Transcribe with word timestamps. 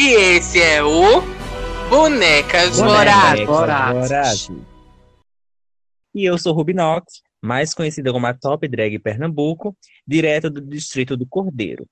E 0.00 0.14
esse 0.14 0.62
é 0.62 0.80
o 0.80 1.20
Bonecas 1.90 2.78
Vorazes. 2.78 3.46
Vorazes. 3.46 4.48
E 6.14 6.24
eu 6.24 6.38
sou 6.38 6.52
Rubinox, 6.52 7.20
mais 7.42 7.74
conhecida 7.74 8.12
como 8.12 8.24
a 8.28 8.32
Top 8.32 8.68
Drag 8.68 8.96
Pernambuco, 9.00 9.76
direto 10.06 10.48
do 10.48 10.60
distrito 10.60 11.16
do 11.16 11.26
Cordeiro. 11.26 11.84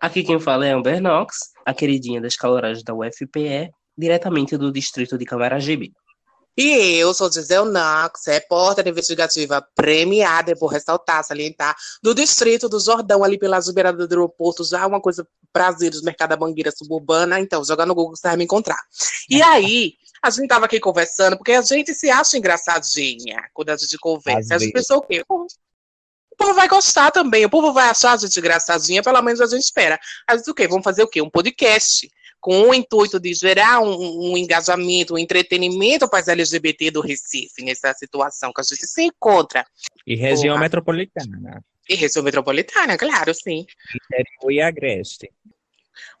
Aqui 0.00 0.22
quem 0.22 0.38
fala 0.38 0.68
é 0.68 0.70
Amber 0.70 1.00
Knox, 1.00 1.50
a 1.66 1.74
queridinha 1.74 2.20
das 2.20 2.36
caloradas 2.36 2.84
da 2.84 2.94
UFPE, 2.94 3.72
diretamente 3.96 4.56
do 4.56 4.70
distrito 4.70 5.18
de 5.18 5.24
Camaragibe. 5.24 5.92
E 6.60 6.96
eu 6.96 7.14
sou 7.14 7.30
Gisele 7.30 7.70
Knox, 7.70 8.26
repórter 8.26 8.88
investigativa 8.88 9.64
premiada, 9.76 10.56
por 10.56 10.66
ressaltar, 10.66 11.22
salientar, 11.22 11.76
do 12.02 12.12
distrito 12.12 12.68
do 12.68 12.80
Jordão, 12.80 13.22
ali 13.22 13.38
pelas 13.38 13.70
beiradas 13.70 14.08
do 14.08 14.12
aeroporto, 14.12 14.64
já 14.64 14.84
uma 14.84 15.00
coisa 15.00 15.24
prazer 15.52 15.92
dos 15.92 16.02
mercado 16.02 16.30
da 16.30 16.36
Mangueira 16.36 16.72
Suburbana, 16.76 17.38
então, 17.38 17.64
joga 17.64 17.86
no 17.86 17.94
Google 17.94 18.16
você 18.16 18.26
vai 18.26 18.36
me 18.36 18.42
encontrar. 18.42 18.80
E 19.30 19.40
aí, 19.40 19.92
a 20.20 20.30
gente 20.30 20.48
tava 20.48 20.64
aqui 20.64 20.80
conversando, 20.80 21.36
porque 21.36 21.52
a 21.52 21.62
gente 21.62 21.94
se 21.94 22.10
acha 22.10 22.36
engraçadinha 22.36 23.40
quando 23.54 23.70
a 23.70 23.76
gente 23.76 23.96
conversa. 23.96 24.56
a 24.56 24.58
gente 24.58 24.72
pensou 24.72 24.98
o 24.98 25.02
quê? 25.02 25.22
O 25.28 25.46
povo 26.36 26.54
vai 26.54 26.66
gostar 26.66 27.12
também, 27.12 27.44
o 27.44 27.50
povo 27.50 27.72
vai 27.72 27.88
achar 27.88 28.14
a 28.14 28.16
gente 28.16 28.36
engraçadinha, 28.36 29.00
pelo 29.00 29.22
menos 29.22 29.40
a 29.40 29.46
gente 29.46 29.62
espera. 29.62 29.96
A 30.28 30.36
gente 30.36 30.50
o 30.50 30.54
quê? 30.54 30.66
Vamos 30.66 30.82
fazer 30.82 31.04
o 31.04 31.08
quê? 31.08 31.22
Um 31.22 31.30
podcast 31.30 32.10
com 32.40 32.68
o 32.68 32.74
intuito 32.74 33.18
de 33.18 33.34
gerar 33.34 33.80
um, 33.80 34.32
um 34.32 34.36
engajamento, 34.36 35.14
um 35.14 35.18
entretenimento 35.18 36.08
para 36.08 36.20
as 36.20 36.28
LGBT 36.28 36.90
do 36.90 37.00
Recife, 37.00 37.64
nessa 37.64 37.92
situação 37.94 38.52
que 38.52 38.60
a 38.60 38.64
gente 38.64 38.86
se 38.86 39.02
encontra. 39.02 39.64
E 40.06 40.14
região 40.14 40.54
Porra. 40.54 40.64
metropolitana. 40.64 41.64
E 41.88 41.94
região 41.94 42.22
metropolitana, 42.22 42.96
claro, 42.96 43.34
sim. 43.34 43.66
Interior 43.94 44.52
e 44.52 44.60
agreste. 44.60 45.32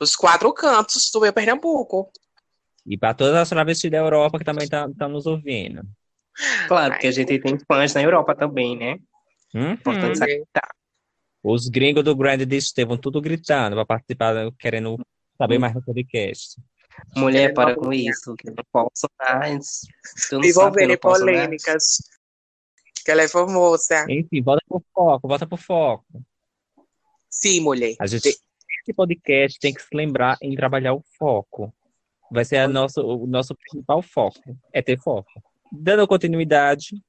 Os 0.00 0.16
quatro 0.16 0.52
cantos 0.52 1.10
do 1.12 1.20
meu 1.20 1.32
Pernambuco. 1.32 2.10
E 2.86 2.96
para 2.96 3.14
todas 3.14 3.34
as 3.34 3.48
travestis 3.48 3.90
da 3.90 3.98
Europa 3.98 4.38
que 4.38 4.44
também 4.44 4.64
estão 4.64 4.90
tá, 4.92 4.98
tá 5.00 5.08
nos 5.08 5.26
ouvindo. 5.26 5.82
Claro, 6.66 6.92
porque 6.92 7.08
a 7.08 7.12
gente 7.12 7.38
tem 7.38 7.58
fãs 7.66 7.94
na 7.94 8.02
Europa 8.02 8.34
também, 8.34 8.76
né? 8.76 8.98
Hum, 9.54 9.72
Importante 9.72 10.20
hum. 10.20 10.44
Os 11.42 11.68
gringos 11.68 12.04
do 12.04 12.16
Grande 12.16 12.56
Estevam 12.56 12.96
tudo 12.96 13.20
gritando 13.20 13.76
para 13.76 13.86
participar, 13.86 14.34
querendo 14.58 14.98
saber 15.38 15.56
hum. 15.56 15.60
mais 15.60 15.74
no 15.74 15.82
podcast. 15.82 16.60
Mulher, 17.16 17.54
para 17.54 17.76
com 17.76 17.92
isso, 17.92 18.34
que 18.34 18.48
eu 18.48 18.54
não 18.54 18.64
posso 18.72 19.08
mais. 19.18 19.82
Envolvendo 20.32 20.98
polêmicas. 20.98 22.02
Que 23.04 23.12
ela 23.12 23.22
é 23.22 23.28
famosa. 23.28 24.04
Enfim, 24.10 24.42
volta 24.42 24.62
pro 24.68 24.82
foco, 24.92 25.28
volta 25.28 25.46
pro 25.46 25.56
foco. 25.56 26.04
Sim, 27.30 27.60
mulher. 27.60 27.94
A 28.00 28.06
gente, 28.06 28.28
esse 28.28 28.94
podcast 28.94 29.58
tem 29.60 29.72
que 29.72 29.80
se 29.80 29.94
lembrar 29.94 30.36
em 30.42 30.54
trabalhar 30.56 30.92
o 30.92 31.04
foco. 31.16 31.72
Vai 32.30 32.44
ser 32.44 32.56
a 32.56 32.68
nosso, 32.68 33.00
o 33.00 33.26
nosso 33.26 33.54
principal 33.54 34.02
foco. 34.02 34.40
É 34.72 34.82
ter 34.82 34.98
foco. 34.98 35.30
Dando 35.72 36.06
continuidade, 36.06 37.00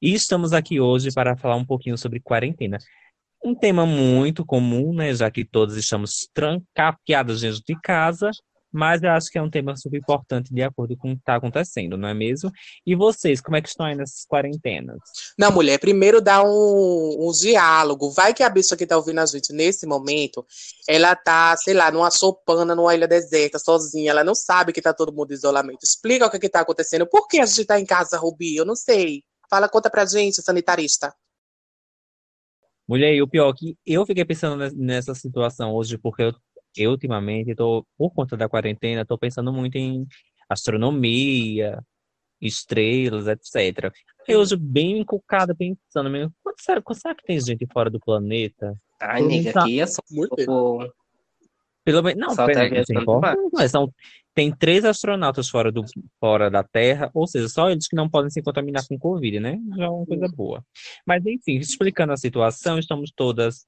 e 0.00 0.14
estamos 0.14 0.52
aqui 0.52 0.78
hoje 0.78 1.10
para 1.12 1.36
falar 1.36 1.56
um 1.56 1.64
pouquinho 1.64 1.96
sobre 1.96 2.20
quarentena. 2.20 2.78
Um 3.46 3.54
tema 3.54 3.86
muito 3.86 4.44
comum, 4.44 4.92
né? 4.92 5.14
Já 5.14 5.30
que 5.30 5.44
todos 5.44 5.76
estamos 5.76 6.28
trancafiados 6.34 7.42
dentro 7.42 7.62
de 7.64 7.80
casa, 7.80 8.28
mas 8.72 9.04
eu 9.04 9.10
acho 9.10 9.30
que 9.30 9.38
é 9.38 9.42
um 9.42 9.48
tema 9.48 9.76
super 9.76 9.98
importante 9.98 10.52
de 10.52 10.64
acordo 10.64 10.96
com 10.96 11.12
o 11.12 11.14
que 11.14 11.20
está 11.20 11.36
acontecendo, 11.36 11.96
não 11.96 12.08
é 12.08 12.12
mesmo? 12.12 12.50
E 12.84 12.96
vocês, 12.96 13.40
como 13.40 13.56
é 13.56 13.62
que 13.62 13.68
estão 13.68 13.86
aí 13.86 13.94
nessas 13.94 14.26
quarentenas? 14.26 14.98
Não, 15.38 15.52
mulher, 15.52 15.78
primeiro 15.78 16.20
dá 16.20 16.42
um, 16.42 17.28
um 17.28 17.30
diálogo. 17.30 18.10
Vai 18.10 18.34
que 18.34 18.42
a 18.42 18.50
bicha 18.50 18.76
que 18.76 18.84
tá 18.84 18.96
ouvindo 18.96 19.20
a 19.20 19.26
gente 19.26 19.52
nesse 19.52 19.86
momento, 19.86 20.44
ela 20.88 21.14
tá, 21.14 21.56
sei 21.56 21.72
lá, 21.72 21.88
numa 21.88 22.10
sopana, 22.10 22.74
numa 22.74 22.96
ilha 22.96 23.06
deserta, 23.06 23.60
sozinha, 23.60 24.10
ela 24.10 24.24
não 24.24 24.34
sabe 24.34 24.72
que 24.72 24.82
tá 24.82 24.92
todo 24.92 25.14
mundo 25.14 25.30
em 25.30 25.34
isolamento. 25.34 25.84
Explica 25.84 26.26
o 26.26 26.30
que 26.30 26.40
que 26.40 26.48
tá 26.48 26.62
acontecendo. 26.62 27.06
Por 27.06 27.28
que 27.28 27.38
a 27.38 27.46
gente 27.46 27.64
tá 27.64 27.78
em 27.78 27.86
casa, 27.86 28.18
Rubi? 28.18 28.56
Eu 28.56 28.64
não 28.64 28.74
sei. 28.74 29.22
Fala, 29.48 29.68
conta 29.68 29.88
pra 29.88 30.04
gente, 30.04 30.42
sanitarista. 30.42 31.14
Mulher, 32.88 33.14
e 33.14 33.22
o 33.22 33.28
pior 33.28 33.50
é 33.50 33.52
que 33.52 33.76
eu 33.84 34.06
fiquei 34.06 34.24
pensando 34.24 34.56
nessa 34.76 35.14
situação 35.14 35.74
hoje, 35.74 35.98
porque 35.98 36.22
eu, 36.22 36.32
eu 36.76 36.90
ultimamente, 36.92 37.54
tô, 37.54 37.84
por 37.98 38.10
conta 38.10 38.36
da 38.36 38.48
quarentena, 38.48 39.02
estou 39.02 39.18
pensando 39.18 39.52
muito 39.52 39.76
em 39.76 40.06
astronomia, 40.48 41.82
estrelas, 42.40 43.26
etc. 43.26 43.92
Eu 44.28 44.40
hoje 44.40 44.56
bem 44.56 45.00
encucada 45.00 45.54
pensando, 45.54 46.10
mesmo, 46.10 46.32
será, 46.58 46.80
será 46.92 47.14
que 47.14 47.24
tem 47.24 47.40
gente 47.40 47.66
fora 47.72 47.90
do 47.90 47.98
planeta? 47.98 48.72
Ai, 49.00 49.22
nega, 49.22 49.50
aqui 49.50 49.80
é 49.80 49.86
só 49.86 50.02
muito. 50.10 50.36
Pelo 51.86 52.02
menos, 52.02 52.20
não, 52.20 52.34
Só 52.34 52.46
pera, 52.46 52.68
tá 52.68 53.68
são, 53.68 53.94
tem 54.34 54.50
três 54.52 54.84
astronautas 54.84 55.48
fora, 55.48 55.70
do, 55.70 55.84
fora 56.18 56.50
da 56.50 56.64
Terra, 56.64 57.08
ou 57.14 57.28
seja, 57.28 57.48
só 57.48 57.70
eles 57.70 57.86
que 57.86 57.94
não 57.94 58.10
podem 58.10 58.28
se 58.28 58.42
contaminar 58.42 58.84
com 58.88 58.98
Covid, 58.98 59.38
né? 59.38 59.56
Já 59.76 59.84
é 59.84 59.88
uma 59.88 60.04
coisa 60.04 60.26
boa. 60.26 60.64
Mas, 61.06 61.24
enfim, 61.24 61.58
explicando 61.58 62.12
a 62.12 62.16
situação, 62.16 62.76
estamos 62.76 63.12
todas 63.14 63.66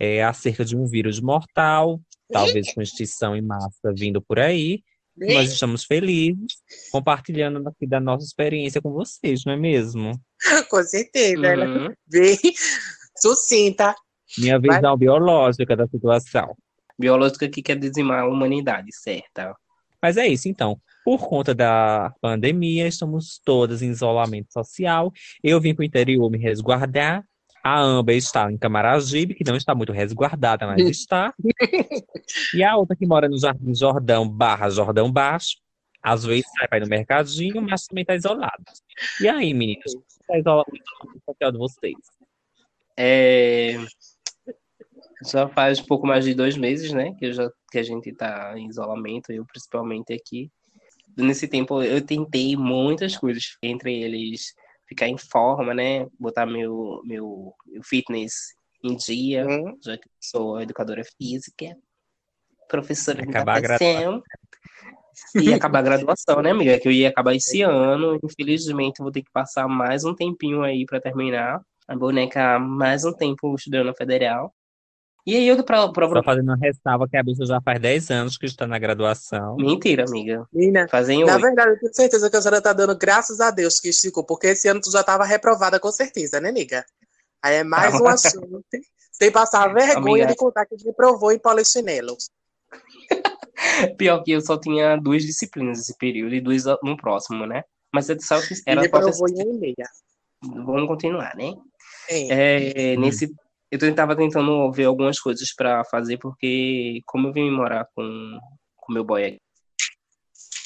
é, 0.00 0.24
acerca 0.24 0.64
de 0.64 0.76
um 0.76 0.84
vírus 0.84 1.20
mortal, 1.20 2.00
talvez 2.28 2.74
com 2.74 2.82
extinção 2.82 3.36
em 3.36 3.42
massa 3.42 3.94
vindo 3.96 4.20
por 4.20 4.40
aí. 4.40 4.82
Nós 5.16 5.52
estamos 5.52 5.84
felizes 5.84 6.56
compartilhando 6.90 7.68
aqui 7.68 7.86
da 7.86 8.00
nossa 8.00 8.26
experiência 8.26 8.82
com 8.82 8.90
vocês, 8.90 9.44
não 9.46 9.52
é 9.52 9.56
mesmo? 9.56 10.20
Com 10.68 10.82
certeza, 10.82 11.46
é 11.46 11.56
uhum. 11.56 11.94
bem 12.08 12.36
sucinta. 13.16 13.94
Minha 14.36 14.58
visão 14.58 14.80
Vai. 14.80 14.96
biológica 14.96 15.76
da 15.76 15.86
situação 15.86 16.56
biológica 16.98 17.48
que 17.48 17.62
quer 17.62 17.78
dizimar 17.78 18.20
a 18.20 18.28
humanidade, 18.28 18.88
certo? 18.92 19.56
Mas 20.00 20.16
é 20.16 20.26
isso, 20.26 20.48
então. 20.48 20.78
Por 21.04 21.28
conta 21.28 21.54
da 21.54 22.12
pandemia, 22.20 22.86
estamos 22.86 23.40
todas 23.44 23.82
em 23.82 23.90
isolamento 23.90 24.52
social. 24.52 25.12
Eu 25.42 25.60
vim 25.60 25.74
para 25.74 25.82
o 25.82 25.86
interior 25.86 26.30
me 26.30 26.38
resguardar. 26.38 27.24
A 27.62 27.80
Amber 27.80 28.16
está 28.16 28.52
em 28.52 28.58
Camaragibe, 28.58 29.34
que 29.34 29.44
não 29.44 29.56
está 29.56 29.74
muito 29.74 29.92
resguardada, 29.92 30.66
mas 30.66 30.82
está. 30.82 31.32
e 32.54 32.62
a 32.62 32.76
outra 32.76 32.94
que 32.94 33.06
mora 33.06 33.26
no 33.26 33.38
Jardim 33.38 33.74
Jordão, 33.74 34.28
barra 34.28 34.68
Jordão 34.68 35.10
Baixo. 35.10 35.56
Às 36.02 36.22
vezes 36.22 36.44
sai 36.58 36.68
para 36.68 36.76
ir 36.76 36.82
no 36.82 36.88
mercadinho, 36.88 37.62
mas 37.62 37.86
também 37.86 38.02
está 38.02 38.14
isolado. 38.14 38.62
E 39.22 39.26
aí, 39.26 39.54
meninas? 39.54 39.94
Está 40.20 40.38
isolado 40.38 40.70
o 40.70 41.32
social 41.32 41.52
de 41.52 41.58
vocês? 41.58 41.96
É, 42.94 43.78
já 45.30 45.48
faz 45.48 45.80
um 45.80 45.84
pouco 45.84 46.06
mais 46.06 46.24
de 46.24 46.34
dois 46.34 46.56
meses, 46.56 46.92
né? 46.92 47.14
Que, 47.18 47.32
já, 47.32 47.50
que 47.70 47.78
a 47.78 47.82
gente 47.82 48.12
tá 48.12 48.54
em 48.56 48.68
isolamento, 48.68 49.32
eu 49.32 49.44
principalmente 49.44 50.12
aqui. 50.12 50.50
Nesse 51.16 51.46
tempo 51.46 51.82
eu 51.82 52.04
tentei 52.04 52.56
muitas 52.56 53.16
coisas, 53.16 53.56
entre 53.62 54.02
eles 54.02 54.54
ficar 54.86 55.08
em 55.08 55.18
forma, 55.18 55.74
né? 55.74 56.06
Botar 56.18 56.46
meu, 56.46 57.00
meu, 57.04 57.54
meu 57.66 57.82
fitness 57.82 58.54
em 58.82 58.96
dia, 58.96 59.46
uhum. 59.46 59.78
já 59.82 59.96
que 59.96 60.08
sou 60.20 60.60
educadora 60.60 61.02
física, 61.16 61.76
professora 62.68 63.22
de 63.22 63.32
natação. 63.32 64.22
E 65.34 65.52
acabar 65.54 65.78
a 65.78 65.82
graduação, 65.82 66.42
né, 66.42 66.50
amiga? 66.50 66.78
Que 66.78 66.88
eu 66.88 66.92
ia 66.92 67.08
acabar 67.08 67.34
esse 67.34 67.62
ano. 67.62 68.18
Infelizmente, 68.22 69.02
vou 69.02 69.12
ter 69.12 69.22
que 69.22 69.30
passar 69.32 69.68
mais 69.68 70.04
um 70.04 70.14
tempinho 70.14 70.62
aí 70.62 70.84
para 70.84 71.00
terminar. 71.00 71.60
A 71.86 71.96
boneca 71.96 72.58
mais 72.58 73.04
um 73.04 73.12
tempo 73.12 73.54
estudando 73.54 73.86
na 73.86 73.94
federal. 73.94 74.52
E 75.26 75.36
aí 75.36 75.48
eu 75.48 75.62
pra, 75.64 75.88
pra... 75.88 76.06
Só 76.06 76.22
fazendo 76.22 76.48
uma 76.48 76.56
ressalva 76.56 77.08
que 77.08 77.16
a 77.16 77.22
bicha 77.22 77.46
já 77.46 77.58
faz 77.60 77.80
10 77.80 78.10
anos 78.10 78.36
que 78.36 78.44
está 78.44 78.66
na 78.66 78.78
graduação. 78.78 79.56
Mentira, 79.56 80.04
amiga. 80.06 80.46
Menina, 80.52 80.86
Fazem 80.88 81.24
na 81.24 81.32
8. 81.32 81.42
verdade, 81.42 81.70
eu 81.70 81.78
tenho 81.78 81.94
certeza 81.94 82.30
que 82.30 82.36
a 82.36 82.42
senhora 82.42 82.60
tá 82.60 82.74
dando 82.74 82.96
graças 82.96 83.40
a 83.40 83.50
Deus 83.50 83.80
que 83.80 83.88
esticou, 83.88 84.24
porque 84.24 84.48
esse 84.48 84.68
ano 84.68 84.82
tu 84.82 84.90
já 84.90 85.02
tava 85.02 85.24
reprovada 85.24 85.80
com 85.80 85.90
certeza, 85.90 86.40
né, 86.40 86.50
amiga? 86.50 86.84
Aí 87.42 87.56
é 87.56 87.64
mais 87.64 87.98
um 87.98 88.06
assunto. 88.06 88.64
Sem 89.12 89.30
passar 89.30 89.72
vergonha 89.72 90.24
amiga. 90.24 90.26
de 90.26 90.36
contar 90.36 90.66
que 90.66 90.76
reprovou 90.84 91.32
em 91.32 91.38
polichinelo. 91.38 92.16
Pior 93.96 94.22
que 94.22 94.32
eu 94.32 94.40
só 94.42 94.58
tinha 94.58 94.96
duas 94.96 95.22
disciplinas 95.22 95.78
nesse 95.78 95.96
período 95.96 96.34
e 96.34 96.40
duas 96.40 96.64
no 96.82 96.96
próximo, 96.98 97.46
né? 97.46 97.62
Mas 97.92 98.06
você 98.06 98.18
sabe 98.20 98.46
que 98.46 98.54
era... 98.66 98.80
E 98.80 98.84
reprovou 98.84 99.28
em 99.28 99.58
meia. 99.58 99.88
Vamos 100.42 100.86
continuar, 100.86 101.34
né? 101.34 101.54
É, 102.10 102.92
é, 102.92 102.96
nesse 102.96 103.32
eu 103.80 103.90
estava 103.90 104.16
tentando 104.16 104.70
ver 104.72 104.84
algumas 104.84 105.18
coisas 105.18 105.54
para 105.54 105.84
fazer, 105.84 106.18
porque 106.18 107.00
como 107.06 107.28
eu 107.28 107.32
vim 107.32 107.50
morar 107.50 107.86
com 107.94 108.38
o 108.88 108.92
meu 108.92 109.04
boy 109.04 109.24
aqui, 109.24 109.40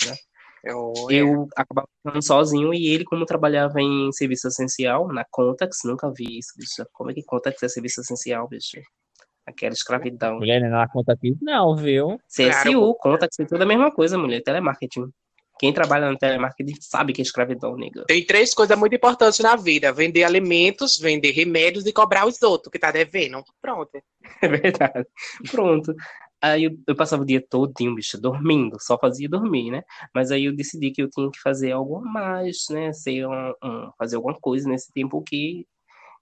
né? 0.07 0.17
Eu, 0.65 0.93
eu 1.09 1.49
acabava 1.57 1.89
ficando 2.03 2.23
sozinho 2.23 2.75
e 2.75 2.89
ele, 2.89 3.05
como 3.05 3.25
trabalhava 3.25 3.81
em 3.81 4.11
serviço 4.13 4.49
essencial, 4.49 5.07
na 5.09 5.25
Contax, 5.31 5.79
nunca 5.85 6.13
vi 6.13 6.39
isso, 6.39 6.53
bicho. 6.57 6.85
Como 6.93 7.11
é 7.11 7.15
que 7.15 7.23
Contax 7.23 7.63
é 7.63 7.69
serviço 7.69 8.01
essencial, 8.01 8.49
bicho? 8.49 8.81
Aquela 9.47 9.73
escravidão. 9.73 10.37
Mulher, 10.37 10.61
não 10.61 10.67
é 10.67 10.71
na 10.71 10.89
Contax, 10.89 11.21
não, 11.41 11.77
viu? 11.77 12.21
CSU, 12.29 12.73
claro. 12.73 12.95
Contax, 13.01 13.39
é 13.39 13.45
tudo 13.45 13.63
a 13.63 13.67
mesma 13.67 13.91
coisa, 13.93 14.19
mulher. 14.19 14.43
Telemarketing. 14.43 15.11
Quem 15.59 15.73
trabalha 15.73 16.11
no 16.11 16.17
telemarketing 16.17 16.75
sabe 16.81 17.13
que 17.13 17.21
é 17.21 17.25
escravidão, 17.25 17.77
nega. 17.77 18.05
Tem 18.07 18.25
três 18.25 18.55
coisas 18.55 18.79
muito 18.79 18.95
importantes 18.95 19.39
na 19.41 19.57
vida: 19.57 19.93
vender 19.93 20.25
alimentos, 20.25 20.99
vender 20.99 21.33
remédios 21.33 21.87
e 21.87 21.93
cobrar 21.93 22.27
os 22.27 22.41
outros 22.43 22.71
que 22.71 22.79
tá 22.79 22.91
devendo. 22.91 23.43
Pronto. 23.61 23.91
É 24.43 24.47
verdade. 24.49 25.07
Pronto. 25.51 25.95
Aí 26.41 26.65
eu, 26.65 26.79
eu 26.87 26.95
passava 26.95 27.23
o 27.23 27.27
dia 27.27 27.45
todinho, 27.45 27.95
bicho, 27.97 28.21
dormindo, 28.21 28.77
só 28.81 28.97
fazia 28.97 29.29
dormir, 29.29 29.71
né? 29.73 29.83
Mas 30.15 30.31
aí 30.31 30.45
eu 30.45 30.55
decidi 30.55 30.93
que 30.93 31.03
eu 31.03 31.11
tinha 31.11 31.29
que 31.31 31.41
fazer 31.41 31.73
algo 31.73 31.97
a 31.97 32.01
mais, 32.03 32.67
né? 32.71 32.93
Ser 32.93 33.27
um, 33.27 33.53
um- 33.65 33.91
fazer 33.99 34.15
alguma 34.17 34.35
coisa 34.39 34.69
nesse 34.69 34.93
tempo 34.93 35.21
que 35.23 35.67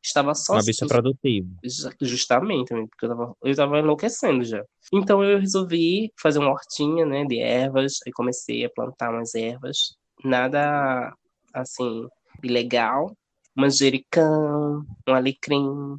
estava 0.06 0.34
só 0.34 0.54
Uma 0.54 0.64
bicha 0.64 0.86
produtiva. 0.86 1.48
Ju- 1.64 1.90
Justamente, 2.00 2.68
porque 2.68 3.04
eu 3.06 3.08
tava, 3.08 3.36
eu 3.42 3.56
tava 3.56 3.78
enlouquecendo 3.80 4.44
já. 4.44 4.64
Então 4.92 5.22
eu 5.22 5.38
resolvi 5.38 6.12
fazer 6.20 6.38
uma 6.38 6.50
hortinha, 6.50 7.04
né, 7.04 7.24
de 7.24 7.38
ervas. 7.40 7.94
Aí 8.06 8.12
comecei 8.12 8.64
a 8.64 8.70
plantar 8.70 9.10
umas 9.12 9.34
ervas. 9.34 9.94
Nada, 10.24 11.12
assim, 11.52 12.06
ilegal. 12.42 13.12
Manjericão, 13.54 14.84
um 15.08 15.14
alecrim, 15.14 15.96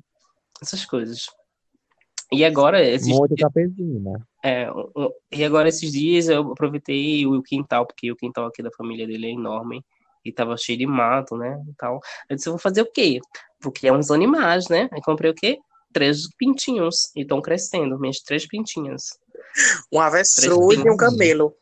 essas 0.62 0.86
coisas. 0.86 1.25
E 2.31 2.44
agora, 2.45 2.83
esses 2.83 3.07
Muito 3.07 3.36
campesina. 3.36 4.27
é, 4.44 4.69
o- 4.71 4.92
o- 4.95 5.13
e 5.31 5.44
agora 5.44 5.69
esses 5.69 5.92
dias 5.92 6.27
eu 6.27 6.51
aproveitei 6.51 7.25
o 7.25 7.42
quintal, 7.42 7.86
porque 7.86 8.12
o 8.12 8.15
quintal 8.15 8.45
aqui 8.48 8.62
da 8.62 8.69
família 8.71 9.07
dele 9.07 9.27
é 9.27 9.31
enorme 9.31 9.83
e 10.25 10.31
tava 10.31 10.57
cheio 10.57 10.77
de 10.77 10.86
mato, 10.86 11.36
né, 11.38 11.63
e 11.69 11.74
tal. 11.77 12.00
Eu 12.30 12.36
disse, 12.36 12.48
eu 12.50 12.54
vou 12.54 12.59
fazer 12.59 12.81
o 12.81 12.92
quê? 12.92 13.19
Vou 13.62 13.71
criar 13.71 13.94
uns 13.94 14.12
animais, 14.12 14.68
né? 14.69 14.89
Aí 14.92 15.01
comprei 15.01 15.31
o 15.31 15.33
quê? 15.33 15.57
Três 15.94 16.27
pintinhos 16.38 17.12
e 17.15 17.21
estão 17.21 17.42
crescendo, 17.42 18.00
minhas 18.00 18.19
três 18.19 18.48
pintinhas. 18.48 19.04
Um 19.92 20.00
avestruz 20.00 20.80
e 20.80 20.89
um 20.89 20.98
camelo. 20.98 21.56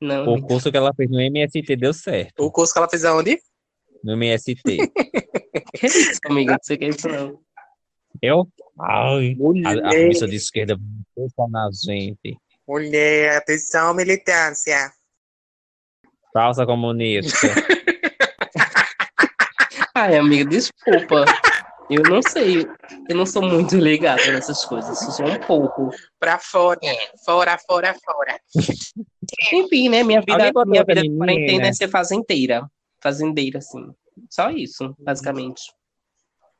Não, 0.00 0.34
O 0.34 0.42
curso 0.42 0.70
que 0.70 0.76
ela 0.76 0.94
fez 0.94 1.10
no 1.10 1.20
MST 1.20 1.76
deu 1.76 1.92
certo. 1.92 2.42
O 2.42 2.50
curso 2.50 2.72
que 2.72 2.78
ela 2.78 2.88
fez 2.88 3.04
aonde? 3.04 3.38
No 4.02 4.14
MST. 4.14 4.54
que 5.76 5.86
isso, 5.86 6.20
amiga? 6.24 6.52
Não 6.52 6.58
sei 6.62 6.76
o 6.76 6.78
que 6.78 6.84
é 6.86 6.88
isso, 6.88 7.08
não. 7.08 7.38
Eu? 8.20 8.48
Ai, 8.80 9.36
a, 9.66 9.88
a 9.88 10.08
bicha 10.08 10.26
de 10.26 10.36
esquerda 10.36 10.76
pensou 11.14 11.48
na 11.50 11.68
gente. 11.70 12.38
mulher, 12.66 13.36
atenção, 13.36 13.94
militância. 13.94 14.90
Falsa 16.32 16.64
comunista. 16.64 17.48
Ai, 20.00 20.16
amiga, 20.16 20.48
desculpa. 20.48 21.24
Eu 21.90 22.02
não 22.04 22.22
sei. 22.22 22.66
Eu 23.08 23.16
não 23.16 23.26
sou 23.26 23.42
muito 23.42 23.76
ligada 23.76 24.24
nessas 24.32 24.64
coisas. 24.64 25.02
Eu 25.02 25.10
sou 25.10 25.26
um 25.26 25.40
pouco. 25.40 25.90
Pra 26.18 26.38
fora, 26.38 26.78
fora, 27.24 27.58
fora, 27.66 27.94
fora. 28.04 28.40
Enfim, 29.52 29.88
né? 29.90 30.02
Minha 30.02 30.20
vida, 30.20 30.52
minha 30.66 30.84
vida 30.84 31.02
de 31.02 31.16
quarentena 31.16 31.66
é 31.66 31.72
ser 31.72 31.88
fazendeira. 31.88 32.66
Fazendeira, 33.02 33.58
assim. 33.58 33.90
Só 34.30 34.50
isso, 34.50 34.94
basicamente. 34.98 35.62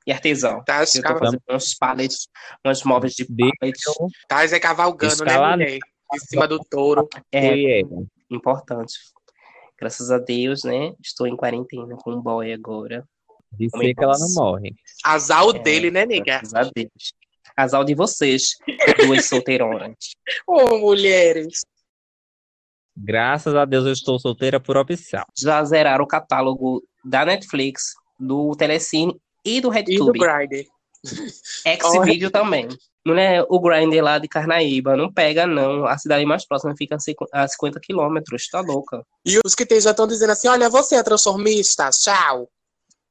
E 0.06 0.12
artesão. 0.12 0.62
Tá, 0.64 0.82
Eu 0.82 1.02
tô 1.02 1.19
fazendo 1.19 1.43
uns 1.50 1.75
pallets, 1.75 2.28
uns 2.66 2.82
móveis 2.84 3.14
de 3.14 3.25
pallets. 3.25 3.82
tá 4.28 4.46
Zé 4.46 4.58
cavalgando, 4.58 5.12
Escalar- 5.14 5.56
né, 5.56 5.64
mulher? 5.64 5.78
Em 6.12 6.19
cima 6.19 6.46
do 6.46 6.58
touro. 6.58 7.08
É 7.32 7.78
É, 7.81 7.82
importante. 8.31 8.94
Graças 9.78 10.10
a 10.10 10.19
Deus, 10.19 10.64
né? 10.64 10.93
Estou 11.02 11.26
em 11.26 11.36
quarentena 11.36 11.96
com 11.96 12.10
um 12.12 12.20
boy 12.20 12.52
agora. 12.52 13.02
De 13.52 13.69
ser 13.70 13.94
que 13.94 14.05
ela 14.05 14.19
não 14.19 14.35
morre. 14.35 14.75
Azar 15.05 15.44
É. 15.55 15.58
dele, 15.58 15.91
né, 15.91 16.06
nega? 16.06 16.25
Graças 16.25 16.55
a 16.55 16.62
Deus. 16.75 17.12
Casal 17.56 17.85
de 17.85 17.94
vocês, 17.94 18.56
duas 19.05 19.26
solteironas. 19.26 19.94
Ô, 20.47 20.79
mulheres. 20.79 21.61
Graças 22.97 23.55
a 23.55 23.64
Deus 23.64 23.87
eu 23.87 23.93
estou 23.93 24.19
solteira 24.19 24.61
por 24.61 24.76
opção. 24.76 25.25
Já 25.38 25.62
zeraram 25.64 26.05
o 26.05 26.08
catálogo 26.08 26.82
da 27.05 27.25
Netflix, 27.25 27.94
do 28.19 28.55
Telecine 28.56 29.12
e 29.44 29.53
do 29.53 29.55
E 29.55 29.61
do 29.61 29.69
RedTube. 29.70 30.19
Grindr. 30.19 30.67
Xvideo 32.05 32.31
também. 32.31 32.69
Mulher, 33.06 33.46
o 33.49 33.58
Grindr 33.58 34.03
lá 34.03 34.19
de 34.19 34.29
Carnaíba, 34.29 34.96
não 34.96 35.11
pega 35.11 35.46
não. 35.46 35.87
A 35.87 35.96
cidade 35.96 36.25
mais 36.26 36.46
próxima 36.46 36.75
fica 36.76 36.96
a 37.32 37.49
50 37.49 37.81
quilômetros, 37.81 38.49
tá 38.49 38.61
louca. 38.61 39.03
E 39.25 39.38
os 39.44 39.55
que 39.55 39.64
tem 39.64 39.81
já 39.81 39.91
estão 39.93 40.06
dizendo 40.06 40.31
assim: 40.31 40.49
olha, 40.49 40.69
você 40.69 40.96
é 40.96 41.03
transformista, 41.03 41.88
tchau. 41.91 42.49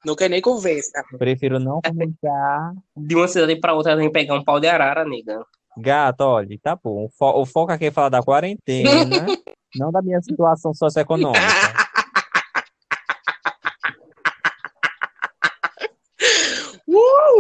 Não 0.06 0.16
quer 0.16 0.30
nem 0.30 0.42
conversa. 0.42 1.04
Prefiro 1.18 1.60
não 1.60 1.82
comentar. 1.82 2.74
De 2.96 3.16
uma 3.16 3.28
cidade 3.28 3.60
pra 3.60 3.74
outra 3.74 3.98
tem 3.98 4.08
que 4.08 4.14
pegar 4.14 4.36
um 4.36 4.44
pau 4.44 4.60
de 4.60 4.68
arara, 4.68 5.04
nega. 5.06 5.44
Gato, 5.78 6.22
olha, 6.22 6.58
tá 6.62 6.78
bom. 6.82 7.06
O, 7.06 7.10
fo 7.10 7.42
o 7.42 7.46
foco 7.46 7.72
aqui 7.72 7.86
é 7.86 7.92
falar 7.92 8.10
da 8.10 8.24
quarentena, 8.24 8.90
não 9.76 9.92
da 9.92 10.02
minha 10.02 10.22
situação 10.22 10.74
socioeconômica. 10.74 11.40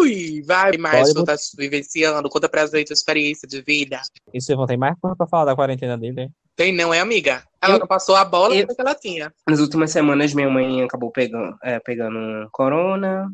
Ui, 0.09 0.41
vai 0.44 0.71
tu 0.71 1.23
tá 1.23 1.35
vivenciando, 1.57 2.29
conta 2.29 2.50
pra 2.50 2.65
gente 2.65 2.91
a 2.91 2.94
experiência 2.94 3.47
de 3.47 3.61
vida. 3.61 4.01
E 4.33 4.41
você 4.41 4.56
tem 4.67 4.77
mais 4.77 4.95
coisa 5.00 5.15
pra 5.15 5.27
falar 5.27 5.45
da 5.45 5.56
quarentena 5.56 5.97
dele? 5.97 6.29
Tem 6.56 6.73
não, 6.73 6.94
é 6.94 7.00
amiga? 7.00 7.44
Ela 7.61 7.75
Eu- 7.75 7.79
não 7.79 7.88
passou 7.88 8.15
a 8.15 8.25
bola 8.25 8.56
eu- 8.56 8.65
porque 8.67 8.81
ela 8.81 8.95
tinha. 8.95 9.33
Nas 9.47 9.59
últimas 9.59 9.91
semanas, 9.91 10.33
minha 10.33 10.50
mãe 10.50 10.81
acabou 10.83 11.11
pegando, 11.11 11.56
é, 11.63 11.79
pegando 11.79 12.50
corona, 12.51 13.31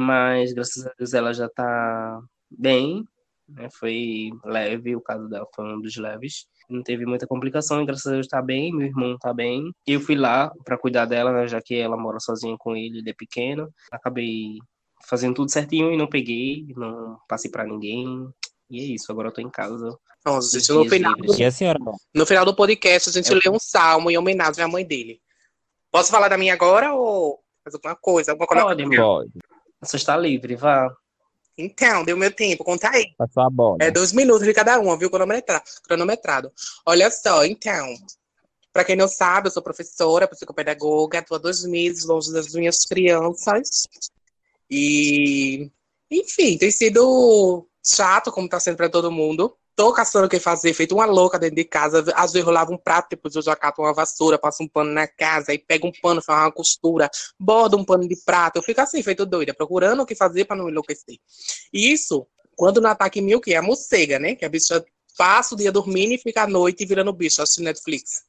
mas 0.00 0.52
graças 0.52 0.86
a 0.86 0.92
Deus 0.98 1.14
ela 1.14 1.32
já 1.32 1.48
tá 1.48 2.20
bem. 2.50 3.04
né? 3.46 3.68
Foi 3.78 4.30
leve, 4.42 4.96
o 4.96 5.02
caso 5.02 5.28
dela 5.28 5.46
foi 5.54 5.66
um 5.66 5.78
dos 5.78 5.94
leves. 5.98 6.46
Não 6.66 6.82
teve 6.82 7.04
muita 7.04 7.26
complicação 7.26 7.82
e 7.82 7.84
graças 7.84 8.06
a 8.06 8.12
Deus 8.14 8.26
tá 8.26 8.40
bem, 8.40 8.72
meu 8.74 8.86
irmão 8.86 9.18
tá 9.18 9.34
bem. 9.34 9.70
Eu 9.86 10.00
fui 10.00 10.14
lá 10.16 10.50
pra 10.64 10.78
cuidar 10.78 11.04
dela, 11.04 11.30
né, 11.30 11.46
já 11.46 11.60
que 11.60 11.74
ela 11.74 11.94
mora 11.94 12.18
sozinha 12.20 12.56
com 12.58 12.74
ele, 12.74 13.00
ele 13.00 13.10
é 13.10 13.12
pequeno. 13.12 13.68
Acabei 13.92 14.56
fazendo 15.02 15.34
tudo 15.34 15.50
certinho 15.50 15.92
e 15.92 15.96
não 15.96 16.06
peguei, 16.08 16.66
não 16.76 17.18
passei 17.28 17.50
pra 17.50 17.64
ninguém. 17.64 18.28
E 18.70 18.80
é 18.80 18.84
isso, 18.94 19.10
agora 19.12 19.28
eu 19.28 19.32
tô 19.32 19.40
em 19.40 19.50
casa. 19.50 19.96
Nossa, 20.24 20.58
gente, 20.58 20.72
no 20.72 20.88
final, 20.88 21.12
livres. 21.14 21.38
E 21.38 21.44
a 21.44 21.50
senhora? 21.50 21.78
no 22.14 22.24
final 22.26 22.44
do 22.44 22.56
podcast, 22.56 23.10
a 23.10 23.12
gente 23.12 23.30
Eu- 23.30 23.38
lê 23.44 23.50
um 23.54 23.58
salmo 23.60 24.10
em 24.10 24.16
homenagem 24.16 24.64
à 24.64 24.68
mãe 24.68 24.84
dele. 24.84 25.20
Posso 25.92 26.10
falar 26.10 26.28
da 26.28 26.38
minha 26.38 26.54
agora 26.54 26.92
ou 26.94 27.40
fazer 27.62 27.76
alguma 27.76 27.94
coisa? 27.96 28.32
Alguma 28.32 28.46
coisa? 28.46 28.64
Pode. 28.64 28.96
Pode. 28.96 29.30
Você 29.82 29.96
está 29.96 30.16
livre, 30.16 30.56
vá. 30.56 30.90
Então, 31.56 32.04
deu 32.04 32.16
meu 32.16 32.32
tempo, 32.32 32.64
conta 32.64 32.88
aí. 32.90 33.14
Passou 33.16 33.42
a 33.44 33.50
bola. 33.50 33.76
É 33.80 33.90
dois 33.90 34.12
minutos 34.12 34.44
de 34.44 34.52
cada 34.52 34.80
uma, 34.80 34.96
viu? 34.98 35.08
Cronometra- 35.10 35.62
Cronometrado. 35.86 36.50
Olha 36.86 37.10
só, 37.10 37.44
então. 37.44 37.86
Pra 38.72 38.82
quem 38.82 38.96
não 38.96 39.06
sabe, 39.06 39.46
eu 39.46 39.52
sou 39.52 39.62
professora, 39.62 40.26
psicopedagoga, 40.26 41.18
estou 41.20 41.36
há 41.36 41.38
dois 41.38 41.64
meses 41.64 42.04
longe 42.06 42.32
das 42.32 42.52
minhas 42.54 42.78
crianças. 42.84 43.86
E, 44.70 45.70
enfim, 46.10 46.56
tem 46.58 46.70
sido 46.70 47.66
chato, 47.84 48.32
como 48.32 48.48
tá 48.48 48.58
sendo 48.58 48.76
pra 48.76 48.88
todo 48.88 49.10
mundo. 49.10 49.56
Tô 49.76 49.92
caçando 49.92 50.26
o 50.26 50.30
que 50.30 50.38
fazer, 50.38 50.72
feito 50.72 50.94
uma 50.94 51.04
louca 51.04 51.38
dentro 51.38 51.56
de 51.56 51.64
casa. 51.64 52.04
Às 52.14 52.32
vezes 52.32 52.46
eu 52.46 52.52
lavo 52.52 52.72
um 52.72 52.78
prato, 52.78 53.08
depois 53.10 53.34
eu 53.34 53.42
já 53.42 53.56
cato 53.56 53.82
uma 53.82 53.92
vassoura, 53.92 54.38
passo 54.38 54.62
um 54.62 54.68
pano 54.68 54.92
na 54.92 55.06
casa, 55.08 55.50
aí 55.50 55.58
pego 55.58 55.88
um 55.88 55.92
pano, 56.00 56.22
faço 56.22 56.40
uma 56.40 56.52
costura, 56.52 57.10
bordo 57.38 57.76
um 57.76 57.84
pano 57.84 58.06
de 58.06 58.16
prato. 58.24 58.56
Eu 58.56 58.62
fico 58.62 58.80
assim, 58.80 59.02
feito 59.02 59.26
doida, 59.26 59.52
procurando 59.52 60.02
o 60.02 60.06
que 60.06 60.14
fazer 60.14 60.44
pra 60.44 60.54
não 60.54 60.68
enlouquecer. 60.68 61.18
E 61.72 61.92
isso, 61.92 62.24
quando 62.56 62.80
no 62.80 62.86
ataque 62.86 63.20
mil, 63.20 63.40
que 63.40 63.52
é 63.52 63.56
a 63.56 63.62
morcega, 63.62 64.18
né? 64.20 64.36
Que 64.36 64.44
a 64.44 64.48
bicha 64.48 64.84
passa 65.18 65.54
o 65.54 65.58
dia 65.58 65.72
dormindo 65.72 66.12
e 66.12 66.18
fica 66.18 66.42
à 66.42 66.46
noite 66.46 66.86
virando 66.86 67.12
bicho, 67.12 67.42
assistindo 67.42 67.64
Netflix. 67.64 68.22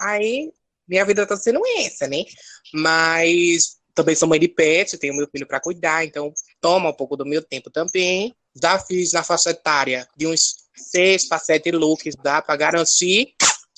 Aí, 0.00 0.50
minha 0.88 1.04
vida 1.04 1.26
tá 1.26 1.36
sendo 1.36 1.60
essa, 1.78 2.06
né? 2.06 2.24
Mas 2.72 3.77
também 4.02 4.14
sou 4.14 4.28
mãe 4.28 4.38
de 4.40 4.48
pet, 4.48 4.96
tenho 4.98 5.14
meu 5.14 5.28
filho 5.30 5.46
para 5.46 5.60
cuidar, 5.60 6.04
então 6.04 6.32
toma 6.60 6.90
um 6.90 6.92
pouco 6.92 7.16
do 7.16 7.26
meu 7.26 7.42
tempo 7.42 7.70
também. 7.70 8.34
Já 8.60 8.78
fiz 8.78 9.12
na 9.12 9.22
faixa 9.22 9.50
etária 9.50 10.06
de 10.16 10.26
uns 10.26 10.56
seis 10.74 11.28
para 11.28 11.38
sete 11.38 11.70
looks, 11.70 12.14
dá 12.22 12.40
para 12.40 12.56
garantir 12.56 13.34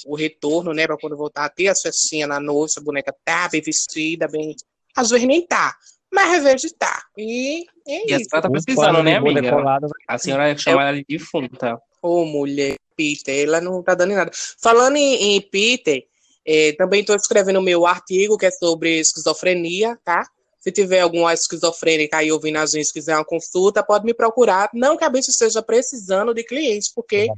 o 0.07 0.15
retorno, 0.15 0.73
né? 0.73 0.87
Para 0.87 0.97
quando 0.97 1.17
voltar 1.17 1.45
a 1.45 1.49
ter 1.49 1.69
as 1.69 1.81
festinhas 1.83 2.29
na 2.29 2.39
noite, 2.41 2.79
a 2.79 2.83
boneca 2.83 3.15
tá 3.25 3.49
bem 3.49 3.61
vestida, 3.61 4.29
bem. 4.29 4.55
Às 4.97 5.11
vezes 5.11 5.27
nem 5.27 5.47
tá, 5.47 5.75
mas 6.13 6.39
às 6.39 6.45
vezes 6.45 6.73
tá. 6.79 7.03
E 7.17 7.67
é 7.87 8.11
E 8.11 8.15
a 8.15 8.19
senhora 8.19 8.43
tá 8.43 8.51
precisando, 8.51 9.03
né, 9.03 9.17
amiga? 9.17 9.51
colado 9.51 9.83
vai- 9.83 9.91
A 10.09 10.19
senhora 10.19 10.57
chama 10.57 10.89
ela 10.89 10.97
de 10.97 11.05
defunta. 11.09 11.79
Ô, 12.03 12.25
mulher, 12.25 12.77
Peter, 12.97 13.47
ela 13.47 13.61
não 13.61 13.83
tá 13.83 13.95
dando 13.95 14.13
em 14.13 14.17
nada. 14.17 14.31
Falando 14.63 14.97
em, 14.97 15.37
em 15.37 15.41
Peter, 15.41 16.07
eh, 16.47 16.73
também 16.79 17.01
estou 17.01 17.17
escrevendo 17.17 17.59
o 17.59 17.63
meu 17.63 17.87
artigo, 17.87 18.37
que 18.39 18.47
é 18.47 18.51
sobre 18.51 18.99
esquizofrenia, 19.01 19.99
tá? 20.05 20.25
Se 20.59 20.71
tiver 20.71 21.01
alguma 21.01 21.33
esquizofrênica 21.33 22.19
aí 22.19 22.31
ouvindo 22.31 22.59
a 22.59 22.67
gente, 22.67 22.93
quiser 22.93 23.15
uma 23.17 23.25
consulta, 23.25 23.83
pode 23.83 24.05
me 24.05 24.13
procurar. 24.13 24.69
Não 24.75 24.97
que 24.97 25.05
a 25.05 25.13
gente 25.13 25.29
esteja 25.29 25.63
precisando 25.63 26.35
de 26.35 26.45
clientes, 26.45 26.93
porque 26.93 27.29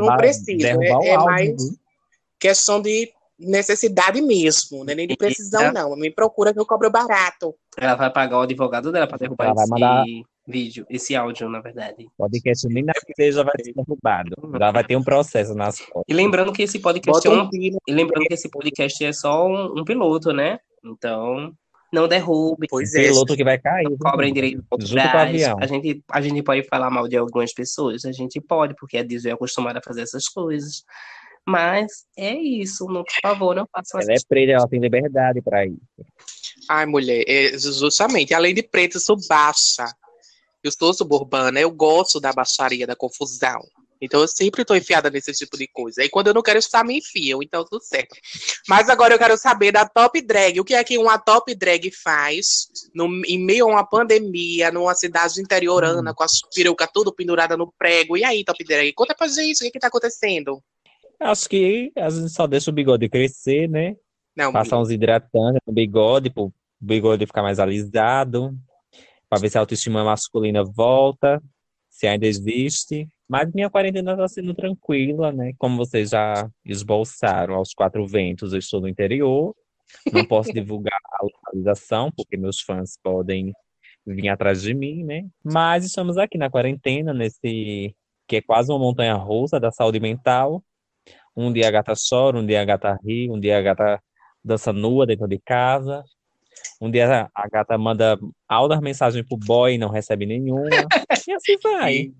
não 0.00 0.16
precisa, 0.16 0.56
derrubar 0.76 1.04
é- 1.04 1.08
é 1.08 1.14
áudio, 1.14 1.24
mais- 1.30 1.62
viu? 1.68 1.78
questão 2.40 2.82
de 2.82 3.12
necessidade 3.38 4.20
mesmo, 4.20 4.84
não 4.84 4.92
é 4.92 4.96
nem 4.96 5.06
de 5.06 5.16
precisão, 5.16 5.62
Eita. 5.62 5.72
não. 5.72 5.96
Me 5.96 6.10
procura 6.10 6.52
que 6.52 6.58
eu 6.60 6.66
cobro 6.66 6.90
barato. 6.90 7.54
Ela 7.76 7.94
vai 7.94 8.12
pagar 8.12 8.38
o 8.38 8.42
advogado 8.42 8.90
dela 8.92 9.06
pra 9.06 9.16
derrubar 9.18 9.44
Ela 9.46 9.54
vai 9.54 9.62
esse 9.64 9.70
mandar- 9.70 10.04
vídeo, 10.46 10.86
esse 10.90 11.14
áudio, 11.14 11.48
na 11.48 11.60
verdade. 11.60 12.08
podcast 12.16 12.66
nem 12.68 12.84
na 12.84 12.92
seja 13.16 13.44
vai 13.44 13.54
ser 13.62 13.72
derrubado. 13.72 14.30
Já 14.58 14.70
vai 14.70 14.84
ter 14.84 14.96
um 14.96 15.02
processo 15.02 15.54
nas 15.54 15.78
costas. 15.78 16.04
E 16.08 16.14
lembrando 16.14 16.52
que 16.52 16.62
esse 16.62 16.78
podcast 16.78 17.28
Bota 17.28 17.28
é 17.28 17.42
um 17.42 17.46
um, 17.46 17.78
e 17.86 17.92
lembrando 17.92 18.26
que 18.26 18.34
esse 18.34 18.50
podcast 18.50 19.04
é 19.04 19.12
só 19.12 19.46
um, 19.46 19.80
um 19.80 19.84
piloto, 19.84 20.32
né? 20.32 20.58
Então, 20.84 21.54
não 21.92 22.08
derrube, 22.08 22.66
Pois 22.68 22.94
é. 22.94 23.08
Piloto 23.08 23.36
que 23.36 23.44
vai 23.44 23.58
cair. 23.58 23.84
não 23.84 23.98
cobrem 23.98 24.32
direito 24.32 24.64
Junto 24.80 25.10
com 25.10 25.16
o 25.16 25.20
avião. 25.20 25.56
A 25.60 25.66
gente, 25.66 26.02
a 26.10 26.20
gente 26.20 26.42
pode 26.42 26.66
falar 26.66 26.90
mal 26.90 27.06
de 27.06 27.16
algumas 27.16 27.52
pessoas, 27.52 28.04
a 28.04 28.12
gente 28.12 28.40
pode, 28.40 28.74
porque 28.76 28.96
a 28.96 29.04
Disney 29.04 29.30
é 29.30 29.34
acostumada 29.34 29.78
a 29.78 29.82
fazer 29.82 30.02
essas 30.02 30.26
coisas. 30.26 30.82
Mas 31.46 32.06
é 32.16 32.34
isso, 32.34 32.86
não, 32.86 33.02
por 33.02 33.20
favor, 33.20 33.54
não 33.54 33.66
façam 33.70 34.00
Ela 34.00 34.12
é 34.12 34.14
essas 34.14 34.24
preta, 34.24 34.52
ela 34.52 34.68
tem 34.68 34.80
liberdade 34.80 35.42
pra 35.42 35.66
ir. 35.66 35.76
Ai, 36.70 36.86
mulher, 36.86 37.24
é, 37.26 37.58
justamente, 37.58 38.32
além 38.32 38.54
de 38.54 38.62
preta, 38.62 38.96
eu 38.96 39.00
sou 39.00 39.16
baixa. 39.28 39.84
Eu 40.62 40.70
sou 40.70 40.94
suburbana, 40.94 41.60
eu 41.60 41.70
gosto 41.70 42.20
da 42.20 42.32
baixaria, 42.32 42.86
da 42.86 42.94
confusão. 42.96 43.60
Então 44.00 44.20
eu 44.20 44.26
sempre 44.26 44.64
tô 44.64 44.74
enfiada 44.74 45.08
nesse 45.10 45.32
tipo 45.32 45.56
de 45.56 45.68
coisa. 45.68 46.02
E 46.02 46.08
quando 46.08 46.26
eu 46.26 46.34
não 46.34 46.42
quero 46.42 46.58
estar, 46.58 46.82
me 46.84 46.98
enfiam, 46.98 47.40
então 47.40 47.64
tudo 47.64 47.80
certo. 47.84 48.16
Mas 48.68 48.88
agora 48.88 49.14
eu 49.14 49.18
quero 49.18 49.36
saber 49.36 49.70
da 49.70 49.88
top 49.88 50.20
drag. 50.20 50.58
O 50.58 50.64
que 50.64 50.74
é 50.74 50.82
que 50.82 50.98
uma 50.98 51.18
top 51.18 51.54
drag 51.54 51.88
faz 52.02 52.66
no- 52.92 53.24
em 53.24 53.38
meio 53.38 53.66
a 53.66 53.68
uma 53.70 53.86
pandemia, 53.88 54.72
numa 54.72 54.92
cidade 54.94 55.40
interiorana, 55.40 56.12
com 56.12 56.24
as 56.24 56.32
perucas 56.52 56.88
tudo 56.92 57.14
pendurada 57.14 57.56
no 57.56 57.72
prego? 57.78 58.16
E 58.16 58.24
aí, 58.24 58.42
top 58.44 58.64
drag? 58.64 58.92
Conta 58.92 59.14
pra 59.14 59.28
gente 59.28 59.58
o 59.60 59.64
que, 59.64 59.70
que 59.70 59.78
tá 59.78 59.86
acontecendo. 59.86 60.60
Acho 61.20 61.48
que 61.48 61.92
a 61.96 62.10
gente 62.10 62.30
só 62.32 62.48
deixa 62.48 62.70
o 62.70 62.74
bigode 62.74 63.08
crescer, 63.08 63.68
né? 63.68 63.94
Não, 64.36 64.52
Passar 64.52 64.80
uns 64.80 64.90
hidratantes 64.90 65.60
no 65.64 65.72
bigode, 65.72 66.28
pro 66.28 66.52
bigode 66.80 67.24
ficar 67.24 67.42
mais 67.42 67.60
alisado, 67.60 68.52
pra 69.32 69.40
ver 69.40 69.48
se 69.48 69.56
a 69.56 69.62
autoestima 69.62 70.04
masculina 70.04 70.62
volta, 70.62 71.42
se 71.88 72.06
ainda 72.06 72.26
existe. 72.26 73.08
Mas 73.26 73.50
minha 73.50 73.70
quarentena 73.70 74.14
tá 74.14 74.28
sendo 74.28 74.52
tranquila, 74.52 75.32
né? 75.32 75.54
Como 75.56 75.78
vocês 75.78 76.10
já 76.10 76.46
esboçaram 76.62 77.54
aos 77.54 77.72
quatro 77.72 78.06
ventos, 78.06 78.52
eu 78.52 78.58
estou 78.58 78.82
no 78.82 78.88
interior. 78.88 79.56
Não 80.12 80.22
posso 80.26 80.52
divulgar 80.52 80.98
a 81.14 81.24
localização, 81.24 82.12
porque 82.14 82.36
meus 82.36 82.60
fãs 82.60 82.98
podem 83.02 83.54
vir 84.06 84.28
atrás 84.28 84.60
de 84.60 84.74
mim, 84.74 85.02
né? 85.02 85.26
Mas 85.42 85.86
estamos 85.86 86.18
aqui 86.18 86.36
na 86.36 86.50
quarentena, 86.50 87.14
nesse 87.14 87.96
que 88.28 88.36
é 88.36 88.42
quase 88.42 88.70
uma 88.70 88.78
montanha 88.78 89.14
russa 89.14 89.58
da 89.58 89.70
saúde 89.70 89.98
mental. 89.98 90.62
Um 91.34 91.50
dia 91.50 91.68
a 91.68 91.70
gata 91.70 91.94
chora, 91.94 92.38
um 92.38 92.44
dia 92.44 92.60
a 92.60 92.66
gata 92.66 92.98
ri, 93.02 93.30
um 93.30 93.40
dia 93.40 93.56
a 93.56 93.62
gata 93.62 93.98
dança 94.44 94.74
nua 94.74 95.06
dentro 95.06 95.26
de 95.26 95.38
casa. 95.38 96.04
Um 96.80 96.90
dia 96.90 97.30
a 97.34 97.48
gata 97.48 97.78
manda 97.78 98.18
altas 98.48 98.80
mensagens 98.80 99.24
pro 99.26 99.36
boy 99.36 99.74
e 99.74 99.78
não 99.78 99.88
recebe 99.88 100.26
nenhuma. 100.26 100.68
E 101.26 101.32
assim 101.32 101.56
vai. 101.62 102.10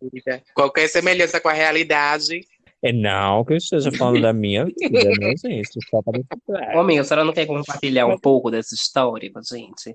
Qualquer 0.55 0.89
semelhança 0.89 1.41
com 1.41 1.49
a 1.49 1.53
realidade. 1.53 2.41
É 2.85 2.93
não 2.93 3.45
que 3.45 3.53
eu 3.53 3.57
esteja 3.57 3.93
falando 3.93 4.21
da 4.21 4.33
minha 4.33 4.65
vida, 4.65 5.11
né, 5.21 5.35
gente? 5.39 5.71
Só 5.89 6.03
para 6.03 6.81
amiga, 6.81 7.01
a 7.01 7.05
senhora 7.05 7.25
não 7.25 7.33
quer 7.33 7.47
compartilhar 7.47 8.07
um 8.07 8.19
pouco 8.19 8.51
dessa 8.51 8.75
história 8.75 9.31
com 9.33 9.39
a 9.39 9.43
gente? 9.43 9.95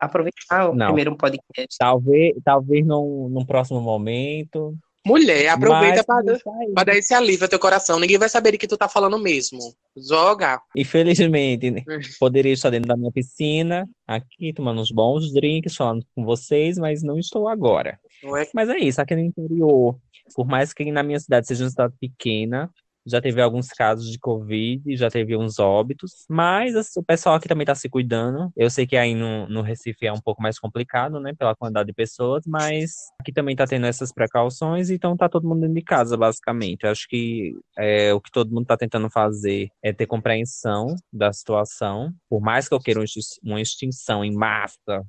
Aproveitar 0.00 0.70
o 0.70 0.74
Não. 0.74 0.86
primeiro 0.86 1.14
podcast. 1.16 1.76
Talvez, 1.78 2.34
talvez 2.42 2.86
num, 2.86 3.28
num 3.28 3.44
próximo 3.44 3.80
momento. 3.80 4.74
Mulher, 5.08 5.48
aproveita 5.48 6.04
para 6.04 6.84
dar 6.84 6.96
esse 6.96 7.14
alívio 7.14 7.44
ao 7.44 7.48
teu 7.48 7.58
coração. 7.58 7.98
Ninguém 7.98 8.18
vai 8.18 8.28
saber 8.28 8.52
de 8.52 8.58
que 8.58 8.68
tu 8.68 8.76
tá 8.76 8.88
falando 8.88 9.18
mesmo. 9.18 9.58
Joga. 9.96 10.60
Infelizmente, 10.76 11.70
né? 11.70 11.82
poderia 12.20 12.52
estar 12.52 12.68
dentro 12.68 12.88
da 12.88 12.96
minha 12.96 13.10
piscina, 13.10 13.88
aqui 14.06 14.52
tomando 14.52 14.82
uns 14.82 14.90
bons 14.90 15.32
drinks, 15.32 15.74
falando 15.74 16.04
com 16.14 16.24
vocês, 16.24 16.76
mas 16.76 17.02
não 17.02 17.18
estou 17.18 17.48
agora. 17.48 17.98
Não 18.22 18.36
é? 18.36 18.46
Mas 18.54 18.68
é 18.68 18.76
isso, 18.76 19.00
aqui 19.00 19.14
no 19.14 19.22
interior, 19.22 19.98
por 20.34 20.46
mais 20.46 20.74
que 20.74 20.92
na 20.92 21.02
minha 21.02 21.18
cidade 21.18 21.46
seja 21.46 21.64
uma 21.64 21.70
cidade 21.70 21.94
pequena, 21.98 22.70
já 23.08 23.20
teve 23.20 23.40
alguns 23.40 23.68
casos 23.68 24.10
de 24.10 24.18
Covid, 24.18 24.96
já 24.96 25.10
teve 25.10 25.36
uns 25.36 25.58
óbitos, 25.58 26.24
mas 26.28 26.76
assim, 26.76 27.00
o 27.00 27.04
pessoal 27.04 27.34
aqui 27.36 27.48
também 27.48 27.64
está 27.64 27.74
se 27.74 27.88
cuidando. 27.88 28.50
Eu 28.56 28.70
sei 28.70 28.86
que 28.86 28.96
aí 28.96 29.14
no, 29.14 29.48
no 29.48 29.62
Recife 29.62 30.06
é 30.06 30.12
um 30.12 30.20
pouco 30.20 30.42
mais 30.42 30.58
complicado, 30.58 31.18
né, 31.20 31.34
pela 31.34 31.54
quantidade 31.56 31.86
de 31.86 31.92
pessoas, 31.94 32.44
mas 32.46 32.92
aqui 33.20 33.32
também 33.32 33.54
está 33.54 33.66
tendo 33.66 33.86
essas 33.86 34.12
precauções, 34.12 34.90
então 34.90 35.16
tá 35.16 35.28
todo 35.28 35.48
mundo 35.48 35.60
dentro 35.60 35.74
de 35.74 35.82
casa, 35.82 36.16
basicamente. 36.16 36.84
Eu 36.84 36.90
acho 36.90 37.08
que 37.08 37.54
é, 37.78 38.12
o 38.12 38.20
que 38.20 38.30
todo 38.30 38.50
mundo 38.50 38.62
está 38.62 38.76
tentando 38.76 39.10
fazer 39.10 39.68
é 39.82 39.92
ter 39.92 40.06
compreensão 40.06 40.94
da 41.12 41.32
situação, 41.32 42.12
por 42.28 42.40
mais 42.40 42.68
que 42.68 42.74
eu 42.74 42.80
queira 42.80 43.00
uma 43.00 43.04
extin- 43.04 43.40
uma 43.42 43.60
extinção 43.60 44.24
em 44.24 44.34
massa. 44.34 45.04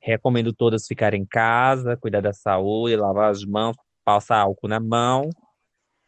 Recomendo 0.00 0.52
todas 0.52 0.86
ficarem 0.86 1.22
em 1.22 1.26
casa, 1.26 1.96
cuidar 1.96 2.20
da 2.20 2.32
saúde, 2.32 2.96
lavar 2.96 3.30
as 3.30 3.44
mãos, 3.44 3.76
passar 4.04 4.38
álcool 4.38 4.68
na 4.68 4.78
mão. 4.78 5.28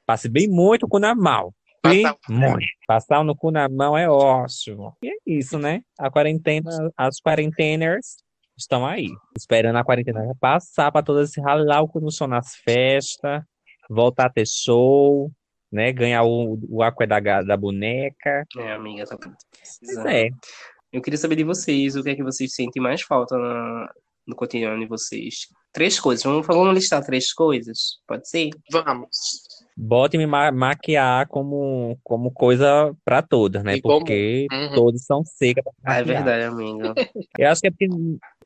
Passe 0.08 0.26
bem 0.26 0.48
muito 0.48 0.86
o 0.86 0.88
cu 0.88 0.98
na 0.98 1.14
mão. 1.14 1.52
Bem 1.86 2.02
Passar- 2.02 2.18
muito. 2.30 2.66
Passar 2.86 3.22
no 3.24 3.36
cu 3.36 3.50
na 3.50 3.68
mão 3.68 3.96
é 3.96 4.08
ótimo. 4.08 4.96
E 5.02 5.08
é 5.10 5.16
isso, 5.26 5.58
né? 5.58 5.82
A 5.98 6.10
quarentena, 6.10 6.70
as 6.96 7.20
quarenteners 7.20 8.16
estão 8.56 8.86
aí, 8.86 9.08
esperando 9.36 9.76
a 9.76 9.84
quarentena 9.84 10.32
passar 10.40 10.90
para 10.90 11.04
todas 11.04 11.30
se 11.30 11.42
ralar 11.42 11.82
o 11.82 11.88
cu 11.88 12.00
no 12.00 12.10
chão 12.10 12.26
nas 12.26 12.56
festas, 12.56 13.42
voltar 13.90 14.26
a 14.26 14.30
ter 14.30 14.46
show, 14.46 15.30
né? 15.70 15.92
Ganhar 15.92 16.22
o, 16.24 16.58
o 16.70 16.82
aqua 16.82 17.06
da, 17.06 17.20
da 17.42 17.56
boneca. 17.56 18.44
É, 18.56 18.72
amiga, 18.72 19.04
tá 19.04 19.16
Pois 19.18 19.36
precisando. 19.78 20.08
é. 20.08 20.30
Eu 20.90 21.02
queria 21.02 21.18
saber 21.18 21.36
de 21.36 21.44
vocês, 21.44 21.96
o 21.96 22.02
que 22.02 22.08
é 22.08 22.14
que 22.16 22.22
vocês 22.24 22.54
sentem 22.54 22.82
mais 22.82 23.02
falta 23.02 23.36
na- 23.36 23.92
no 24.26 24.34
cotidiano 24.34 24.80
de 24.80 24.86
vocês? 24.86 25.46
Três 25.70 26.00
coisas. 26.00 26.24
Vamos, 26.24 26.46
vamos 26.46 26.74
listar 26.74 27.04
três 27.04 27.30
coisas? 27.32 27.98
Pode 28.06 28.26
ser? 28.28 28.48
Vamos. 28.72 29.08
Bote 29.80 30.18
me 30.18 30.26
ma 30.26 30.50
maquiar 30.50 31.28
como, 31.28 31.96
como 32.02 32.32
coisa 32.32 32.92
para 33.04 33.22
todas, 33.22 33.62
né? 33.62 33.76
E 33.76 33.80
como- 33.80 33.98
Porque 34.00 34.48
Uhum. 34.50 34.74
todas 34.74 35.04
são 35.04 35.24
secas 35.24 35.62
Ah, 35.84 35.98
é 36.00 36.02
verdade, 36.02 36.42
amiga. 36.44 36.94
Eu 37.38 37.48
acho 37.48 37.60
que 37.60 37.68
é 37.68 37.70
porque 37.70 37.86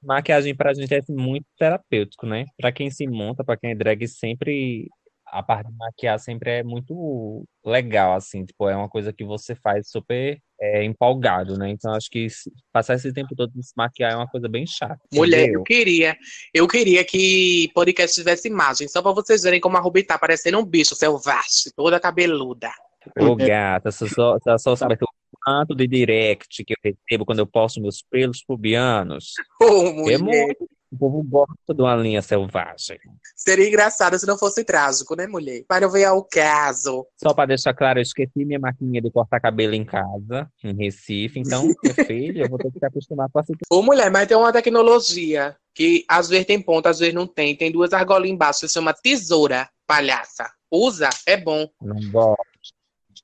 maquiagem 0.03 0.55
pra 0.55 0.75
gente 0.75 0.93
é 0.95 1.01
muito 1.09 1.47
terapêutico, 1.59 2.27
né? 2.27 2.45
Pra 2.59 2.71
quem 2.71 2.91
se 2.91 3.07
monta, 3.07 3.43
pra 3.43 3.57
quem 3.57 3.71
é 3.71 3.75
drag, 3.75 4.07
sempre 4.07 4.91
a 5.27 5.43
parte 5.43 5.71
de 5.71 5.77
maquiar 5.79 6.19
sempre 6.21 6.51
é 6.59 6.63
muito 6.63 7.45
legal, 7.65 8.13
assim, 8.13 8.45
tipo, 8.45 8.69
é 8.69 8.77
uma 8.77 8.89
coisa 8.91 9.11
que 9.11 9.25
você 9.25 9.55
faz 9.55 9.89
super 9.89 10.39
é, 10.63 10.85
empolgado, 10.85 11.59
né? 11.59 11.71
Então 11.71 11.93
acho 11.93 12.09
que 12.09 12.29
passar 12.73 12.95
esse 12.95 13.13
tempo 13.13 13.35
todo 13.35 13.51
se 13.61 13.73
maquiar 13.77 14.13
é 14.13 14.17
uma 14.17 14.29
coisa 14.29 14.49
bem 14.49 14.65
chata, 14.65 15.01
Mulher, 15.13 15.41
eu 15.41 15.45
entendeu? 15.45 15.63
queria. 15.65 16.17
Eu 16.55 16.69
queria 16.69 17.05
que 17.05 17.69
podcast 17.75 18.15
tivesse 18.15 18.47
imagem, 18.47 18.87
só 18.87 19.03
pra 19.03 19.11
vocês 19.11 19.43
verem 19.43 19.61
como 19.61 19.77
a 19.77 19.81
Ruby 19.81 20.05
tá 20.05 20.17
parecendo 20.17 20.59
um 20.59 20.65
bicho 20.65 20.95
selvagem, 20.95 21.73
toda 21.75 21.99
cabeluda. 21.99 22.71
Ô, 23.19 23.35
gata, 23.35 23.89
eu 23.89 24.09
só, 24.09 24.39
eu 24.47 24.59
só 24.59 24.77
soubesse 24.77 25.03
o 25.03 25.09
quanto 25.45 25.75
de 25.75 25.89
direct 25.89 26.65
que 26.65 26.75
eu 26.75 26.93
recebo 27.09 27.27
quando 27.27 27.41
eu 27.41 27.47
posto 27.47 27.81
meus 27.81 28.01
pelos 28.09 28.45
pubianos, 28.45 29.33
Ô, 29.61 30.09
é 30.09 30.17
muito. 30.17 30.69
O 30.93 30.99
povo 30.99 31.23
gosta 31.23 31.73
de 31.75 31.81
uma 31.81 31.97
linha 31.97 32.21
selvagem. 32.21 32.99
Seria 33.35 33.67
engraçado 33.67 34.19
se 34.19 34.27
não 34.27 34.37
fosse 34.37 34.63
trágico, 34.63 35.17
né, 35.17 35.27
mulher? 35.27 35.65
Para 35.67 35.89
ver 35.89 36.05
ao 36.05 36.23
caso. 36.23 37.07
Só 37.17 37.33
para 37.33 37.47
deixar 37.47 37.73
claro, 37.73 37.99
eu 37.99 38.03
esqueci 38.03 38.45
minha 38.45 38.59
maquininha 38.59 39.01
de 39.01 39.11
cortar 39.11 39.41
cabelo 39.41 39.73
em 39.75 39.87
casa, 39.87 40.51
em 40.63 40.75
Recife. 40.75 41.41
Então, 41.41 41.65
meu 41.83 41.95
filho, 42.07 42.45
eu 42.45 42.49
vou 42.51 42.59
ter 42.59 42.71
que 42.71 42.79
se 42.79 42.85
acostumar 42.85 43.31
com 43.31 43.39
a 43.39 43.43
situação. 43.43 43.67
Ô, 43.71 43.83
mulher, 43.83 44.11
mas 44.11 44.29
tem 44.29 44.37
uma 44.37 44.53
tecnologia 44.53 45.57
que 45.75 46.05
às 46.07 46.29
vezes 46.29 46.47
tem 46.47 46.61
ponta, 46.61 46.91
às 46.91 46.99
vezes 46.99 47.15
não 47.15 47.27
tem. 47.27 47.57
Tem 47.57 47.73
duas 47.73 47.95
argolas 47.95 48.29
embaixo, 48.29 48.61
se 48.61 48.69
chama 48.69 48.93
tesoura, 48.93 49.71
palhaça. 49.87 50.53
Usa, 50.71 51.09
é 51.27 51.39
bom. 51.39 51.67
Não 51.81 51.97
gosto. 52.11 52.52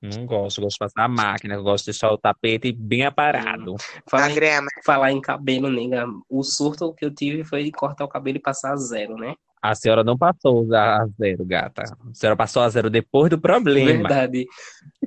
Não 0.01 0.25
gosto. 0.25 0.61
Gosto 0.61 0.75
de 0.75 0.79
passar 0.79 1.03
a 1.03 1.07
máquina. 1.07 1.57
Gosto 1.57 1.85
de 1.85 1.91
deixar 1.91 2.11
o 2.11 2.17
tapete 2.17 2.71
bem 2.71 3.05
aparado. 3.05 3.75
Falar 4.09 4.31
em, 4.31 4.35
grama. 4.35 4.67
falar 4.85 5.11
em 5.11 5.21
cabelo, 5.21 5.69
nega. 5.69 6.05
O 6.29 6.43
surto 6.43 6.93
que 6.93 7.05
eu 7.05 7.13
tive 7.13 7.43
foi 7.43 7.63
de 7.63 7.71
cortar 7.71 8.05
o 8.05 8.09
cabelo 8.09 8.37
e 8.37 8.41
passar 8.41 8.73
a 8.73 8.77
zero, 8.77 9.15
né? 9.15 9.35
A 9.61 9.75
senhora 9.75 10.05
não 10.05 10.17
passou 10.17 10.57
a 10.57 10.61
usar 10.61 11.01
a 11.01 11.07
zero, 11.19 11.45
gata. 11.45 11.83
A 11.83 12.13
senhora 12.13 12.37
passou 12.37 12.61
a 12.61 12.69
zero 12.69 12.89
depois 12.89 13.29
do 13.29 13.37
problema. 13.37 14.07
Verdade. 14.07 14.47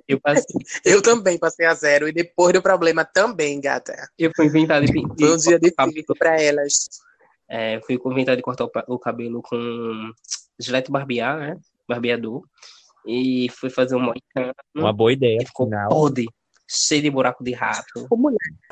Eu 0.07 0.21
passei, 0.21 0.45
Eu 0.85 1.01
também 1.01 1.39
passei 1.39 1.65
a 1.65 1.73
zero 1.73 2.07
e 2.07 2.13
depois 2.13 2.53
do 2.53 2.61
problema 2.61 3.03
também, 3.03 3.59
gata. 3.61 3.95
eu 4.19 4.31
fui 4.37 4.47
inventar 4.47 4.83
de, 4.83 4.93
Foi 4.93 5.33
um 5.33 5.37
dia 5.39 5.59
difícil 5.59 6.15
pra 6.19 6.39
elas. 6.39 6.89
É, 7.49 7.81
fui 7.87 7.99
inventar 8.07 8.37
de 8.37 8.43
cortar 8.43 8.65
o, 8.65 8.71
o 8.89 8.99
cabelo 8.99 9.41
com 9.43 10.13
gilete 10.61 10.91
barbear, 10.91 11.39
né? 11.39 11.57
Barbeador. 11.89 12.43
E 13.06 13.49
fui 13.50 13.71
fazer 13.71 13.97
um 13.97 14.00
moicano. 14.00 14.52
Uma 14.75 14.92
boa 14.92 15.12
ideia, 15.12 15.38
E 15.40 15.47
ficou 15.47 15.66
afinal. 15.66 15.88
podre, 15.88 16.26
cheio 16.68 17.02
de 17.02 17.11
buraco 17.11 17.44
de 17.44 17.52
rato. 17.52 18.09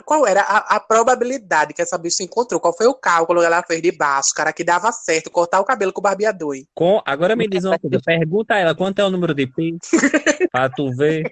Qual 0.05 0.27
era 0.27 0.43
a, 0.43 0.77
a 0.77 0.81
probabilidade 0.81 1.75
que 1.75 1.83
essa 1.83 1.99
bicha 1.99 2.23
encontrou? 2.23 2.61
Qual 2.61 2.77
foi 2.77 2.87
o 2.87 2.95
cálculo 2.95 3.41
que 3.41 3.47
ela 3.47 3.63
fez 3.63 3.83
de 3.83 3.93
baixo, 3.93 4.31
cara, 4.35 4.53
que 4.53 4.65
dava 4.65 4.91
certo 4.93 5.31
cortar 5.31 5.61
o 5.61 5.65
cabelo 5.65 5.93
com 5.93 6.01
o 6.01 6.03
barbeador? 6.03 6.57
Com... 6.75 7.03
Agora 7.05 7.37
me 7.37 7.47
diz 7.49 7.65
uma 7.65 7.79
coisa. 7.79 8.01
Pergunta 8.05 8.55
a 8.55 8.59
ela 8.59 8.75
quanto 8.75 8.99
é 9.01 9.05
o 9.05 9.11
número 9.11 9.35
de 9.35 9.47
pi. 9.47 9.77
Pra 10.51 10.69
tu 10.71 10.91
ver. 10.97 11.25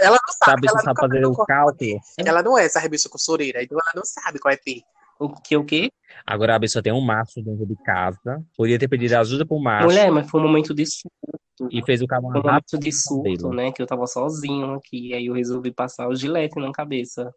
Ela 0.00 0.18
não 0.26 0.34
sabe, 0.34 0.66
Sabe, 0.66 0.68
ela 0.68 0.80
sabe 0.82 1.00
fazer 1.00 1.20
mandou 1.20 1.32
o 1.32 1.46
cálculo. 1.46 2.00
Ela 2.18 2.42
não 2.42 2.58
é 2.58 2.64
essa 2.64 2.88
bicha 2.88 3.08
costureira, 3.08 3.62
então 3.62 3.78
ela 3.78 3.92
não 3.94 4.04
sabe 4.04 4.38
qual 4.38 4.52
é 4.52 4.56
pi. 4.56 4.82
O 5.18 5.28
que, 5.28 5.56
o 5.56 5.64
quê? 5.64 5.90
Agora 6.26 6.56
a 6.56 6.60
pessoa 6.60 6.82
tem 6.82 6.92
um 6.92 7.00
maço 7.00 7.42
dentro 7.42 7.66
de 7.66 7.74
casa. 7.82 8.42
Podia 8.56 8.78
ter 8.78 8.88
pedido 8.88 9.14
ajuda 9.14 9.44
pro 9.44 9.58
maço. 9.58 9.86
Mulher, 9.86 10.10
mas 10.10 10.30
foi 10.30 10.40
um 10.40 10.44
momento 10.44 10.74
de 10.74 10.86
surto. 10.86 11.68
E 11.70 11.82
fez 11.84 12.00
o 12.00 12.06
cabelo 12.06 12.32
Foi 12.32 12.40
um 12.40 12.44
momento 12.44 12.78
de 12.78 12.92
surto, 12.92 13.48
né? 13.50 13.72
Que 13.72 13.82
eu 13.82 13.86
tava 13.86 14.06
sozinho 14.06 14.74
aqui. 14.74 15.12
Aí 15.14 15.26
eu 15.26 15.34
resolvi 15.34 15.72
passar 15.72 16.08
o 16.08 16.14
gilete 16.14 16.58
na 16.60 16.70
cabeça. 16.70 17.32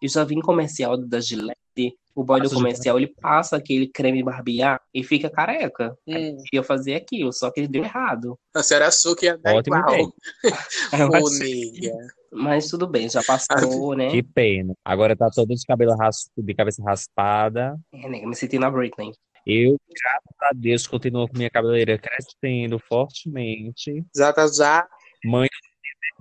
Eu 0.00 0.08
já 0.08 0.24
vi 0.24 0.34
em 0.34 0.40
comercial 0.40 0.96
da 0.96 1.20
Gillette 1.20 1.96
o 2.14 2.22
boy 2.22 2.40
do 2.40 2.50
comercial, 2.50 2.98
ele 2.98 3.06
passa 3.20 3.56
aquele 3.56 3.86
creme 3.86 4.22
barbear 4.22 4.80
e 4.92 5.02
fica 5.02 5.30
careca. 5.30 5.96
Hum, 6.06 6.36
ia 6.52 6.62
fazer 6.62 6.94
aquilo, 6.94 7.32
só 7.32 7.50
que 7.50 7.60
ele 7.60 7.68
deu 7.68 7.84
errado. 7.84 8.38
a 8.54 8.62
senhora 8.62 8.88
achou 8.88 9.16
que 9.16 9.26
ia 9.26 9.38
dar 9.38 9.54
Ótimo 9.54 9.76
igual. 9.76 10.12
Eu 10.92 11.08
Ô, 11.08 11.30
nega. 11.30 12.21
Mas 12.32 12.68
tudo 12.68 12.86
bem, 12.86 13.08
já 13.08 13.22
passou, 13.22 13.94
né? 13.96 14.10
Que 14.10 14.22
pena. 14.22 14.74
Agora 14.84 15.14
tá 15.14 15.28
todo 15.30 15.54
de 15.54 15.66
cabelo 15.66 15.94
ras... 15.96 16.30
de 16.36 16.54
cabeça 16.54 16.82
raspada. 16.82 17.78
É, 17.92 18.08
né? 18.08 18.24
Me 18.24 18.34
senti 18.34 18.58
na 18.58 18.70
Britney. 18.70 19.12
Eu, 19.46 19.76
graças 19.90 20.36
a 20.40 20.50
Deus, 20.54 20.86
continuo 20.86 21.28
com 21.28 21.36
minha 21.36 21.50
cabeleira 21.50 21.98
crescendo 21.98 22.78
fortemente. 22.78 24.04
Já 24.16 24.32
tá 24.32 24.46
já. 24.46 24.86
Mãe 25.24 25.48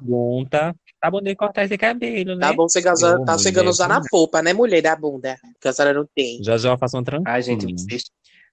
pergunta, 0.01 0.75
tá 0.99 1.11
bom 1.11 1.21
de 1.21 1.35
cortar 1.35 1.63
esse 1.63 1.77
cabelo, 1.77 2.35
né? 2.35 2.47
Tá 2.47 2.53
bom, 2.53 2.65
Ô, 2.65 3.25
tá 3.25 3.37
chegando 3.37 3.71
já 3.73 3.87
na 3.87 4.01
polpa, 4.09 4.41
né, 4.41 4.53
mulher 4.53 4.81
da 4.81 4.95
bunda? 4.95 5.37
Que 5.59 5.67
a 5.67 5.73
senhora 5.73 5.93
não 5.93 6.07
tem. 6.15 6.43
Já 6.43 6.57
já 6.57 6.69
eu 6.69 6.77
faço 6.77 6.97
uma 6.97 7.03
tranquila. 7.03 7.35
Ai, 7.35 7.41
gente, 7.41 7.71
vocês 7.71 8.03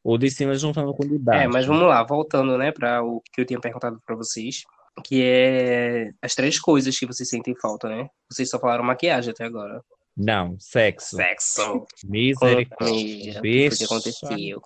O 0.03 0.17
de 0.17 0.31
cima 0.31 0.55
juntando 0.55 0.93
com 0.95 1.05
o 1.05 1.09
de 1.09 1.19
baixo. 1.19 1.45
É, 1.45 1.49
mas 1.49 1.67
vamos 1.67 1.89
lá, 1.89 2.03
voltando, 2.05 2.57
né, 2.59 2.73
para 2.73 3.03
o 3.03 3.23
que 3.33 3.41
eu 3.41 3.47
tinha 3.47 3.61
perguntado 3.61 4.01
para 4.05 4.17
vocês, 4.17 4.63
que 5.03 5.23
é 5.23 6.11
as 6.23 6.35
três 6.35 6.59
coisas 6.61 6.99
que 6.99 7.07
vocês 7.07 7.29
sentem 7.29 7.55
falta, 7.61 7.89
né? 7.89 8.09
Vocês 8.31 8.49
só 8.51 8.59
falaram 8.59 8.85
maquiagem 8.85 9.31
até 9.33 9.45
agora. 9.45 9.81
Não, 10.17 10.57
sexo. 10.59 11.17
Sexo. 11.17 11.87
Misericórdia. 12.05 13.39
O 13.39 13.43
que 13.43 13.85
aconteceu? 13.85 14.61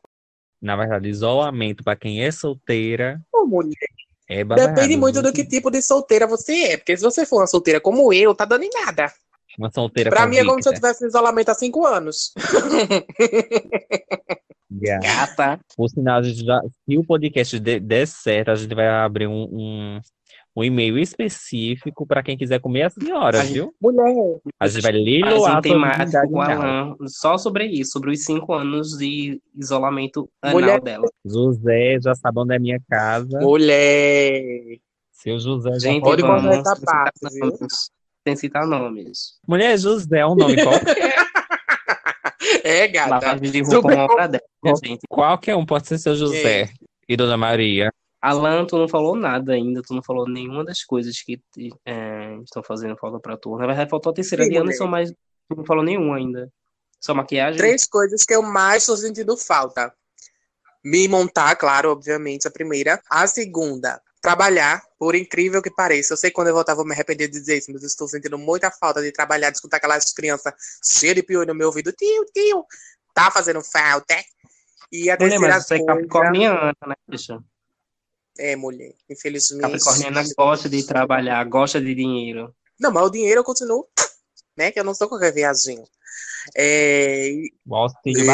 Na 0.61 0.77
verdade, 0.77 1.09
isolamento 1.09 1.83
pra 1.85 1.97
quem 1.97 2.25
é 2.25 2.31
solteira 2.31 3.21
Ô, 3.35 3.45
mulher, 3.45 3.75
é 4.29 4.45
babado. 4.45 4.75
depende 4.75 4.97
muito 4.97 5.21
do 5.21 5.33
que 5.33 5.45
tipo 5.45 5.71
de 5.71 5.83
solteira 5.83 6.27
você 6.27 6.53
é. 6.73 6.77
Porque 6.77 6.97
se 6.97 7.03
você 7.03 7.27
for 7.27 7.41
uma 7.41 7.47
solteira 7.47 7.81
como 7.81 8.12
eu, 8.12 8.35
tá 8.35 8.45
dando 8.45 8.62
em 8.65 8.71
nada. 8.73 9.12
Uma 9.59 9.71
solteira 9.71 10.09
Pra 10.09 10.27
mim 10.27 10.37
é 10.37 10.45
como 10.45 10.62
se 10.62 10.69
eu 10.69 10.73
convicta. 10.73 10.89
tivesse 10.89 11.05
em 11.05 11.09
isolamento 11.09 11.51
há 11.51 11.55
cinco 11.55 11.85
anos. 11.87 12.33
Yeah. 14.83 15.07
Gata. 15.27 15.61
Por 15.77 15.89
sinal, 15.91 16.21
a 16.21 16.23
gente 16.23 16.45
já, 16.45 16.59
se 16.89 16.97
o 16.97 17.05
podcast 17.05 17.61
de- 17.61 17.79
der 17.81 18.07
certo, 18.07 18.51
a 18.51 18.55
gente 18.55 18.75
vai 18.75 18.89
abrir 18.89 19.27
um, 19.27 19.43
um, 19.53 20.01
um 20.55 20.63
e-mail 20.63 20.99
específico 20.99 22.07
para 22.07 22.23
quem 22.23 22.37
quiser 22.37 22.61
comer 22.61 22.83
a 22.83 22.91
senhora, 22.91 23.41
A 23.41 23.45
gente- 23.45 23.55
viu? 23.55 23.75
Mulher, 23.81 24.39
A 24.61 24.69
gente 24.69 24.83
vai 24.83 24.93
a 25.33 25.37
sua 25.39 25.61
temático 25.63 25.99
virgindade 25.99 26.31
com 26.31 26.37
o. 26.39 26.41
Alan 26.43 26.97
só 27.07 27.39
sobre 27.39 27.65
isso, 27.67 27.93
sobre 27.93 28.11
os 28.11 28.23
cinco 28.25 28.53
anos 28.53 28.97
de 28.99 29.41
isolamento 29.55 30.29
anal 30.43 30.55
Mulher- 30.61 30.81
dela. 30.81 31.07
José 31.25 31.99
já 32.03 32.15
sabe 32.15 32.39
onde 32.41 32.55
é 32.55 32.59
minha 32.59 32.79
casa. 32.91 33.39
mulher. 33.41 34.43
Seu 35.11 35.39
José 35.39 35.71
já 35.75 35.79
Gente, 35.79 36.03
Pode 36.03 36.21
vamos, 36.23 36.45
essa 36.45 36.65
sem 36.65 36.75
citar 36.77 37.05
parte. 37.05 37.67
Sem 38.27 38.37
citar 38.37 38.67
nomes. 38.67 39.39
Mulher, 39.49 39.77
José 39.79 40.19
é 40.19 40.27
um 40.27 40.35
nome 40.35 40.57
qualquer. 40.63 40.83
É, 42.65 42.87
gata. 42.89 43.11
Lavagem 43.11 43.51
de 43.51 43.63
roupa 43.63 43.93
uma 43.93 44.05
obra 44.05 44.29
dela, 44.29 44.45
né, 44.65 44.73
gente? 44.85 45.01
Qualquer 45.09 45.57
um 45.57 45.65
pode 45.67 45.87
ser 45.89 45.99
seu 45.99 46.15
José. 46.15 46.69
E 47.09 47.17
Dona 47.17 47.37
Maria. 47.37 47.92
Alan, 48.23 48.64
tu 48.64 48.79
não 48.79 48.88
falou 48.88 49.17
nada 49.17 49.52
ainda, 49.52 49.83
tu 49.83 49.93
não 49.93 50.02
falou 50.02 50.29
nenhuma 50.29 50.64
das 50.64 50.85
coisas 50.85 51.21
que 51.21 51.43
é, 51.85 52.37
estão 52.45 52.62
fazendo 52.62 52.97
falta 52.97 53.19
pra 53.19 53.37
tu. 53.37 53.59
Na 53.59 53.67
verdade, 53.67 53.91
faltou 53.91 54.12
a 54.12 54.14
terceira 54.14 54.45
Sim, 54.45 54.50
de. 54.50 54.59
Anderson, 54.59 54.87
mas 54.87 55.11
tu 55.11 55.57
não 55.57 55.64
falou 55.64 55.83
nenhuma 55.83 56.17
ainda. 56.17 56.49
Só 57.00 57.12
maquiagem? 57.12 57.59
Três 57.59 57.85
coisas 57.85 58.25
que 58.25 58.33
eu 58.33 58.41
mais 58.41 58.87
tô 58.87 58.97
sentindo 58.97 59.37
falta. 59.37 59.93
Me 60.85 61.09
montar, 61.09 61.57
claro, 61.57 61.91
obviamente, 61.91 62.47
a 62.47 62.50
primeira. 62.50 63.02
A 63.11 63.26
segunda, 63.26 64.00
trabalhar, 64.21 64.81
por 64.97 65.17
incrível 65.17 65.61
que 65.61 65.71
pareça. 65.71 66.12
Eu 66.12 66.17
sei 66.17 66.31
que 66.31 66.35
quando 66.35 66.47
eu 66.47 66.55
voltar 66.55 66.76
vou 66.76 66.85
me 66.85 66.93
arrepender 66.93 67.26
de 67.26 67.41
dizer 67.41 67.59
isso, 67.59 67.73
mas 67.73 67.83
estou 67.83 68.07
sentindo 68.07 68.38
muita 68.38 68.71
falta 68.71 69.02
de 69.02 69.11
trabalhar, 69.11 69.50
de 69.50 69.57
escutar 69.57 69.79
aquelas 69.79 70.12
crianças 70.12 70.55
cheias 70.85 71.17
de 71.17 71.25
piolho 71.25 71.49
no 71.49 71.55
meu 71.57 71.67
ouvido. 71.67 71.91
Tio, 71.93 72.25
tio, 72.33 72.64
tá 73.12 73.33
fazendo 73.33 73.61
falta? 73.64 74.14
é? 74.14 74.23
E 74.93 75.11
a 75.11 75.17
Mulher, 75.17 75.31
terceira 75.31 75.55
mas 75.55 75.67
você 75.67 75.75
é 75.75 75.79
coisa... 75.79 75.93
capricorniana, 75.93 76.76
né, 76.87 76.95
bicha? 77.09 77.43
É, 78.39 78.57
mulher, 78.57 78.93
infelizmente. 79.11 79.62
Capricorniana 79.62 80.23
gosta 80.37 80.68
de 80.68 80.83
trabalhar, 80.87 81.45
gosta 81.45 81.81
de 81.81 81.95
dinheiro. 81.95 82.55
Não, 82.81 82.90
mas 82.90 83.05
o 83.07 83.11
dinheiro 83.11 83.40
eu 83.40 83.45
continuo, 83.45 83.87
né? 84.57 84.71
Que 84.73 84.81
eu 84.81 84.85
não 84.85 84.95
sou 84.95 85.09
qualquer 85.09 85.33
viazinho. 85.33 85.85
É, 86.57 87.29
e- 87.29 87.53
O 87.66 87.75
auxílio 87.77 88.33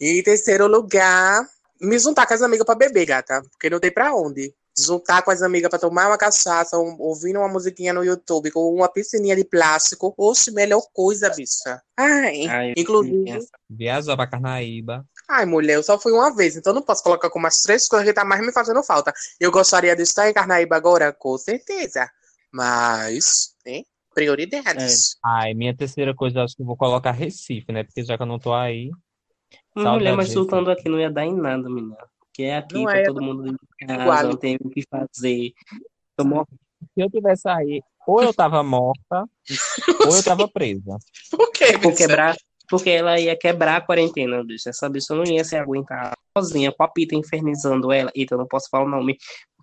E- 0.00 0.18
em 0.18 0.22
terceiro 0.22 0.66
lugar, 0.66 1.42
me 1.80 1.98
juntar 1.98 2.26
com 2.26 2.34
as 2.34 2.42
amigas 2.42 2.64
pra 2.64 2.74
beber, 2.74 3.06
gata. 3.06 3.42
Porque 3.50 3.70
não 3.70 3.80
tem 3.80 3.90
pra 3.92 4.14
onde. 4.14 4.54
Juntar 4.78 5.22
com 5.22 5.30
as 5.30 5.40
amigas 5.40 5.70
pra 5.70 5.78
tomar 5.78 6.06
uma 6.06 6.18
cachaça, 6.18 6.78
um- 6.78 6.96
ouvindo 7.00 7.38
uma 7.38 7.48
musiquinha 7.48 7.94
no 7.94 8.04
YouTube 8.04 8.50
com 8.50 8.74
uma 8.74 8.88
piscininha 8.92 9.34
de 9.34 9.42
plástico. 9.42 10.12
Oxe, 10.18 10.50
melhor 10.52 10.82
coisa, 10.92 11.30
bicha. 11.30 11.80
Ai, 11.96 12.46
Ai, 12.46 12.74
inclusive. 12.76 13.40
Viajar 13.70 14.14
pra 14.16 14.26
Carnaíba. 14.26 15.04
Ai, 15.28 15.44
mulher, 15.44 15.74
eu 15.74 15.82
só 15.82 15.98
fui 15.98 16.12
uma 16.12 16.34
vez, 16.34 16.56
então 16.56 16.72
não 16.72 16.82
posso 16.82 17.02
colocar 17.02 17.28
como 17.30 17.46
as 17.46 17.60
três 17.60 17.88
coisas 17.88 18.06
que 18.06 18.14
tá 18.14 18.24
mais 18.24 18.40
me 18.40 18.52
fazendo 18.52 18.82
falta. 18.82 19.12
Eu 19.40 19.50
gostaria 19.50 19.96
de 19.96 20.02
estar 20.02 20.28
em 20.30 20.32
Carnaíba 20.32 20.76
agora, 20.76 21.12
com 21.12 21.36
certeza. 21.36 22.08
Mas, 22.52 23.54
né? 23.66 23.82
Prioridades. 24.14 25.16
Ai, 25.24 25.52
minha 25.52 25.76
terceira 25.76 26.14
coisa, 26.14 26.42
acho 26.42 26.54
que 26.56 26.62
eu 26.62 26.66
vou 26.66 26.76
colocar 26.76 27.10
Recife, 27.10 27.70
né? 27.72 27.82
Porque 27.84 28.02
já 28.04 28.16
que 28.16 28.22
eu 28.22 28.26
não 28.26 28.38
tô 28.38 28.54
aí. 28.54 28.90
Mulher, 29.74 30.16
mas 30.16 30.32
soltando 30.32 30.70
aqui 30.70 30.88
não 30.88 30.98
ia 30.98 31.10
dar 31.10 31.24
em 31.26 31.34
nada, 31.36 31.68
menina. 31.68 31.96
Porque 32.20 32.44
é 32.44 32.56
aqui, 32.56 32.74
Não 32.74 32.84
tá 32.86 32.98
é, 32.98 33.02
todo 33.04 33.22
mundo 33.22 33.46
em 33.48 33.86
casa, 33.86 34.02
igual. 34.02 34.22
não 34.24 34.36
tem 34.36 34.56
o 34.62 34.70
que 34.70 34.82
fazer. 34.88 35.52
Tô 36.16 36.24
morrendo. 36.24 36.48
Se 36.94 37.02
eu 37.02 37.10
tivesse 37.10 37.48
aí, 37.48 37.82
ou 38.06 38.22
eu 38.22 38.32
tava 38.32 38.62
morta, 38.62 39.24
ou 40.06 40.16
eu 40.16 40.22
tava 40.22 40.48
presa. 40.48 40.96
Por 41.30 41.50
quê, 41.50 41.72
Por 41.72 41.90
bicha? 41.90 41.96
quebrar, 41.96 42.36
porque 42.68 42.90
ela 42.90 43.18
ia 43.18 43.36
quebrar 43.36 43.76
a 43.76 43.80
quarentena, 43.80 44.42
bicho. 44.44 44.68
Essa 44.68 44.88
bicha 44.88 45.14
não 45.14 45.24
ia 45.24 45.44
se 45.44 45.56
aguentar 45.56 46.12
sozinha, 46.36 46.72
com 46.72 46.82
a 46.82 46.88
Pita 46.88 47.14
infernizando 47.14 47.92
ela. 47.92 48.10
Eita, 48.14 48.34
eu 48.34 48.38
não 48.38 48.46
posso 48.46 48.68
falar 48.68 48.84
o 48.84 48.88
nome. 48.88 49.16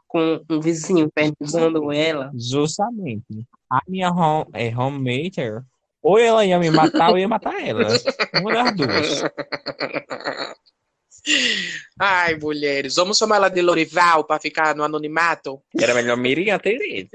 Com 0.07 0.41
um 0.49 0.59
vizinho 0.59 1.07
infernizando 1.07 1.91
ela. 1.91 2.31
Justamente. 2.35 3.47
A 3.69 3.79
minha 3.87 4.11
home, 4.11 4.45
é, 4.53 4.75
homemaker, 4.75 5.63
ou 6.01 6.19
ela 6.19 6.45
ia 6.45 6.59
me 6.59 6.69
matar, 6.69 7.09
ou 7.09 7.17
eu 7.17 7.21
ia 7.21 7.27
matar 7.27 7.59
ela. 7.65 7.87
Uma 8.39 8.53
das 8.53 8.75
duas. 8.75 9.23
Ai, 11.97 12.35
mulheres, 12.35 12.95
vamos 12.95 13.17
chamar 13.17 13.37
ela 13.37 13.49
de 13.49 13.61
Lorival 13.61 14.25
pra 14.25 14.39
ficar 14.39 14.75
no 14.75 14.83
anonimato? 14.83 15.63
Era 15.79 15.93
melhor 15.93 16.17
Miriam 16.17 16.59
Tereza. 16.59 17.09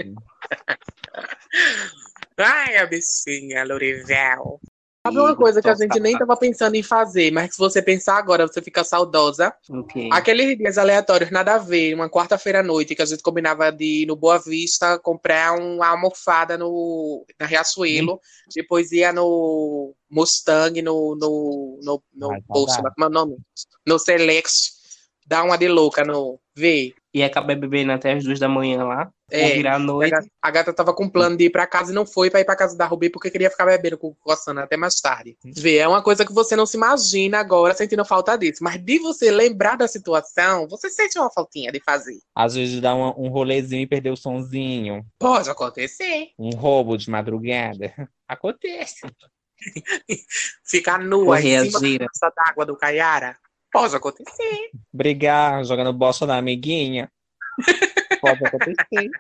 Ai, 2.39 2.77
a 2.79 2.87
bichinha, 2.87 3.65
Lorival. 3.65 4.61
Sabe 5.07 5.19
uma 5.21 5.37
coisa 5.37 5.63
que 5.63 5.69
a 5.69 5.75
gente 5.75 6.01
nem 6.01 6.19
tava 6.19 6.37
pensando 6.37 6.75
em 6.75 6.83
fazer, 6.83 7.31
mas 7.31 7.49
que 7.49 7.55
se 7.55 7.59
você 7.59 7.81
pensar 7.81 8.19
agora, 8.19 8.47
você 8.47 8.61
fica 8.61 8.83
saudosa? 8.83 9.55
Ok. 9.71 10.09
Aqueles 10.13 10.59
dias 10.59 10.77
aleatórios, 10.77 11.31
nada 11.31 11.55
a 11.55 11.59
ver, 11.59 11.95
uma 11.95 12.11
quarta-feira 12.11 12.61
à 12.61 12.63
noite, 12.63 12.95
que 12.95 13.03
a 13.03 13.07
gente 13.07 13.23
combinava 13.23 13.71
de 13.71 14.03
ir 14.03 14.07
no 14.07 14.17
Boa 14.17 14.39
Vista 14.39 14.99
comprar 14.99 15.59
uma 15.59 15.89
almofada 15.89 16.59
no, 16.59 17.25
na 17.39 17.47
Riachuelo, 17.47 18.21
depois 18.55 18.91
ia 18.93 19.13
no 19.13 19.95
Mustang, 20.11 20.83
no, 20.83 21.17
no, 21.17 21.81
no, 21.83 22.03
no 22.15 22.29
saudade. 22.67 22.95
como 22.95 23.05
é 23.05 23.07
o 23.07 23.11
nome? 23.11 23.37
No 23.87 23.99
Select, 23.99 24.53
dar 25.27 25.45
uma 25.45 25.57
de 25.57 25.69
louca 25.69 26.05
no 26.05 26.41
V. 26.57 26.95
E 27.19 27.23
acabar 27.25 27.57
bebendo 27.57 27.91
até 27.91 28.13
as 28.13 28.23
duas 28.23 28.39
da 28.39 28.49
manhã 28.49 28.85
lá. 28.85 29.11
É, 29.31 29.45
ou 29.45 29.53
virar 29.55 29.73
a 29.73 29.77
A 29.77 29.79
noite. 29.79 30.11
gata, 30.11 30.27
a 30.41 30.51
gata 30.51 30.73
tava 30.73 30.95
com 30.95 31.09
plano 31.09 31.37
de 31.37 31.45
ir 31.45 31.51
pra 31.51 31.67
casa 31.67 31.91
e 31.93 31.95
não 31.95 32.07
foi 32.07 32.31
pra 32.31 32.41
ir 32.41 32.45
pra 32.45 32.57
casa 32.57 32.77
da 32.79 32.87
Rubi 32.87 33.11
porque 33.11 33.31
queria 33.31 33.51
ficar 33.51 33.67
bebendo 33.67 33.99
com 33.99 34.15
coçando 34.15 34.61
até 34.61 34.77
mais 34.77 35.01
tarde. 35.01 35.37
Vê, 35.45 35.77
é 35.79 35.89
uma 35.89 36.03
coisa 36.03 36.25
que 36.25 36.33
você 36.33 36.55
não 36.57 36.65
se 36.65 36.77
imagina 36.77 37.39
agora 37.39 37.75
sentindo 37.75 38.05
falta 38.05 38.37
disso. 38.37 38.63
Mas 38.63 38.83
de 38.83 38.99
você 39.01 39.31
lembrar 39.31 39.77
da 39.77 39.89
situação, 39.89 40.67
você 40.69 40.89
sente 40.89 41.19
uma 41.19 41.31
faltinha 41.31 41.71
de 41.73 41.81
fazer. 41.81 42.19
Às 42.35 42.55
vezes 42.55 42.81
dá 42.81 42.95
um, 42.95 43.27
um 43.27 43.29
rolezinho 43.29 43.83
e 43.83 43.87
perder 43.87 44.11
o 44.11 44.17
sonzinho. 44.17 45.05
Pode 45.19 45.51
acontecer. 45.51 46.29
Um 46.39 46.51
roubo 46.51 46.97
de 46.97 47.11
madrugada. 47.11 47.93
Acontece. 48.29 49.01
Ficar 50.65 50.99
nua 50.99 51.37
Correr 51.37 51.49
em 51.49 51.57
a 51.59 51.65
cima 51.71 52.09
da 52.21 52.31
d'água 52.31 52.65
do 52.65 52.77
Caiara. 52.77 53.37
Pode 53.73 53.95
acontecer. 53.97 54.71
Brigar, 54.93 55.65
jogando 55.65 55.93
bosta 55.93 56.27
na 56.27 56.37
amiguinha. 56.39 57.11
Pode 58.21 58.45
acontecer. 58.45 59.11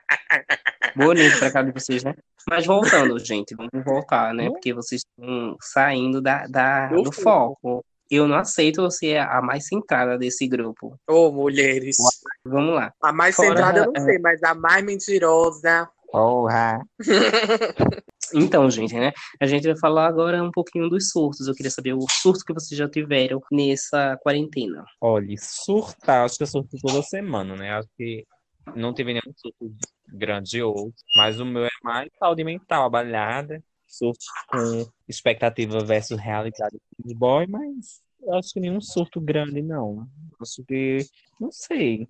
Bonito 0.96 1.38
pra 1.38 1.50
cá 1.52 1.62
de 1.62 1.72
vocês, 1.72 2.02
né? 2.02 2.14
Mas 2.48 2.66
voltando, 2.66 3.18
gente, 3.18 3.54
vamos 3.54 3.70
voltar, 3.84 4.34
né? 4.34 4.48
Porque 4.48 4.72
vocês 4.72 5.02
estão 5.02 5.56
saindo 5.60 6.20
da, 6.20 6.46
da, 6.46 6.86
Do 6.88 7.02
do 7.02 7.12
foco. 7.12 7.84
Eu 8.10 8.26
não 8.26 8.36
aceito 8.38 8.90
ser 8.90 9.18
a 9.18 9.42
mais 9.42 9.66
centrada 9.66 10.16
desse 10.16 10.48
grupo. 10.48 10.98
Ô, 11.06 11.30
mulheres. 11.30 11.96
Vamos 12.44 12.74
lá. 12.74 12.90
A 13.02 13.12
mais 13.12 13.36
Fora- 13.36 13.48
centrada 13.48 13.80
eu 13.80 13.92
não 13.92 14.02
sei, 14.02 14.18
mas 14.18 14.42
a 14.42 14.54
mais 14.54 14.82
mentirosa. 14.82 15.88
Porra. 16.10 16.80
Então, 18.34 18.70
gente, 18.70 18.94
né? 18.94 19.12
A 19.40 19.46
gente 19.46 19.66
vai 19.66 19.78
falar 19.78 20.06
agora 20.06 20.42
um 20.42 20.50
pouquinho 20.50 20.88
dos 20.88 21.10
surtos. 21.10 21.46
Eu 21.46 21.54
queria 21.54 21.70
saber 21.70 21.94
o 21.94 22.04
surto 22.10 22.44
que 22.44 22.52
vocês 22.52 22.76
já 22.76 22.88
tiveram 22.88 23.40
nessa 23.50 24.16
quarentena. 24.22 24.84
Olha, 25.00 25.34
surtar, 25.38 26.24
acho 26.24 26.36
que 26.36 26.42
eu 26.42 26.46
surto 26.46 26.76
toda 26.80 27.02
semana, 27.02 27.56
né? 27.56 27.72
Acho 27.72 27.88
que 27.96 28.26
não 28.74 28.92
teve 28.92 29.12
nenhum 29.12 29.32
surto 29.36 29.74
grandioso, 30.08 30.92
mas 31.16 31.40
o 31.40 31.44
meu 31.44 31.64
é 31.64 31.70
mais 31.82 32.08
saúde 32.18 32.44
mental, 32.44 32.84
abalhada. 32.84 33.62
surto 33.86 34.24
com 34.48 34.86
expectativa 35.08 35.82
versus 35.84 36.18
realidade 36.18 36.78
de 36.98 37.14
boy, 37.14 37.46
mas 37.46 38.02
eu 38.20 38.34
acho 38.34 38.52
que 38.52 38.60
nenhum 38.60 38.80
surto 38.80 39.20
grande, 39.20 39.62
não. 39.62 40.06
Acho 40.40 40.62
que, 40.64 40.98
não 41.40 41.50
sei. 41.50 42.06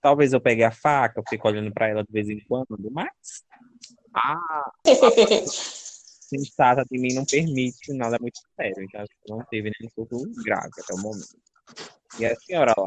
Talvez 0.00 0.32
eu 0.32 0.40
pegue 0.40 0.62
a 0.62 0.70
faca, 0.70 1.22
fico 1.28 1.48
olhando 1.48 1.72
pra 1.72 1.88
ela 1.88 2.04
de 2.04 2.12
vez 2.12 2.28
em 2.28 2.38
quando, 2.46 2.66
mas 2.92 3.08
a 4.14 4.70
sensata 6.28 6.84
de 6.90 6.98
mim 6.98 7.14
não 7.14 7.24
permite 7.24 7.92
nada 7.92 8.16
muito 8.20 8.38
sério. 8.56 8.82
Então 8.84 9.04
não 9.28 9.44
teve 9.50 9.70
nenhum 9.78 9.90
surto 9.94 10.30
grave 10.44 10.70
até 10.78 10.94
o 10.94 10.98
momento. 10.98 11.26
E 12.18 12.26
a 12.26 12.34
senhora 12.36 12.74
lá? 12.76 12.86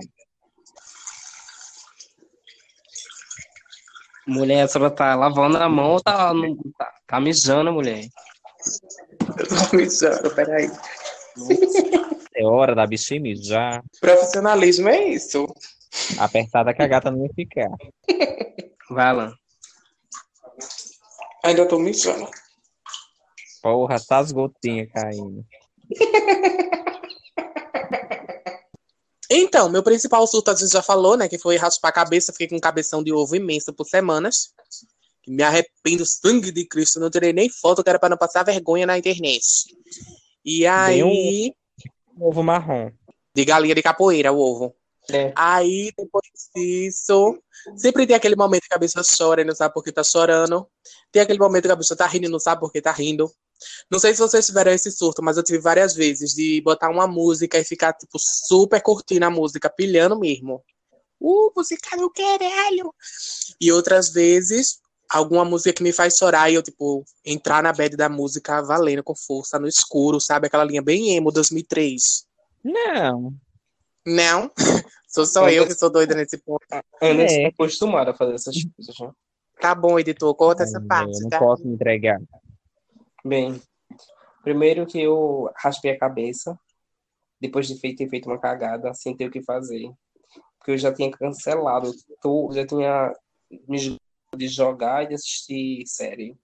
Mulher, 4.28 4.62
a 4.63 4.67
senhora 4.67 4.91
tá 4.93 5.15
lavando 5.15 5.58
a 5.58 5.67
mão 5.67 5.91
ou 5.93 6.02
tá, 6.02 6.34
no- 6.34 6.56
tá, 6.78 6.93
tá 7.08 7.19
mijando, 7.19 7.71
mulher? 7.74 8.06
Eu 9.38 9.47
tô 9.47 9.76
mijando, 9.76 10.34
peraí. 10.36 10.69
É 12.36 12.43
hora 12.45 12.76
da 12.76 12.86
bichinha 12.86 13.19
mijar. 13.19 13.84
Profissionalismo 14.00 14.88
é 14.89 15.06
isso. 15.10 15.47
Apertada 16.19 16.74
que 16.74 16.82
a 16.82 16.88
gata 16.88 17.10
não 17.12 17.24
ia 17.24 17.34
ficar. 17.34 17.69
Vai, 18.89 19.06
Alan. 19.08 19.34
Ainda 21.43 21.67
tô 21.67 21.80
mijando. 21.80 22.30
Porra, 23.62 24.00
tá 24.00 24.19
as 24.19 24.32
gotinhas 24.32 24.89
caindo. 24.91 25.45
Então, 29.30 29.69
meu 29.69 29.82
principal 29.82 30.26
surto 30.28 30.52
a 30.52 30.56
gente 30.56 30.71
já 30.71 30.82
falou, 30.82 31.15
né? 31.15 31.28
Que 31.30 31.38
foi 31.38 31.56
raspar 31.56 31.89
a 31.89 31.93
cabeça, 31.93 32.34
fiquei 32.34 32.47
com 32.50 32.58
um 32.58 32.60
cabeção 32.60 33.02
de 33.02 33.13
ovo 33.13 33.36
imenso 33.36 33.74
por 33.74 33.86
semanas. 33.86 34.54
Me 35.28 35.41
arrependo, 35.41 36.06
sangue 36.06 36.52
de 36.52 36.65
Cristo, 36.67 37.00
não 37.00 37.10
tirei 37.10 37.32
nem 37.32 37.50
foto, 37.50 37.84
que 37.84 37.89
era 37.89 38.00
pra 38.00 38.10
não 38.10 38.17
passar 38.17 38.43
vergonha 38.43 38.86
na 38.86 38.97
internet. 38.97 39.43
E 40.43 40.65
aí, 40.65 41.54
Ovo 42.19 42.43
marrom. 42.43 42.91
de 43.34 43.45
galinha 43.45 43.76
de 43.76 43.82
capoeira, 43.82 44.34
o 44.34 44.39
ovo. 44.39 44.76
É. 45.13 45.34
Aí, 45.36 45.91
depois 45.97 46.24
disso, 46.56 47.38
sempre 47.76 48.08
tem 48.08 48.15
aquele 48.15 48.36
momento 48.36 48.62
que 48.62 48.67
a 48.67 48.76
cabeça 48.76 49.02
chora 49.17 49.41
e 49.41 49.45
não 49.45 49.56
sabe 49.56 49.74
por 49.74 49.84
que 49.84 49.91
tá 49.91 50.04
chorando. 50.04 50.67
Tem 51.12 51.21
aquele 51.21 51.39
momento 51.39 51.65
que 51.65 51.71
a 51.71 51.78
pessoa 51.78 51.97
tá 51.97 52.08
rindo 52.08 52.28
e 52.28 52.30
não 52.30 52.39
sabe 52.39 52.62
por 52.62 52.71
que 52.71 52.82
tá 52.82 52.91
rindo. 52.91 53.32
Não 53.89 54.00
sei 54.00 54.13
se 54.13 54.19
vocês 54.19 54.45
tiveram 54.45 54.71
esse 54.71 54.91
surto, 54.91 55.21
mas 55.21 55.38
eu 55.38 55.43
tive 55.43 55.60
várias 55.60 55.93
vezes 55.93 56.34
de 56.34 56.62
botar 56.62 56.89
uma 56.89 57.08
música 57.08 57.60
e 57.60 57.63
ficar, 57.63 57.93
tipo, 57.93 58.17
super 58.17 58.82
curtindo 58.82 59.26
a 59.26 59.30
música, 59.30 59.69
pilhando 59.69 60.17
mesmo. 60.17 60.63
Uh, 61.19 61.52
música 61.56 61.95
do 61.97 62.10
caralho! 62.10 62.93
E 63.60 63.71
outras 63.71 64.10
vezes, 64.10 64.80
alguma 65.08 65.45
música 65.45 65.74
que 65.74 65.84
me 65.84 65.93
faz 65.93 66.17
chorar 66.17 66.50
e 66.50 66.56
eu, 66.56 66.63
tipo, 66.63 67.06
entrar 67.24 67.62
na 67.62 67.71
bed 67.71 67.95
da 67.95 68.10
música 68.10 68.62
valendo 68.62 69.04
com 69.04 69.15
força, 69.15 69.60
no 69.60 69.67
escuro, 69.67 70.19
sabe? 70.19 70.47
Aquela 70.47 70.63
linha 70.63 70.82
bem 70.82 71.15
emo 71.15 71.32
2003. 71.32 72.26
Não. 72.63 73.36
Não, 74.06 74.52
sou 75.12 75.26
só 75.26 75.50
eu 75.50 75.67
que 75.67 75.74
sou 75.74 75.91
doida 75.91 76.15
nesse 76.15 76.38
ponto. 76.38 76.65
Ana 77.02 77.24
É. 77.24 77.43
é 77.43 77.47
acostumada 77.47 78.12
a 78.12 78.13
fazer 78.13 78.34
essas 78.34 78.56
coisas, 78.76 78.95
né? 79.00 79.12
Tá 79.60 79.76
bom, 79.76 80.00
editor, 80.00 80.34
corta 80.36 80.63
essa 80.63 80.82
parte, 80.82 81.13
eu 81.15 81.21
não 81.21 81.30
tá? 81.30 81.39
posso 81.39 81.67
me 81.67 81.74
entregar. 81.74 82.19
Bem, 83.24 83.62
primeiro 84.43 84.86
que 84.88 85.00
eu 85.00 85.52
raspei 85.56 85.91
a 85.91 86.00
cabeça, 86.00 86.58
depois 87.39 87.67
de 87.67 87.80
feito, 87.80 87.97
ter 88.00 88.10
feito 88.10 88.28
uma 88.28 88.39
cagada, 88.39 88.93
sem 88.93 89.15
ter 89.15 89.28
o 89.28 89.32
que 89.32 89.43
fazer. 89.43 89.91
Porque 90.58 90.71
eu 90.71 90.78
já 90.78 90.93
tinha 90.93 91.12
cancelado, 91.12 91.91
tu- 92.21 92.50
já 92.54 92.65
tinha 92.65 93.13
me 93.67 93.97
de 94.36 94.47
jogar 94.47 95.04
e 95.04 95.08
de 95.10 95.13
assistir 95.15 95.84
série. 95.86 96.36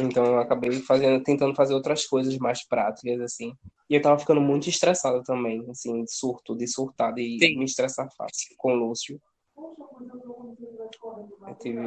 Então 0.00 0.24
eu 0.24 0.38
acabei 0.38 0.72
fazendo, 0.80 1.22
tentando 1.22 1.54
fazer 1.54 1.74
outras 1.74 2.06
coisas 2.06 2.36
mais 2.38 2.66
práticas, 2.66 3.20
assim. 3.20 3.52
E 3.88 3.94
eu 3.94 4.02
tava 4.02 4.18
ficando 4.18 4.40
muito 4.40 4.68
estressado 4.68 5.22
também, 5.22 5.64
assim, 5.70 6.04
de 6.04 6.12
surto, 6.12 6.54
de 6.54 6.66
surtar, 6.66 7.14
de 7.14 7.38
Sim. 7.38 7.58
me 7.58 7.64
estressar 7.64 8.08
fácil 8.16 8.54
com 8.58 8.72
o 8.72 8.76
Lúcio. 8.76 9.20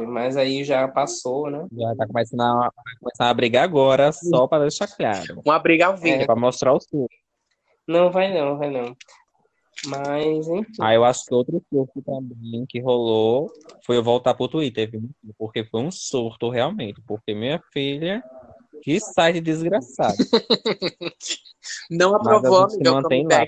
Mas 0.07 0.35
aí 0.35 0.63
já 0.63 0.87
passou, 0.87 1.49
né? 1.49 1.67
Já 1.71 1.95
tá 1.95 2.07
começando 2.07 2.41
a, 2.41 2.71
começar 2.99 3.29
a 3.29 3.33
brigar 3.33 3.63
agora, 3.63 4.11
só 4.11 4.47
para 4.47 4.63
deixar 4.63 4.87
claro. 4.87 5.41
Uma 5.45 5.59
briga 5.59 5.87
ao 5.87 5.97
vivo. 5.97 6.23
É 6.23 6.25
pra 6.25 6.35
mostrar 6.35 6.73
o 6.73 6.79
surto. 6.79 7.15
Não, 7.87 8.11
vai 8.11 8.33
não, 8.33 8.57
vai 8.57 8.69
não. 8.69 8.95
Mas, 9.85 10.47
enfim. 10.47 10.73
Aí 10.79 10.95
eu 10.95 11.03
acho 11.03 11.25
que 11.25 11.33
outro 11.33 11.63
surto 11.69 12.01
também 12.03 12.65
que 12.67 12.79
rolou 12.79 13.51
foi 13.85 13.97
eu 13.97 14.03
voltar 14.03 14.33
pro 14.33 14.47
Twitter, 14.47 14.89
viu? 14.89 15.09
Porque 15.37 15.63
foi 15.65 15.81
um 15.81 15.91
surto 15.91 16.49
realmente. 16.49 17.01
Porque 17.07 17.33
minha 17.33 17.59
filha, 17.73 18.23
que 18.81 18.99
site 18.99 19.41
desgraçado. 19.41 20.15
Não 21.89 22.11
Mas 22.11 22.21
aprovou, 22.21 22.65
a 22.65 22.69
gente 22.69 22.71
se 22.71 22.75
amiga, 22.77 22.93
mantém 22.93 23.27
lá. 23.27 23.45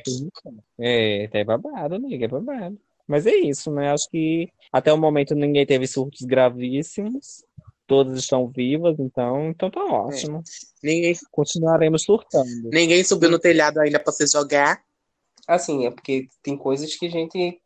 É, 0.79 1.27
tá 1.27 1.43
babado, 1.43 1.95
amiga, 1.95 2.25
é 2.25 2.27
babado. 2.27 2.79
Mas 3.07 3.25
é 3.25 3.35
isso, 3.35 3.71
né? 3.71 3.91
Acho 3.91 4.09
que 4.09 4.49
até 4.71 4.91
o 4.93 4.97
momento 4.97 5.35
ninguém 5.35 5.65
teve 5.65 5.87
surtos 5.87 6.21
gravíssimos. 6.21 7.43
Todas 7.85 8.17
estão 8.17 8.47
vivas, 8.47 8.97
então, 8.97 9.49
então 9.49 9.69
tá 9.69 9.83
ótimo. 9.83 10.41
Ninguém, 10.81 11.13
Continuaremos 11.29 12.03
surtando. 12.03 12.69
ninguém 12.71 13.03
subiu 13.03 13.29
no 13.29 13.37
telhado 13.37 13.79
ainda 13.79 13.99
pra 13.99 14.11
você 14.11 14.25
jogar. 14.25 14.81
Assim, 15.47 15.85
é 15.85 15.91
porque 15.91 16.29
tem 16.41 16.57
coisas 16.57 16.95
que 16.95 17.05
a 17.07 17.09
gente 17.09 17.59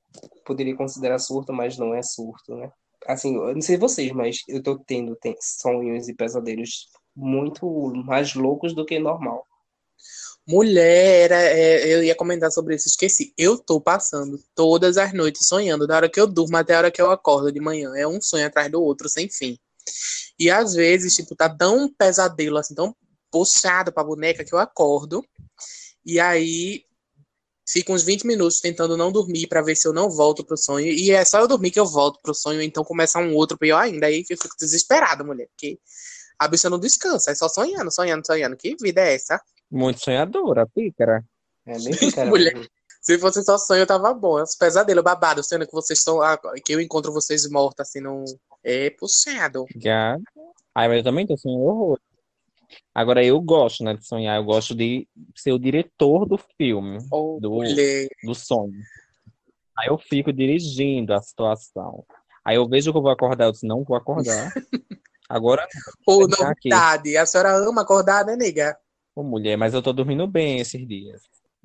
poderia 0.43 0.75
considerar 0.75 1.19
surto, 1.19 1.53
mas 1.53 1.77
não 1.77 1.93
é 1.93 2.01
surto, 2.01 2.55
né? 2.55 2.71
Assim, 3.05 3.35
eu 3.35 3.53
não 3.53 3.61
sei 3.61 3.77
vocês, 3.77 4.11
mas 4.11 4.39
eu 4.47 4.61
tô 4.61 4.79
tendo 4.79 5.15
sonhos 5.39 6.09
e 6.09 6.15
pesadelos 6.15 6.87
muito 7.17 7.67
mais 8.05 8.35
loucos 8.35 8.75
do 8.75 8.85
que 8.85 8.99
normal. 8.99 9.45
Mulher, 10.47 11.31
é, 11.31 11.93
eu 11.93 12.03
ia 12.03 12.15
comentar 12.15 12.51
sobre 12.51 12.75
isso, 12.75 12.87
esqueci. 12.87 13.33
Eu 13.37 13.57
tô 13.57 13.81
passando 13.81 14.39
todas 14.55 14.97
as 14.97 15.11
noites 15.11 15.45
sonhando, 15.45 15.85
da 15.85 15.97
hora 15.97 16.09
que 16.09 16.19
eu 16.21 16.27
durmo 16.27 16.55
até 16.55 16.75
a 16.75 16.77
hora 16.77 16.91
que 16.91 17.01
eu 17.01 17.11
acordo 17.11 17.51
de 17.51 17.59
manhã. 17.59 17.91
É 17.97 18.07
um 18.07 18.21
sonho 18.21 18.47
atrás 18.47 18.71
do 18.71 18.81
outro, 18.81 19.09
sem 19.09 19.29
fim. 19.29 19.57
E 20.39 20.49
às 20.49 20.73
vezes, 20.73 21.15
tipo, 21.15 21.35
tá 21.35 21.49
tão 21.49 21.91
pesadelo, 21.91 22.57
assim, 22.57 22.75
tão 22.75 22.95
puxado 23.29 23.91
pra 23.91 24.03
boneca 24.03 24.45
que 24.45 24.53
eu 24.53 24.59
acordo. 24.59 25.21
E 26.05 26.19
aí 26.19 26.85
fico 27.67 27.93
uns 27.93 28.03
20 28.03 28.25
minutos 28.25 28.61
tentando 28.61 28.95
não 28.95 29.11
dormir 29.11 29.47
pra 29.47 29.61
ver 29.61 29.75
se 29.75 29.85
eu 29.85 29.91
não 29.91 30.09
volto 30.09 30.45
pro 30.45 30.55
sonho. 30.55 30.87
E 30.87 31.11
é 31.11 31.25
só 31.25 31.39
eu 31.39 31.47
dormir 31.47 31.71
que 31.71 31.79
eu 31.79 31.85
volto 31.85 32.21
pro 32.21 32.33
sonho, 32.33 32.61
então 32.61 32.83
começa 32.85 33.19
um 33.19 33.35
outro 33.35 33.57
pior 33.57 33.79
ainda. 33.79 34.05
Aí 34.05 34.23
eu 34.29 34.37
fico 34.37 34.55
desesperada, 34.57 35.23
mulher, 35.23 35.47
porque 35.49 35.77
a 36.39 36.47
bicha 36.47 36.69
não 36.69 36.79
descansa, 36.79 37.31
é 37.31 37.35
só 37.35 37.47
sonhando, 37.49 37.91
sonhando, 37.91 38.25
sonhando. 38.25 38.55
Que 38.57 38.75
vida 38.79 39.01
é 39.01 39.15
essa? 39.15 39.41
Muito 39.71 40.03
sonhadora, 40.03 40.67
pícara. 40.67 41.23
É 41.65 41.77
pícara. 41.77 42.29
Mulher. 42.29 42.53
Se 43.01 43.17
fosse 43.17 43.41
só 43.43 43.57
sonho, 43.57 43.85
tava 43.85 44.13
bom. 44.13 44.41
Os 44.41 44.55
pesadelos, 44.55 45.03
babado, 45.03 45.43
sendo 45.43 45.65
que 45.65 45.71
vocês 45.73 45.99
estão. 45.99 46.19
Que 46.65 46.73
eu 46.73 46.81
encontro 46.81 47.11
vocês 47.13 47.49
mortos, 47.49 47.87
assim, 47.87 48.01
não. 48.01 48.23
É 48.63 48.89
puxado. 48.89 49.65
Já. 49.77 50.17
Ai, 50.75 50.87
mas 50.87 50.97
eu 50.97 51.03
também 51.03 51.25
tô 51.25 51.37
sonhando 51.37 51.63
horror. 51.63 51.99
Agora 52.93 53.23
eu 53.23 53.39
gosto, 53.39 53.83
né, 53.83 53.93
de 53.93 54.05
sonhar. 54.05 54.37
Eu 54.37 54.43
gosto 54.43 54.75
de 54.75 55.07
ser 55.35 55.53
o 55.53 55.59
diretor 55.59 56.25
do 56.25 56.37
filme, 56.57 56.97
Oh, 57.11 57.39
do, 57.41 57.51
mulher. 57.51 58.09
do 58.23 58.35
sonho. 58.35 58.73
Aí 59.77 59.87
eu 59.87 59.97
fico 59.97 60.33
dirigindo 60.33 61.13
a 61.13 61.21
situação. 61.21 62.03
Aí 62.43 62.55
eu 62.55 62.67
vejo 62.67 62.91
que 62.91 62.97
eu 62.97 63.01
vou 63.01 63.11
acordar, 63.11 63.45
eu 63.45 63.51
disse, 63.51 63.67
não 63.67 63.83
vou 63.83 63.95
acordar. 63.95 64.51
Agora, 65.29 65.67
Ô, 66.05 66.23
aqui. 66.23 66.69
novidade. 66.69 67.17
A 67.17 67.25
senhora 67.25 67.55
ama 67.57 67.81
acordar, 67.81 68.25
né, 68.25 68.35
nega? 68.35 68.77
ô 69.15 69.23
mulher, 69.23 69.57
mas 69.57 69.73
eu 69.73 69.81
tô 69.81 69.91
dormindo 69.91 70.27
bem 70.27 70.59
esses 70.59 70.87
dias. 70.87 71.21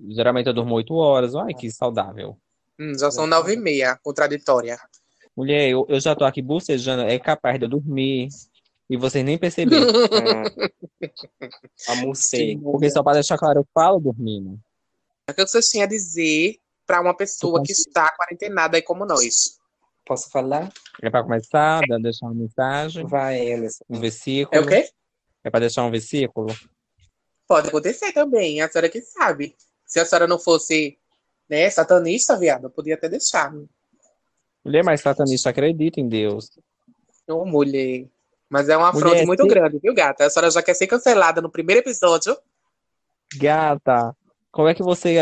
Geralmente 0.09 0.46
eu 0.46 0.55
durmo 0.55 0.75
oito 0.75 0.94
horas. 0.94 1.35
Ai, 1.35 1.53
que 1.55 1.70
saudável. 1.70 2.37
Hum, 2.81 2.98
já 2.98 3.11
são 3.11 3.27
nove 3.27 3.53
e 3.53 3.57
meia, 3.57 3.98
contraditória. 4.03 4.79
Mulher, 5.37 5.68
eu, 5.68 5.87
eu 5.88 6.01
já 6.01 6.16
tô 6.16 6.25
aqui 6.25 6.42
bocejando, 6.42 7.03
é 7.03 7.18
capaz 7.18 7.59
de 7.59 7.66
eu 7.66 7.68
dormir 7.68 8.29
e 8.88 8.96
vocês 8.96 9.25
nem 9.25 9.38
perceberem. 9.38 9.87
A 11.88 11.94
morcego. 11.96 12.72
Porque 12.72 12.90
só 12.90 13.03
pra 13.03 13.14
deixar 13.14 13.38
claro, 13.38 13.61
eu 13.61 13.66
falo 13.72 14.01
dormindo. 14.01 14.59
O 15.29 15.35
que 15.35 15.46
vocês 15.46 15.68
tinham 15.68 15.85
a 15.85 15.88
dizer 15.88 16.59
pra 16.87 17.01
uma 17.01 17.16
pessoa 17.16 17.62
que 17.62 17.72
está 17.72 18.11
quarentenada 18.16 18.77
aí 18.77 18.83
como 18.83 19.07
nós? 19.07 19.59
Posso 20.04 20.30
falar? 20.30 20.70
É 21.00 21.08
pra 21.10 21.22
começar, 21.22 21.80
deixar 22.00 22.26
uma 22.26 22.34
mensagem, 22.34 23.06
Vai, 23.06 23.52
Anderson. 23.52 23.84
um 23.88 24.00
versículo. 24.00 24.60
É 24.60 24.64
o 24.64 24.66
quê? 24.68 24.88
É 25.44 25.50
pra 25.50 25.60
deixar 25.60 25.84
um 25.84 25.90
versículo? 25.90 26.48
Pode 27.46 27.68
acontecer 27.68 28.12
também, 28.12 28.60
a 28.60 28.68
senhora 28.68 28.88
que 28.88 29.00
sabe. 29.00 29.54
Se 29.86 30.00
a 30.00 30.04
senhora 30.04 30.26
não 30.26 30.38
fosse, 30.38 30.98
né, 31.48 31.68
satanista, 31.70 32.36
viado, 32.36 32.64
eu 32.64 32.70
podia 32.70 32.94
até 32.94 33.08
deixar. 33.08 33.52
Mulher, 34.64 34.84
mas 34.84 35.00
satanista 35.00 35.50
acredita 35.50 36.00
em 36.00 36.08
Deus. 36.08 36.50
Ô, 37.28 37.44
mulher. 37.44 38.06
Mas 38.48 38.68
é 38.68 38.76
uma 38.76 38.88
afronta 38.90 39.08
Mulher, 39.08 39.26
muito 39.26 39.42
se- 39.42 39.48
grande, 39.48 39.78
viu, 39.78 39.94
gata? 39.94 40.26
A 40.26 40.30
senhora 40.30 40.50
já 40.50 40.62
quer 40.62 40.74
ser 40.74 40.86
cancelada 40.86 41.40
no 41.40 41.50
primeiro 41.50 41.80
episódio. 41.80 42.36
Gata, 43.36 44.14
como 44.52 44.68
é 44.68 44.74
que 44.74 44.82
você. 44.82 45.16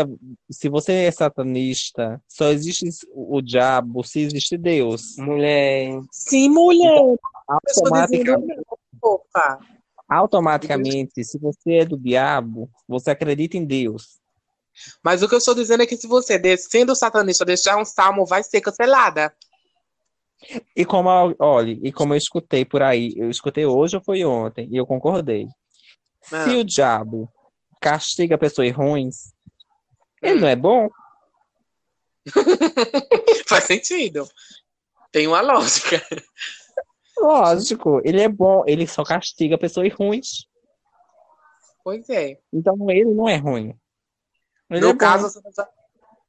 Se 0.49 0.67
você 0.67 1.05
é 1.05 1.11
satanista, 1.11 2.21
só 2.27 2.49
existe 2.49 2.85
o 3.13 3.41
diabo 3.41 4.03
se 4.03 4.19
existe 4.19 4.57
Deus. 4.57 5.15
Mulher. 5.17 5.99
Sim, 6.11 6.49
mulher. 6.49 6.93
Estou 7.65 7.87
Automaticamente, 7.87 8.61
opa. 9.01 9.59
Automaticamente, 10.07 11.23
se 11.23 11.39
você 11.39 11.73
é 11.75 11.85
do 11.85 11.97
diabo, 11.97 12.69
você 12.87 13.11
acredita 13.11 13.57
em 13.57 13.65
Deus. 13.65 14.19
Mas 15.03 15.23
o 15.23 15.27
que 15.27 15.35
eu 15.35 15.39
estou 15.39 15.55
dizendo 15.55 15.83
é 15.83 15.85
que 15.85 15.95
se 15.95 16.07
você, 16.07 16.39
sendo 16.57 16.95
satanista, 16.95 17.45
deixar 17.45 17.77
um 17.77 17.85
salmo, 17.85 18.25
vai 18.25 18.43
ser 18.43 18.59
cancelada. 18.61 19.33
E 20.75 20.83
como, 20.83 21.09
eu- 21.09 21.35
olha, 21.39 21.77
e 21.83 21.91
como 21.91 22.13
eu 22.13 22.17
escutei 22.17 22.65
por 22.65 22.81
aí, 22.81 23.13
eu 23.15 23.29
escutei 23.29 23.65
hoje 23.65 23.95
ou 23.95 24.03
foi 24.03 24.25
ontem, 24.25 24.67
e 24.71 24.77
eu 24.77 24.85
concordei. 24.85 25.47
Ah. 26.31 26.43
Se 26.43 26.55
o 26.55 26.63
diabo 26.63 27.29
castiga 27.81 28.37
pessoas 28.37 28.71
ruins, 28.71 29.33
ele 30.21 30.35
Hum. 30.37 30.41
não 30.41 30.47
é 30.47 30.55
bom? 30.55 30.89
Faz 33.47 33.65
sentido. 33.65 34.29
Tem 35.11 35.27
uma 35.27 35.41
lógica. 35.41 36.01
Lógico, 37.19 38.01
ele 38.05 38.21
é 38.21 38.29
bom, 38.29 38.63
ele 38.65 38.87
só 38.87 39.03
castiga 39.03 39.57
pessoas 39.57 39.93
ruins. 39.93 40.45
Pois 41.83 42.07
é. 42.09 42.39
Então 42.53 42.75
ele 42.89 43.13
não 43.13 43.27
é 43.27 43.35
ruim. 43.37 43.75
Ele 44.69 44.81
no 44.81 44.87
é 44.89 44.93
bom. 44.93 44.97
caso, 44.97 45.25
a 45.25 45.29
senhora 45.29 45.51
já- 45.55 45.69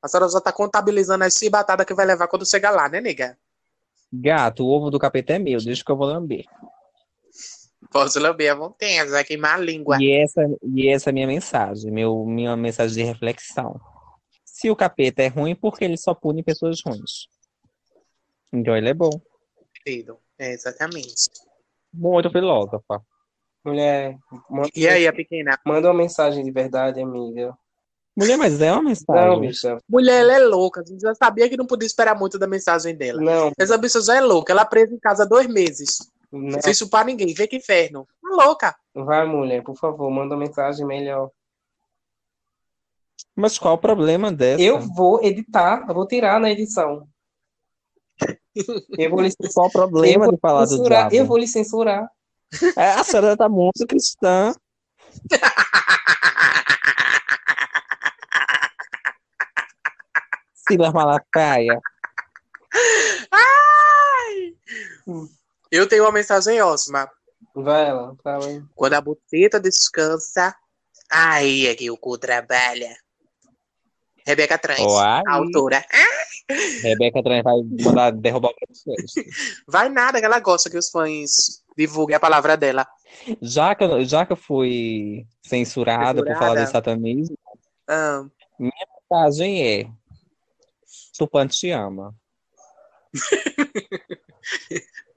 a 0.03 0.09
senhora 0.09 0.29
já 0.31 0.41
tá 0.41 0.53
contabilizando 0.53 1.25
as 1.25 1.35
chibatadas 1.35 1.87
que 1.87 1.95
vai 1.95 2.05
levar 2.07 2.27
quando 2.27 2.49
chegar 2.49 2.71
lá, 2.71 2.89
né, 2.89 3.01
nega? 3.01 3.39
Gato, 4.13 4.65
o 4.65 4.69
ovo 4.69 4.91
do 4.91 4.99
capeta 4.99 5.35
é 5.35 5.39
meu, 5.39 5.59
deixa 5.63 5.85
que 5.85 5.91
eu 5.93 5.97
vou 5.97 6.07
lamber. 6.07 6.45
Posso 7.93 8.19
lamber 8.19 8.51
à 8.51 8.55
vontade, 8.55 9.11
vai 9.11 9.23
queimar 9.25 9.57
a 9.57 9.63
língua. 9.63 9.99
E 10.01 10.11
essa, 10.13 10.41
e 10.63 10.89
essa 10.89 11.09
é 11.09 11.13
a 11.13 11.15
minha 11.15 11.27
mensagem, 11.27 11.91
meu, 11.91 12.25
minha 12.25 12.57
mensagem 12.57 12.97
de 12.97 13.03
reflexão. 13.03 13.79
Se 14.45 14.71
o 14.71 14.77
capeta 14.77 15.23
é 15.23 15.29
ruim, 15.29 15.55
por 15.55 15.77
que 15.77 15.85
ele 15.85 15.97
só 15.97 16.15
pune 16.15 16.43
pessoas 16.43 16.81
ruins? 16.85 17.27
Então 18.53 18.77
ele 18.77 18.89
é 18.91 18.95
bom. 18.95 19.11
Querido. 19.85 20.19
É, 20.39 20.53
exatamente. 20.53 21.15
Muito 21.93 22.31
filósofa. 22.31 23.03
Mulher, 23.65 24.17
manda, 24.51 24.69
E 24.75 24.89
aí, 24.89 25.07
a 25.07 25.13
pequena? 25.13 25.59
manda 25.65 25.89
uma 25.89 25.95
mensagem 25.95 26.45
de 26.45 26.51
verdade, 26.51 27.01
amiga. 27.01 27.55
Mulher, 28.17 28.37
mas 28.37 28.61
é 28.61 28.71
uma 28.71 28.83
Não, 28.83 28.89
mensagem. 28.89 29.41
bicha. 29.41 29.79
Mulher, 29.89 30.21
ela 30.21 30.33
é 30.35 30.39
louca. 30.41 30.81
A 30.81 30.85
gente 30.85 31.01
já 31.01 31.15
sabia 31.15 31.49
que 31.49 31.57
não 31.57 31.67
podia 31.67 31.87
esperar 31.87 32.19
muito 32.19 32.39
da 32.39 32.47
mensagem 32.47 32.95
dela. 32.95 33.21
Não, 33.23 33.53
Essa 33.59 33.79
bicha 33.79 34.01
já 34.03 34.17
é 34.17 34.21
louca. 34.21 34.53
Ela 34.53 34.65
presa 34.67 34.93
em 34.95 34.99
casa 34.99 35.23
há 35.23 35.27
dois 35.27 35.47
meses. 35.47 35.99
Não. 36.33 36.61
Sem 36.63 36.75
chupar 36.75 37.05
ninguém. 37.05 37.35
Vê 37.35 37.47
que 37.47 37.57
inferno. 37.57 38.09
Tá 38.23 38.45
louca. 38.45 38.75
Vai, 38.95 39.27
mulher, 39.27 39.63
por 39.63 39.77
favor, 39.77 40.11
manda 40.11 40.35
uma 40.35 40.45
mensagem 40.45 40.87
melhor. 40.87 41.31
Mas 43.35 43.59
qual 43.59 43.75
o 43.75 43.79
problema 43.79 44.33
dessa? 44.33 44.63
Eu 44.63 44.81
vou 44.81 45.23
editar, 45.23 45.85
eu 45.89 45.95
vou 45.95 46.07
tirar 46.07 46.41
na 46.41 46.51
edição. 46.51 47.07
Eu 48.99 49.11
vou 49.11 49.21
lhe 49.21 49.31
Qual 49.55 49.67
o 49.69 49.71
problema 49.71 50.29
de 50.29 50.37
falar 50.39 50.67
do 50.67 50.83
diabo? 50.83 51.15
Eu 51.15 51.27
vou 51.27 51.39
lhe 51.39 51.47
censurar. 51.49 52.09
É, 52.77 52.91
a 52.93 53.03
senhora 53.05 53.37
tá 53.37 53.49
muito 53.49 53.87
cristã. 53.87 54.53
Silas 60.69 60.93
Malafaia. 60.93 61.81
Ai! 63.31 64.55
Eu 65.73 65.89
tenho 65.89 66.05
uma 66.05 66.13
mensagem 66.13 66.61
ótima. 66.61 67.11
Vai 67.55 67.91
lá, 67.93 68.15
fala 68.23 68.47
aí. 68.47 68.63
Quando 68.75 68.93
a 68.93 69.01
buceta 69.01 69.59
descansa, 69.59 70.55
aí 71.11 71.67
é 71.67 71.75
que 71.75 71.91
o 71.91 71.97
cu 71.97 72.19
trabalha. 72.19 72.95
Rebeca 74.27 74.59
Trans, 74.59 74.79
Uai. 74.81 75.23
a 75.27 75.33
autora. 75.35 75.83
Rebeca 76.83 77.23
também 77.23 77.43
vai 77.43 77.55
mandar 77.81 78.11
derrubar 78.13 78.51
o. 78.51 78.55
Vai 79.67 79.89
nada 79.89 80.21
que 80.21 80.27
ela 80.27 80.39
gosta 80.41 80.69
que 80.71 80.77
os 80.77 80.91
fãs 80.91 81.65
divulguem 81.77 82.15
a 82.17 82.21
palavra 82.21 82.55
dela. 82.57 82.87
Já 83.41 83.75
que, 83.75 83.83
eu- 83.83 84.05
já 84.05 84.27
que 84.27 84.33
eu 84.33 84.37
fui 84.37 85.27
censurada 85.43 86.23
por 86.23 86.35
falar 86.37 86.51
Censurada? 86.51 86.65
de 86.67 86.71
satanismo, 86.71 87.39
Ah, 87.89 88.21
a 88.21 88.25
mensagem 89.11 89.67
é: 89.81 89.91
Tupã 91.17 91.49
te 91.49 91.71
ama. 91.71 92.15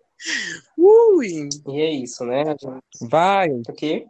ui! 0.77 1.49
E 1.67 1.81
é 1.81 1.89
isso, 1.91 2.25
né? 2.25 2.43
Vai. 3.01 3.49
O 3.49 3.73
quê? 3.73 4.05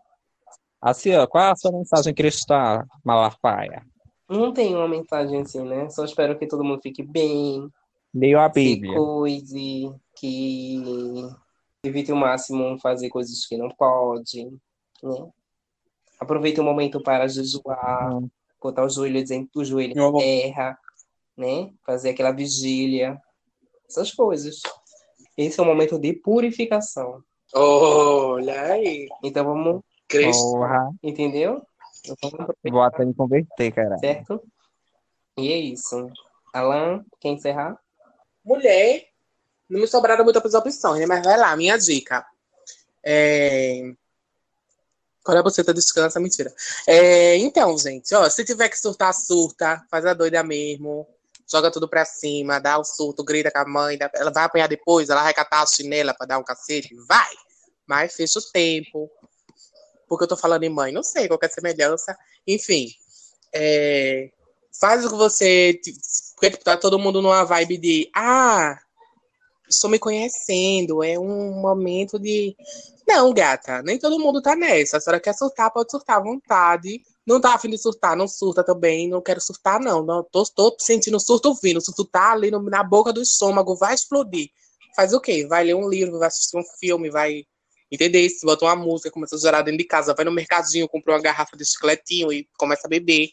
Assim, 0.82 1.14
ó, 1.16 1.26
qual 1.28 1.44
é 1.46 1.52
a 1.52 1.56
sua 1.56 1.72
mensagem 1.72 2.14
cristã, 2.14 2.86
Malafaia? 3.04 3.86
Não 4.30 4.54
tem 4.54 4.76
uma 4.76 4.88
mensagem 4.88 5.42
assim, 5.42 5.64
né? 5.64 5.90
Só 5.90 6.04
espero 6.06 6.38
que 6.38 6.48
todo 6.48 6.64
mundo 6.64 6.82
fique 6.82 7.04
bem, 7.04 7.70
Leio 8.14 8.40
a 8.40 8.48
se 8.48 8.54
Bíblia. 8.54 8.98
cuide, 8.98 9.92
que 10.16 10.82
evite 11.84 12.12
o 12.12 12.16
máximo 12.16 12.80
fazer 12.80 13.10
coisas 13.10 13.46
que 13.46 13.58
não 13.58 13.70
pode, 13.70 14.46
né? 15.04 15.28
Aproveite 16.20 16.60
o 16.60 16.64
momento 16.64 17.02
para 17.02 17.28
jejuar, 17.28 18.16
Hum. 18.16 18.30
botar 18.62 18.84
o 18.86 18.90
joelho 18.90 19.24
do 19.54 19.66
joelho 19.66 19.94
em 20.00 20.18
terra, 20.18 20.78
né? 21.38 21.72
Fazer 21.86 22.10
aquela 22.12 22.32
vigília, 22.32 23.20
essas 23.88 24.12
coisas. 24.12 24.62
Esse 25.38 25.60
é 25.60 25.64
um 25.64 25.66
momento 25.66 26.00
de 26.00 26.14
purificação. 26.14 27.22
Olha 27.54 28.62
aí. 28.62 29.08
Então 29.24 29.46
vamos, 29.46 29.82
Cristo. 30.08 30.52
Porra, 30.52 30.90
entendeu? 31.04 31.62
Então, 32.08 32.32
vou 32.72 32.82
até 32.82 33.04
me 33.04 33.14
converter, 33.14 33.72
cara. 33.74 33.98
certo? 33.98 34.42
E 35.38 35.52
é 35.52 35.58
isso. 35.58 36.08
Alan, 36.54 37.04
quer 37.20 37.30
encerrar? 37.30 37.78
Mulher, 38.44 39.08
não 39.70 39.82
me 39.82 39.88
sobraram 39.88 40.24
muitas 40.24 40.54
opções, 40.54 41.00
né? 41.00 41.06
Mas 41.06 41.24
vai 41.24 41.38
lá, 41.38 41.56
minha 41.56 41.78
dica. 41.78 42.26
É... 43.04 43.92
Quando 45.24 45.40
a 45.40 45.44
buceta 45.44 45.74
descansa, 45.74 46.20
mentira. 46.20 46.54
É, 46.88 47.36
Então, 47.38 47.76
gente, 47.78 48.14
ó, 48.14 48.30
se 48.30 48.46
tiver 48.46 48.70
que 48.70 48.78
surtar, 48.78 49.14
surta. 49.14 49.84
Faz 49.90 50.06
a 50.06 50.14
doida 50.14 50.44
mesmo. 50.44 51.08
Joga 51.52 51.70
tudo 51.72 51.88
pra 51.88 52.06
cima, 52.06 52.60
dá 52.60 52.78
o 52.80 52.84
surto, 52.84 53.24
grita 53.24 53.52
com 53.52 53.60
a 53.60 53.66
mãe. 53.66 53.98
dá- 53.98 54.10
Ela 54.16 54.32
vai 54.32 54.44
apanhar 54.46 54.68
depois, 54.68 55.10
ela 55.10 55.24
vai 55.24 55.34
catar 55.34 55.62
a 55.62 55.66
chinela 55.68 56.14
pra 56.14 56.26
dar 56.26 56.40
um 56.40 56.44
cacete? 56.44 56.96
Vai! 57.08 57.34
Mas 57.88 58.16
fecha 58.16 58.40
o 58.40 58.52
tempo. 58.52 59.10
Porque 60.08 60.24
eu 60.24 60.28
tô 60.28 60.38
falando 60.38 60.64
em 60.64 60.70
mãe, 60.70 60.92
não 60.92 61.04
sei 61.04 61.28
qual 61.28 61.40
que 61.40 61.46
é 61.46 61.50
semelhança. 61.50 62.16
Enfim, 62.48 62.88
é, 63.54 64.30
faz 64.80 65.06
o 65.06 65.10
que 65.10 65.16
você. 65.16 65.80
Porque 66.36 66.58
tá 66.58 66.78
todo 66.78 67.00
mundo 67.00 67.22
numa 67.22 67.44
vibe 67.44 67.78
de. 67.78 68.10
Ah, 68.16 68.78
estou 69.70 69.90
me 69.90 70.00
conhecendo. 70.00 71.04
É 71.04 71.18
um 71.18 71.54
momento 71.62 72.20
de. 72.20 72.56
Não, 73.08 73.34
gata, 73.34 73.82
nem 73.84 74.00
todo 74.00 74.20
mundo 74.20 74.42
tá 74.42 74.56
nessa. 74.56 74.98
A 74.98 75.02
senhora 75.02 75.20
quer 75.20 75.34
surtar, 75.34 75.72
pode 75.72 75.92
surtar 75.92 76.18
à 76.18 76.24
vontade. 76.24 77.02
Não 77.26 77.42
tá 77.42 77.56
afim 77.56 77.70
de 77.70 77.78
surtar, 77.78 78.16
não 78.16 78.28
surta 78.28 78.64
também. 78.64 79.10
Não 79.10 79.22
quero 79.22 79.42
surtar, 79.42 79.80
não. 79.80 80.04
não 80.06 80.24
tô, 80.24 80.44
tô 80.46 80.76
sentindo 80.80 81.20
surto 81.20 81.54
vindo. 81.62 81.78
O 81.78 81.82
surto 81.82 82.06
tá 82.06 82.32
ali 82.32 82.52
no- 82.52 82.62
na 82.62 82.84
boca 82.84 83.12
do 83.12 83.22
estômago, 83.22 83.76
vai 83.76 83.96
explodir. 83.96 84.50
Faz 84.96 85.14
o 85.14 85.20
quê? 85.20 85.46
Vai 85.48 85.64
ler 85.66 85.76
um 85.76 85.90
livro, 85.90 86.20
vai 86.20 86.28
assistir 86.28 86.58
um 86.58 86.64
filme, 86.80 87.10
vai. 87.10 87.44
Entender? 87.92 88.30
Se 88.30 88.46
bota 88.46 88.66
uma 88.66 88.76
música, 88.76 89.12
começa 89.12 89.36
a 89.36 89.40
gerar 89.40 89.62
dentro 89.62 89.78
de 89.78 89.86
casa, 89.86 90.14
vai 90.14 90.26
no 90.26 90.32
mercadinho, 90.32 90.88
compra 90.88 91.14
uma 91.14 91.22
garrafa 91.22 91.56
de 91.56 91.66
chicletinho 91.66 92.32
e 92.32 92.48
começa 92.58 92.88
a 92.88 92.90
beber. 92.90 93.30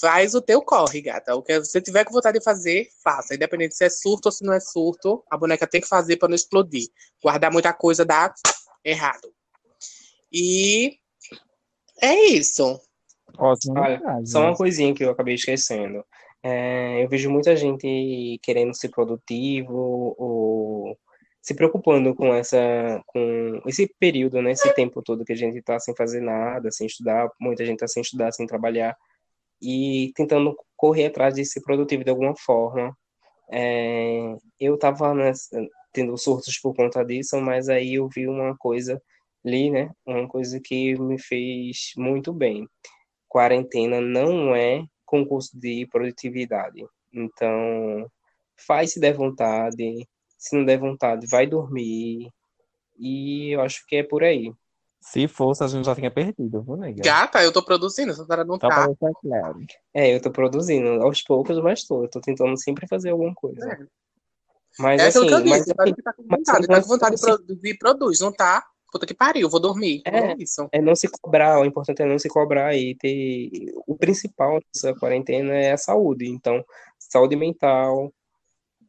Faz 0.00 0.34
o 0.34 0.40
teu 0.40 0.62
corre, 0.62 1.00
gata. 1.00 1.34
O 1.34 1.42
que 1.42 1.58
você 1.58 1.80
tiver 1.80 2.04
com 2.04 2.12
vontade 2.12 2.38
de 2.38 2.44
fazer, 2.44 2.88
faça. 3.02 3.34
Independente 3.34 3.74
se 3.76 3.84
é 3.84 3.90
surto 3.90 4.26
ou 4.26 4.32
se 4.32 4.44
não 4.44 4.52
é 4.52 4.60
surto, 4.60 5.24
a 5.30 5.36
boneca 5.36 5.66
tem 5.66 5.80
que 5.80 5.88
fazer 5.88 6.16
para 6.16 6.28
não 6.28 6.36
explodir. 6.36 6.88
Guardar 7.22 7.50
muita 7.52 7.72
coisa 7.72 8.04
dá 8.04 8.32
errado. 8.84 9.32
E 10.32 10.98
é 12.00 12.14
isso. 12.28 12.80
Ótima 13.38 13.80
Olha, 13.80 13.98
mensagem. 13.98 14.26
Só 14.26 14.40
uma 14.42 14.56
coisinha 14.56 14.94
que 14.94 15.04
eu 15.04 15.10
acabei 15.10 15.34
esquecendo. 15.34 16.04
É, 16.42 17.02
eu 17.02 17.08
vejo 17.08 17.30
muita 17.30 17.56
gente 17.56 18.38
querendo 18.42 18.74
ser 18.74 18.88
produtivo 18.88 20.14
ou 20.18 20.98
se 21.40 21.54
preocupando 21.54 22.14
com 22.14 22.32
essa, 22.34 23.02
com 23.06 23.60
esse 23.66 23.92
período, 23.98 24.40
né, 24.40 24.52
esse 24.52 24.72
tempo 24.74 25.02
todo 25.02 25.24
que 25.24 25.32
a 25.32 25.36
gente 25.36 25.58
está 25.58 25.78
sem 25.78 25.94
fazer 25.94 26.20
nada, 26.20 26.70
sem 26.70 26.86
estudar, 26.86 27.28
muita 27.40 27.64
gente 27.64 27.76
está 27.76 27.88
sem 27.88 28.00
estudar, 28.00 28.32
sem 28.32 28.46
trabalhar 28.46 28.96
e 29.60 30.12
tentando 30.14 30.56
correr 30.76 31.06
atrás 31.06 31.34
de 31.34 31.44
ser 31.44 31.60
produtivo 31.60 32.04
de 32.04 32.10
alguma 32.10 32.34
forma. 32.36 32.96
É, 33.50 34.36
eu 34.58 34.76
estava 34.76 35.12
tendo 35.92 36.16
surtos 36.16 36.58
por 36.58 36.74
conta 36.74 37.04
disso, 37.04 37.40
mas 37.40 37.68
aí 37.68 37.94
eu 37.94 38.08
vi 38.08 38.26
uma 38.26 38.56
coisa 38.56 39.00
ali, 39.44 39.70
né, 39.70 39.90
uma 40.06 40.28
coisa 40.28 40.60
que 40.62 40.98
me 40.98 41.18
fez 41.20 41.92
muito 41.96 42.32
bem 42.32 42.68
quarentena 43.28 44.00
não 44.00 44.54
é 44.54 44.84
concurso 45.06 45.58
de 45.58 45.86
produtividade. 45.90 46.84
Então, 47.12 48.06
faz 48.66 48.92
se 48.92 49.00
der 49.00 49.14
vontade, 49.14 50.06
se 50.38 50.56
não 50.56 50.64
der 50.64 50.78
vontade, 50.78 51.26
vai 51.28 51.46
dormir. 51.46 52.30
E 52.98 53.50
eu 53.54 53.62
acho 53.62 53.84
que 53.86 53.96
é 53.96 54.02
por 54.02 54.22
aí. 54.22 54.52
Se 55.00 55.26
fosse, 55.26 55.64
a 55.64 55.66
gente 55.66 55.86
já 55.86 55.94
tinha 55.94 56.10
perdido, 56.10 56.62
viu, 56.62 56.76
nega? 56.76 57.02
Gata, 57.02 57.42
eu 57.42 57.52
tô 57.52 57.62
produzindo, 57.64 58.12
essa 58.12 58.24
senhora 58.24 58.44
não 58.44 58.58
tá. 58.58 58.86
deixar 58.86 59.12
claro. 59.20 59.58
É, 59.94 60.14
eu 60.14 60.20
tô 60.20 60.30
produzindo, 60.30 61.02
aos 61.02 61.22
poucos, 61.22 61.58
mas 61.60 61.84
tô. 61.84 62.04
Eu 62.04 62.08
tô 62.08 62.20
tentando 62.20 62.56
sempre 62.56 62.86
fazer 62.86 63.10
alguma 63.10 63.34
coisa. 63.34 63.66
É. 63.66 63.86
Mas 64.78 65.00
É 65.00 65.08
aquilo 65.08 65.24
assim, 65.24 65.28
que 65.28 65.34
eu 65.34 65.50
mas 65.50 65.58
disse, 65.64 65.74
assim, 65.76 65.94
ficar 65.94 66.12
com 66.12 66.22
mas 66.28 66.38
vontade. 66.38 66.58
assim, 66.58 66.66
Tá 66.68 66.82
com 66.82 66.88
vontade 66.88 67.16
de 67.16 67.22
assim- 67.26 67.36
produzir, 67.44 67.78
produz. 67.78 68.20
Não 68.20 68.32
tá? 68.32 68.64
Puta 68.92 69.06
que 69.06 69.14
pariu, 69.14 69.48
vou 69.48 69.58
dormir. 69.58 70.02
É, 70.04 70.32
é 70.32 70.36
isso. 70.38 70.68
É 70.70 70.80
não 70.80 70.94
se 70.94 71.08
cobrar, 71.08 71.58
o 71.58 71.64
importante 71.64 72.02
é 72.02 72.06
não 72.06 72.18
se 72.18 72.28
cobrar 72.28 72.76
e 72.76 72.94
ter. 72.94 73.50
O 73.86 73.96
principal 73.96 74.60
dessa 74.72 74.94
quarentena 74.94 75.54
é 75.54 75.72
a 75.72 75.78
saúde. 75.78 76.28
Então, 76.28 76.62
saúde 76.98 77.34
mental, 77.34 78.12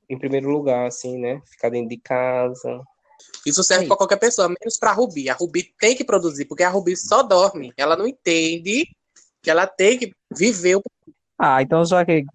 em 0.09 0.19
primeiro 0.19 0.49
lugar, 0.49 0.87
assim, 0.87 1.17
né? 1.17 1.41
Ficar 1.45 1.69
dentro 1.69 1.89
de 1.89 1.97
casa. 1.97 2.83
Isso 3.45 3.63
serve 3.63 3.85
é 3.85 3.87
para 3.87 3.97
qualquer 3.97 4.19
pessoa, 4.19 4.49
menos 4.49 4.77
para 4.77 4.91
a 4.91 4.93
Rubi. 4.93 5.29
A 5.29 5.33
Rubi 5.33 5.73
tem 5.79 5.95
que 5.95 6.03
produzir, 6.03 6.45
porque 6.45 6.63
a 6.63 6.69
Rubi 6.69 6.97
só 6.97 7.23
dorme. 7.23 7.73
Ela 7.77 7.95
não 7.95 8.05
entende 8.05 8.85
que 9.41 9.49
ela 9.49 9.65
tem 9.65 9.97
que 9.97 10.13
viver 10.35 10.75
o. 10.75 10.81
Ah, 11.39 11.61
então 11.61 11.83
já 11.85 12.05
que 12.05 12.25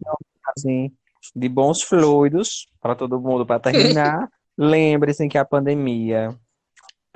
assim, 0.57 0.91
de 1.37 1.49
bons 1.49 1.83
fluidos 1.83 2.67
para 2.81 2.95
todo 2.95 3.21
mundo 3.21 3.45
para 3.45 3.61
terminar, 3.61 4.29
lembre-se 4.57 5.29
que 5.29 5.39
a 5.39 5.45
pandemia, 5.45 6.39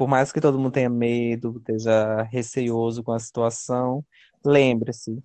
por 0.03 0.09
mais 0.09 0.33
que 0.33 0.41
todo 0.41 0.59
mundo 0.59 0.73
tenha 0.73 0.91
medo, 0.91 1.59
esteja 1.59 2.23
receoso 2.23 3.05
com 3.05 3.13
a 3.13 3.21
situação, 3.21 4.05
lembre-se, 4.45 5.23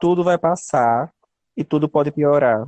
tudo 0.00 0.24
vai 0.24 0.36
passar 0.36 1.14
e 1.56 1.62
tudo 1.62 1.88
pode 1.88 2.10
piorar. 2.10 2.66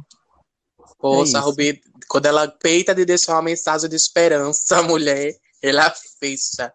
Poxa, 1.01 1.39
é 1.39 1.41
Rubi, 1.41 1.81
quando 2.09 2.27
ela 2.27 2.47
peita 2.47 2.95
de 2.95 3.05
deixar 3.05 3.33
uma 3.33 3.43
mensagem 3.43 3.91
de 3.91 3.97
esperança, 3.97 4.81
mulher, 4.85 5.35
ela 5.61 5.93
fecha. 6.21 6.73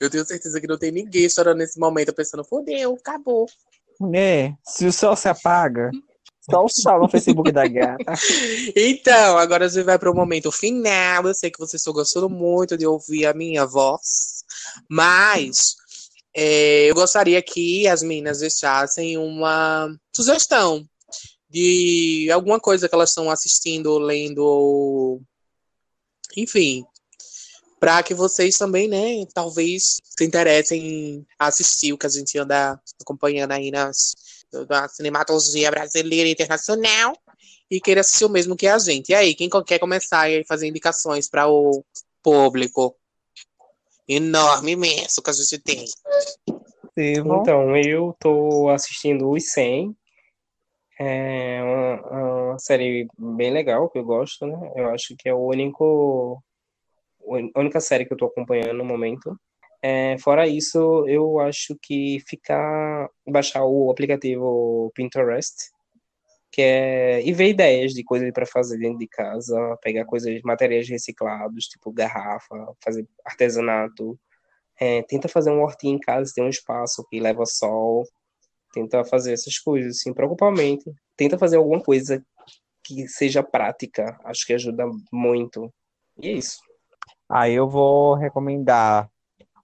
Eu 0.00 0.08
tenho 0.08 0.24
certeza 0.24 0.58
que 0.58 0.66
não 0.66 0.78
tem 0.78 0.90
ninguém 0.90 1.28
chorando 1.28 1.58
nesse 1.58 1.78
momento, 1.78 2.14
pensando, 2.14 2.42
fodeu, 2.42 2.94
acabou. 2.94 3.44
É, 4.14 4.54
se 4.66 4.86
o 4.86 4.92
sol 4.94 5.14
se 5.14 5.28
apaga, 5.28 5.90
só 6.48 6.64
o 6.64 6.68
sol 6.68 7.00
no 7.00 7.08
Facebook 7.08 7.52
da 7.52 7.66
gata. 7.66 8.04
Então, 8.76 9.38
agora 9.38 9.66
a 9.66 9.68
gente 9.68 9.84
vai 9.84 9.98
para 9.98 10.10
o 10.10 10.14
momento 10.14 10.50
final. 10.50 11.26
Eu 11.26 11.34
sei 11.34 11.50
que 11.50 11.58
vocês 11.58 11.80
estão 11.80 11.92
gostando 11.92 12.30
muito 12.30 12.76
de 12.76 12.86
ouvir 12.86 13.26
a 13.26 13.34
minha 13.34 13.66
voz, 13.66 14.44
mas 14.88 15.76
é, 16.34 16.90
eu 16.90 16.94
gostaria 16.94 17.42
que 17.42 17.86
as 17.88 18.02
meninas 18.02 18.38
deixassem 18.38 19.18
uma 19.18 19.88
sugestão 20.14 20.86
de 21.48 22.30
alguma 22.32 22.60
coisa 22.60 22.88
que 22.88 22.94
elas 22.94 23.10
estão 23.10 23.28
assistindo, 23.28 23.98
lendo, 23.98 25.20
enfim, 26.36 26.84
para 27.80 28.02
que 28.02 28.14
vocês 28.14 28.56
também, 28.56 28.86
né, 28.86 29.26
talvez 29.34 29.96
se 30.04 30.24
interessem 30.24 30.86
em 30.86 31.26
assistir 31.38 31.92
o 31.92 31.98
que 31.98 32.06
a 32.06 32.10
gente 32.10 32.38
anda 32.38 32.80
acompanhando 33.00 33.52
aí 33.52 33.70
nas, 33.70 34.14
na 34.68 34.88
cinematologia 34.88 35.70
brasileira 35.70 36.28
e 36.28 36.32
internacional 36.32 37.16
e 37.70 37.80
queira 37.80 38.00
assistir 38.00 38.24
o 38.24 38.28
mesmo 38.28 38.56
que 38.56 38.66
a 38.66 38.78
gente. 38.78 39.10
E 39.10 39.14
aí, 39.14 39.34
quem 39.34 39.48
quer 39.66 39.78
começar 39.78 40.28
a 40.28 40.44
fazer 40.46 40.66
indicações 40.66 41.28
para 41.28 41.48
o 41.48 41.84
público 42.22 42.96
enorme, 44.08 44.72
imenso 44.72 45.22
que 45.22 45.30
a 45.30 45.32
gente 45.32 45.58
tem? 45.58 45.84
Então, 47.40 47.76
eu 47.76 48.14
tô 48.18 48.68
assistindo 48.68 49.30
os 49.30 49.52
100. 49.52 49.96
É 50.98 51.62
uma, 51.62 52.50
uma 52.50 52.58
série 52.58 53.08
bem 53.16 53.52
legal 53.52 53.88
que 53.88 53.98
eu 53.98 54.04
gosto, 54.04 54.46
né? 54.46 54.72
Eu 54.76 54.90
acho 54.90 55.14
que 55.16 55.28
é 55.28 55.34
o 55.34 55.46
único 55.46 56.42
a 57.54 57.60
única 57.60 57.80
série 57.80 58.04
que 58.04 58.12
eu 58.12 58.16
tô 58.16 58.26
acompanhando 58.26 58.74
no 58.74 58.84
momento. 58.84 59.38
É, 59.82 60.18
fora 60.18 60.46
isso, 60.46 61.06
eu 61.08 61.38
acho 61.40 61.76
que 61.80 62.18
ficar 62.28 63.08
baixar 63.26 63.64
o 63.64 63.90
aplicativo 63.90 64.92
Pinterest, 64.94 65.54
que 66.52 66.60
é 66.60 67.22
e 67.22 67.32
ver 67.32 67.48
ideias 67.48 67.92
de 67.92 68.04
coisas 68.04 68.30
para 68.32 68.44
fazer 68.44 68.78
dentro 68.78 68.98
de 68.98 69.08
casa, 69.08 69.78
pegar 69.82 70.04
coisas, 70.04 70.40
materiais 70.42 70.88
reciclados, 70.88 71.64
tipo 71.66 71.92
garrafa, 71.92 72.74
fazer 72.84 73.06
artesanato. 73.24 74.18
É, 74.78 75.02
tenta 75.02 75.28
fazer 75.28 75.50
um 75.50 75.62
hortinho 75.62 75.96
em 75.96 76.00
casa, 76.00 76.32
tem 76.34 76.44
um 76.44 76.48
espaço 76.48 77.06
que 77.08 77.20
leva 77.20 77.46
sol. 77.46 78.04
Tenta 78.72 79.04
fazer 79.04 79.32
essas 79.32 79.58
coisas, 79.58 79.96
assim, 79.96 80.12
preocupamente. 80.12 80.84
Tenta 81.16 81.38
fazer 81.38 81.56
alguma 81.56 81.82
coisa 81.82 82.24
que 82.84 83.06
seja 83.08 83.42
prática. 83.42 84.18
Acho 84.24 84.46
que 84.46 84.52
ajuda 84.52 84.84
muito. 85.12 85.72
E 86.18 86.28
é 86.28 86.32
isso. 86.32 86.58
Aí 87.28 87.54
eu 87.54 87.68
vou 87.68 88.14
recomendar 88.14 89.10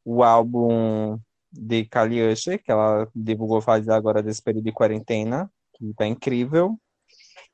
o 0.06 0.22
álbum 0.22 1.18
de 1.52 1.84
Kali 1.86 2.22
Usher, 2.22 2.62
que 2.62 2.70
ela 2.70 3.08
divulgou 3.12 3.60
faz 3.60 3.88
agora 3.88 4.22
desse 4.22 4.40
período 4.40 4.66
de 4.66 4.72
quarentena, 4.72 5.50
que 5.74 5.92
tá 5.94 6.06
incrível. 6.06 6.78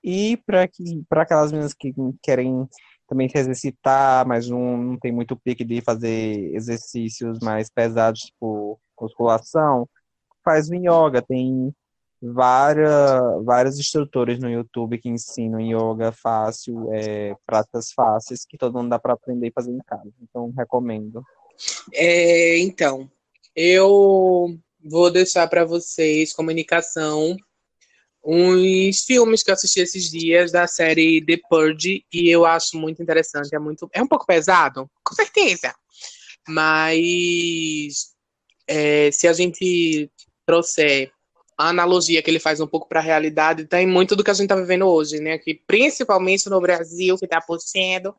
E 0.05 0.37
para 0.45 0.69
que, 0.69 1.03
aquelas 1.11 1.51
meninas 1.51 1.73
que 1.73 1.95
querem 2.23 2.69
também 3.09 3.27
se 3.27 3.39
exercitar, 3.39 4.27
mas 4.27 4.49
não, 4.49 4.77
não 4.77 4.99
tem 4.99 5.11
muito 5.11 5.35
pique 5.35 5.65
de 5.65 5.81
fazer 5.81 6.55
exercícios 6.55 7.39
mais 7.41 7.71
pesados, 7.71 8.21
tipo 8.21 8.79
musculação, 9.01 9.89
faz 10.45 10.69
o 10.69 10.75
yoga. 10.75 11.23
Tem 11.23 11.75
várias, 12.21 13.45
vários 13.45 13.79
instrutores 13.79 14.39
no 14.39 14.51
YouTube 14.51 14.99
que 14.99 15.09
ensinam 15.09 15.59
yoga 15.59 16.13
fácil, 16.13 16.93
é, 16.93 17.35
práticas 17.47 17.93
fáceis, 17.93 18.45
que 18.45 18.59
todo 18.59 18.77
mundo 18.77 18.91
dá 18.91 18.99
para 18.99 19.15
aprender 19.15 19.49
e 19.49 19.53
fazer 19.53 19.73
em 19.73 19.79
casa. 19.79 20.13
Então, 20.21 20.53
recomendo. 20.57 21.25
É, 21.93 22.59
então, 22.59 23.11
eu 23.55 24.59
vou 24.85 25.11
deixar 25.11 25.47
para 25.47 25.65
vocês 25.65 26.33
comunicação 26.33 27.37
uns 28.25 29.01
filmes 29.05 29.43
que 29.43 29.51
eu 29.51 29.55
assisti 29.55 29.81
esses 29.81 30.09
dias 30.11 30.53
da 30.53 30.67
série 30.67 31.25
The 31.25 31.39
Purge 31.49 32.05
e 32.13 32.31
eu 32.31 32.47
acho 32.47 32.77
muito 32.77 33.03
interessante, 33.03 33.55
é 33.55 33.59
muito 33.59 33.89
é 33.93 34.03
um 34.03 34.07
pouco 34.07 34.27
pesado, 34.27 34.89
com 35.05 35.15
certeza. 35.15 35.75
Mas 36.49 38.13
é, 38.67 39.11
se 39.11 39.27
a 39.27 39.33
gente 39.33 40.11
trouxer 40.47 41.13
a 41.59 41.69
analogia 41.69 42.23
que 42.23 42.31
ele 42.31 42.41
faz 42.41 42.61
um 42.61 42.67
pouco 42.67 42.89
para 42.89 43.01
a 43.01 43.03
realidade 43.03 43.67
tem 43.67 43.87
muito 43.87 44.17
do 44.17 44.25
que 44.25 44.31
a 44.31 44.35
gente 44.35 44.45
está 44.45 44.57
vivendo 44.57 44.87
hoje, 44.87 45.21
né? 45.21 45.39
Que 45.39 45.55
principalmente 45.55 46.49
no 46.49 46.61
Brasil, 46.61 47.19
que 47.19 47.25
está 47.25 47.41
puxando. 47.41 48.15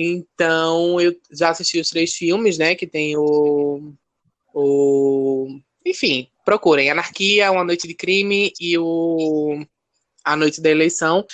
Então, 0.00 1.00
eu 1.00 1.12
já 1.32 1.50
assisti 1.50 1.80
os 1.80 1.90
três 1.90 2.14
filmes, 2.14 2.56
né? 2.56 2.76
Que 2.76 2.86
tem 2.86 3.16
o. 3.16 3.92
o 4.54 5.58
enfim, 5.84 6.28
procurem: 6.44 6.88
Anarquia, 6.88 7.50
Uma 7.50 7.64
Noite 7.64 7.88
de 7.88 7.94
Crime 7.94 8.52
e 8.60 8.78
o. 8.78 9.60
A 10.24 10.36
Noite 10.36 10.60
da 10.60 10.70
Eleição. 10.70 11.26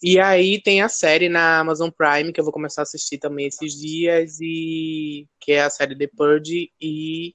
E 0.00 0.20
aí 0.20 0.60
tem 0.62 0.82
a 0.82 0.88
série 0.88 1.28
na 1.28 1.60
Amazon 1.60 1.90
Prime, 1.90 2.32
que 2.32 2.40
eu 2.40 2.44
vou 2.44 2.52
começar 2.52 2.82
a 2.82 2.84
assistir 2.84 3.18
também 3.18 3.46
esses 3.46 3.72
dias, 3.74 4.38
e 4.40 5.26
que 5.40 5.52
é 5.52 5.62
a 5.62 5.70
série 5.70 5.96
The 5.96 6.08
Purge, 6.16 6.70
e 6.80 7.34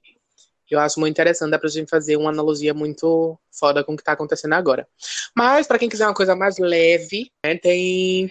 eu 0.70 0.78
acho 0.78 1.00
muito 1.00 1.12
interessante, 1.12 1.50
dá 1.50 1.58
pra 1.58 1.68
gente 1.68 1.88
fazer 1.88 2.16
uma 2.16 2.30
analogia 2.30 2.74
muito 2.74 3.38
foda 3.50 3.82
com 3.82 3.94
o 3.94 3.96
que 3.96 4.04
tá 4.04 4.12
acontecendo 4.12 4.52
agora. 4.52 4.86
Mas, 5.36 5.66
para 5.66 5.78
quem 5.78 5.88
quiser 5.88 6.06
uma 6.06 6.14
coisa 6.14 6.36
mais 6.36 6.58
leve, 6.58 7.30
né, 7.44 7.56
tem 7.56 8.30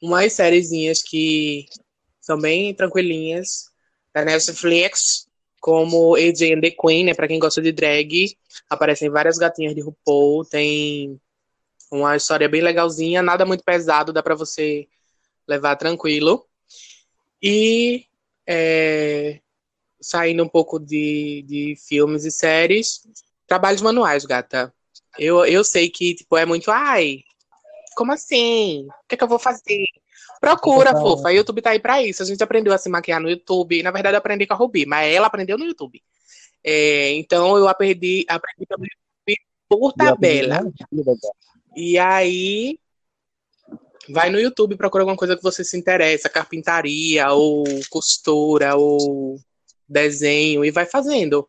umas 0.00 0.32
sériezinhas 0.32 1.02
que 1.02 1.66
são 2.20 2.38
bem 2.38 2.74
tranquilinhas, 2.74 3.70
da 4.14 4.24
Netflix, 4.24 5.26
como 5.60 6.16
AJ 6.16 6.54
and 6.54 6.60
the 6.60 6.70
Queen, 6.70 7.04
né, 7.04 7.14
pra 7.14 7.28
quem 7.28 7.38
gosta 7.38 7.60
de 7.60 7.72
drag. 7.72 8.36
Aparecem 8.68 9.10
várias 9.10 9.38
gatinhas 9.38 9.74
de 9.74 9.80
RuPaul, 9.80 10.44
tem 10.44 11.20
uma 11.90 12.16
história 12.16 12.48
bem 12.48 12.62
legalzinha, 12.62 13.22
nada 13.22 13.44
muito 13.44 13.64
pesado, 13.64 14.12
dá 14.12 14.22
pra 14.22 14.34
você 14.34 14.88
levar 15.46 15.76
tranquilo. 15.76 16.46
E 17.42 18.06
é, 18.46 19.40
saindo 20.00 20.42
um 20.42 20.48
pouco 20.48 20.78
de, 20.78 21.44
de 21.46 21.74
filmes 21.76 22.24
e 22.24 22.30
séries, 22.30 23.00
trabalhos 23.46 23.82
manuais, 23.82 24.24
gata. 24.24 24.72
Eu, 25.18 25.44
eu 25.44 25.64
sei 25.64 25.90
que, 25.90 26.14
tipo, 26.14 26.36
é 26.36 26.46
muito, 26.46 26.70
ai, 26.70 27.24
como 28.00 28.12
assim? 28.12 28.86
O 28.88 29.06
que, 29.06 29.14
é 29.14 29.18
que 29.18 29.22
eu 29.22 29.28
vou 29.28 29.38
fazer? 29.38 29.84
Procura, 30.40 30.88
então, 30.88 31.02
fofa. 31.02 31.28
O 31.28 31.30
YouTube 31.30 31.60
tá 31.60 31.68
aí 31.68 31.78
pra 31.78 32.02
isso. 32.02 32.22
A 32.22 32.24
gente 32.24 32.42
aprendeu 32.42 32.72
a 32.72 32.78
se 32.78 32.88
maquiar 32.88 33.20
no 33.20 33.28
YouTube. 33.28 33.82
Na 33.82 33.90
verdade, 33.90 34.14
eu 34.14 34.18
aprendi 34.18 34.46
com 34.46 34.54
a 34.54 34.56
Rubi, 34.56 34.86
mas 34.86 35.14
ela 35.14 35.26
aprendeu 35.26 35.58
no 35.58 35.66
YouTube. 35.66 36.02
É, 36.64 37.12
então, 37.12 37.58
eu 37.58 37.68
aprendi, 37.68 38.24
aprendi 38.26 38.64
pelo 38.66 38.84
YouTube 38.84 39.38
por 39.68 39.92
tabela. 39.92 40.62
E 41.76 41.98
aí, 41.98 42.78
vai 44.08 44.30
no 44.30 44.40
YouTube, 44.40 44.78
procura 44.78 45.02
alguma 45.02 45.18
coisa 45.18 45.36
que 45.36 45.42
você 45.42 45.62
se 45.62 45.76
interessa, 45.76 46.30
carpintaria, 46.30 47.30
ou 47.32 47.64
costura, 47.90 48.76
ou 48.76 49.38
desenho 49.86 50.64
e 50.64 50.70
vai 50.70 50.86
fazendo. 50.86 51.46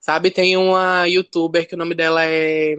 Sabe, 0.00 0.30
tem 0.30 0.56
uma 0.56 1.04
youtuber 1.04 1.68
que 1.68 1.74
o 1.74 1.78
nome 1.78 1.94
dela 1.94 2.24
é 2.24 2.76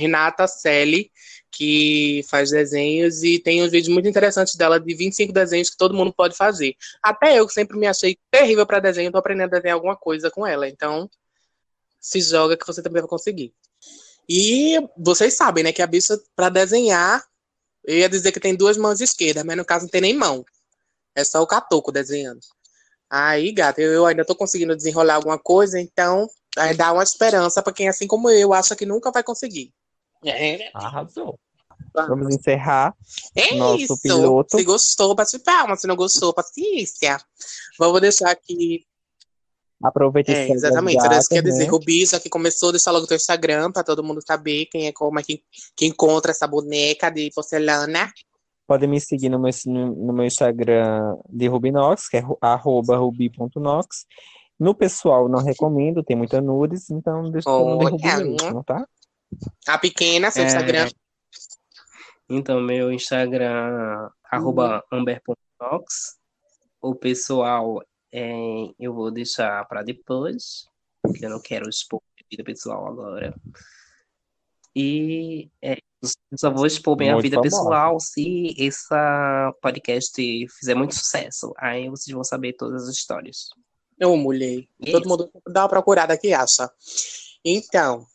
Renata 0.00 0.46
Selle, 0.46 1.10
que 1.50 2.24
faz 2.28 2.50
desenhos 2.50 3.22
e 3.22 3.38
tem 3.38 3.62
uns 3.62 3.70
vídeos 3.70 3.92
muito 3.92 4.08
interessantes 4.08 4.54
dela 4.54 4.80
de 4.80 4.94
25 4.94 5.32
desenhos 5.32 5.70
que 5.70 5.76
todo 5.76 5.94
mundo 5.94 6.12
pode 6.12 6.36
fazer. 6.36 6.74
Até 7.02 7.38
eu, 7.38 7.46
que 7.46 7.52
sempre 7.52 7.78
me 7.78 7.86
achei 7.86 8.16
terrível 8.30 8.66
para 8.66 8.80
desenho, 8.80 9.10
tô 9.10 9.18
aprendendo 9.18 9.54
a 9.54 9.58
desenhar 9.58 9.74
alguma 9.74 9.96
coisa 9.96 10.30
com 10.30 10.46
ela. 10.46 10.68
Então, 10.68 11.08
se 12.00 12.20
joga 12.20 12.56
que 12.56 12.66
você 12.66 12.82
também 12.82 13.02
vai 13.02 13.08
conseguir. 13.08 13.52
E 14.28 14.76
vocês 14.96 15.36
sabem, 15.36 15.64
né, 15.64 15.72
que 15.72 15.82
a 15.82 15.86
bicha 15.86 16.18
para 16.36 16.48
desenhar, 16.48 17.22
eu 17.84 17.98
ia 17.98 18.08
dizer 18.08 18.32
que 18.32 18.40
tem 18.40 18.54
duas 18.54 18.76
mãos 18.76 19.00
esquerdas, 19.00 19.44
mas 19.44 19.56
no 19.56 19.64
caso 19.64 19.84
não 19.84 19.90
tem 19.90 20.00
nem 20.00 20.14
mão. 20.14 20.44
É 21.14 21.24
só 21.24 21.42
o 21.42 21.46
catoco 21.46 21.90
desenhando. 21.90 22.40
Aí, 23.10 23.50
gata, 23.50 23.80
eu 23.80 24.06
ainda 24.06 24.24
tô 24.24 24.36
conseguindo 24.36 24.76
desenrolar 24.76 25.16
alguma 25.16 25.38
coisa, 25.38 25.80
então 25.80 26.28
aí 26.56 26.76
dá 26.76 26.92
uma 26.92 27.02
esperança 27.02 27.60
pra 27.60 27.72
quem, 27.72 27.88
assim 27.88 28.06
como 28.06 28.30
eu, 28.30 28.54
acha 28.54 28.76
que 28.76 28.86
nunca 28.86 29.10
vai 29.10 29.24
conseguir. 29.24 29.74
Arrasou. 30.74 31.38
Vamos 31.94 32.34
encerrar 32.34 32.94
É 33.34 33.54
nosso 33.54 33.82
isso. 33.82 34.00
piloto. 34.02 34.56
Se 34.56 34.64
gostou, 34.64 35.14
bate 35.14 35.38
palma. 35.38 35.76
Se 35.76 35.86
não 35.86 35.96
gostou, 35.96 36.32
paciência. 36.32 37.18
Vamos 37.78 38.00
deixar 38.00 38.30
aqui. 38.30 38.84
Aproveita 39.82 40.30
e 40.30 40.34
É, 40.34 40.52
exatamente. 40.52 40.98
Isso 40.98 41.28
quer 41.28 41.42
dizer, 41.42 41.64
né? 41.64 41.70
Rubi, 41.70 42.04
já 42.04 42.20
que 42.20 42.28
começou, 42.28 42.70
deixa 42.70 42.90
logo 42.90 43.06
teu 43.06 43.16
Instagram 43.16 43.72
pra 43.72 43.82
todo 43.82 44.04
mundo 44.04 44.20
saber 44.24 44.66
quem 44.66 44.86
é 44.86 44.92
como 44.92 45.18
é 45.18 45.22
que, 45.22 45.42
que 45.74 45.86
encontra 45.86 46.32
essa 46.32 46.46
boneca 46.46 47.08
de 47.10 47.30
porcelana. 47.34 48.12
Podem 48.66 48.88
me 48.88 49.00
seguir 49.00 49.30
no 49.30 49.38
meu, 49.40 49.50
no 49.66 50.12
meu 50.12 50.26
Instagram 50.26 51.16
de 51.28 51.48
Rubinox, 51.48 52.08
que 52.08 52.18
é 52.18 52.22
arroba 52.40 52.96
rubi.nox. 52.98 54.06
No 54.58 54.74
pessoal, 54.74 55.28
não 55.28 55.42
recomendo, 55.42 56.04
tem 56.04 56.14
muita 56.14 56.40
nudes, 56.40 56.90
então 56.90 57.30
deixa 57.30 57.48
todo 57.48 57.64
mundo 57.64 57.96
de 57.96 58.06
Rubi 58.06 58.30
mesmo, 58.30 58.62
tá? 58.62 58.86
A 59.66 59.78
pequena, 59.78 60.30
seu 60.30 60.42
É. 60.44 60.46
Instagram. 60.46 60.88
Então, 62.28 62.60
meu 62.60 62.92
Instagram, 62.92 64.08
arroba 64.30 64.84
amber.nox. 64.92 66.16
O 66.80 66.94
pessoal, 66.94 67.82
é, 68.12 68.32
eu 68.78 68.94
vou 68.94 69.10
deixar 69.10 69.66
para 69.66 69.82
depois, 69.82 70.66
porque 71.02 71.26
eu 71.26 71.30
não 71.30 71.40
quero 71.40 71.68
expor 71.68 72.00
minha 72.16 72.26
vida 72.30 72.44
pessoal 72.44 72.86
agora. 72.86 73.34
E 74.74 75.50
é, 75.60 75.76
eu 76.32 76.38
só 76.38 76.50
vou 76.50 76.66
expor 76.66 76.96
minha 76.96 77.12
Muito 77.12 77.24
vida 77.24 77.36
famosa. 77.36 77.56
pessoal 77.56 78.00
se 78.00 78.54
essa 78.58 79.52
podcast 79.60 80.14
fizer 80.58 80.74
muito 80.74 80.94
sucesso. 80.94 81.52
Aí 81.58 81.88
vocês 81.88 82.14
vão 82.14 82.24
saber 82.24 82.52
todas 82.54 82.84
as 82.88 82.94
histórias. 82.94 83.48
Eu 83.98 84.16
mulher. 84.16 84.64
Isso. 84.80 84.92
Todo 84.92 85.08
mundo 85.08 85.30
dá 85.48 85.62
uma 85.62 85.68
procurada 85.68 86.14
aqui, 86.14 86.32
acha. 86.32 86.70
Então, 87.44 88.06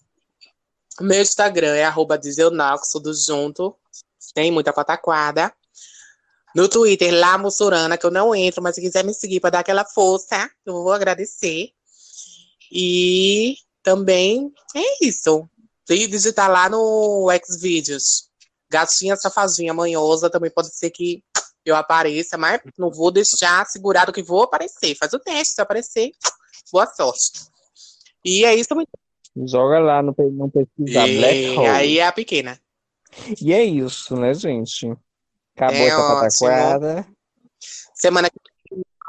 meu 1.02 1.22
Instagram 1.22 1.76
é 1.76 1.84
arroba 1.84 2.20
tudo 2.20 3.14
junto. 3.14 3.76
Tem 4.34 4.52
muita 4.52 4.74
pataquada. 4.74 5.54
No 6.56 6.70
Twitter, 6.70 7.14
lá 7.14 7.38
Mussurana, 7.38 7.98
que 7.98 8.06
eu 8.06 8.12
não 8.12 8.34
entro, 8.34 8.64
mas 8.64 8.76
se 8.76 8.82
quiser 8.82 9.04
me 9.04 9.14
seguir 9.14 9.42
para 9.42 9.50
dar 9.50 9.60
aquela 9.60 9.84
força, 9.84 10.50
eu 10.66 10.74
vou 10.74 10.94
agradecer. 10.94 11.70
E 12.72 13.58
também 13.84 14.54
é 14.74 15.06
isso. 15.06 15.48
Se 15.86 16.08
digitar 16.08 16.50
lá 16.50 16.70
no 16.70 17.28
Xvideos, 17.46 18.30
gatinha 18.70 19.18
safadinha 19.18 19.74
manhosa, 19.74 20.30
também 20.30 20.50
pode 20.50 20.74
ser 20.74 20.90
que 20.92 21.22
eu 21.66 21.76
apareça, 21.76 22.38
mas 22.38 22.62
não 22.78 22.90
vou 22.90 23.12
deixar 23.12 23.66
segurado 23.66 24.14
que 24.14 24.24
vou 24.24 24.44
aparecer. 24.44 24.96
Faz 24.96 25.12
o 25.14 25.20
teste, 25.20 25.56
se 25.56 25.62
aparecer, 25.62 26.12
boa 26.72 26.88
sorte. 26.88 27.50
E 28.24 28.46
é 28.46 28.56
isso 28.56 28.70
também. 28.70 28.88
Joga 29.46 29.80
lá 29.80 30.02
no, 30.02 30.14
pe- 30.14 30.24
no 30.24 30.50
pesquisar 30.50 31.08
Black 31.08 31.42
E 31.42 31.50
Hole. 31.58 31.68
aí 31.68 32.00
é 32.00 32.08
a 32.08 32.12
pequena. 32.12 32.60
E 33.42 33.54
é 33.54 33.64
isso, 33.64 34.16
né, 34.16 34.34
gente? 34.34 34.92
Acabou 35.56 35.76
É 35.86 35.88
essa 35.88 36.04
pataquada. 36.04 37.08
Semana 37.94 38.30
que 38.30 38.36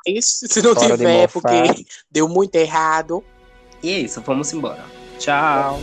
vem, 0.06 0.20
se 0.22 0.62
não 0.62 0.70
Hora 0.70 0.96
de 0.96 0.96
tiver, 0.98 1.28
porque 1.32 1.84
deu 2.10 2.28
muito 2.28 2.54
errado. 2.54 3.24
E 3.82 3.90
é 3.90 3.98
isso, 4.00 4.20
vamos 4.22 4.52
embora. 4.52 4.84
Tchau. 5.18 5.80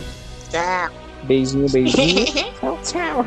Tchau. 0.50 0.92
Beijinho, 1.24 1.68
beijinho. 1.70 2.24
tchau, 2.60 2.78
tchau. 2.82 3.24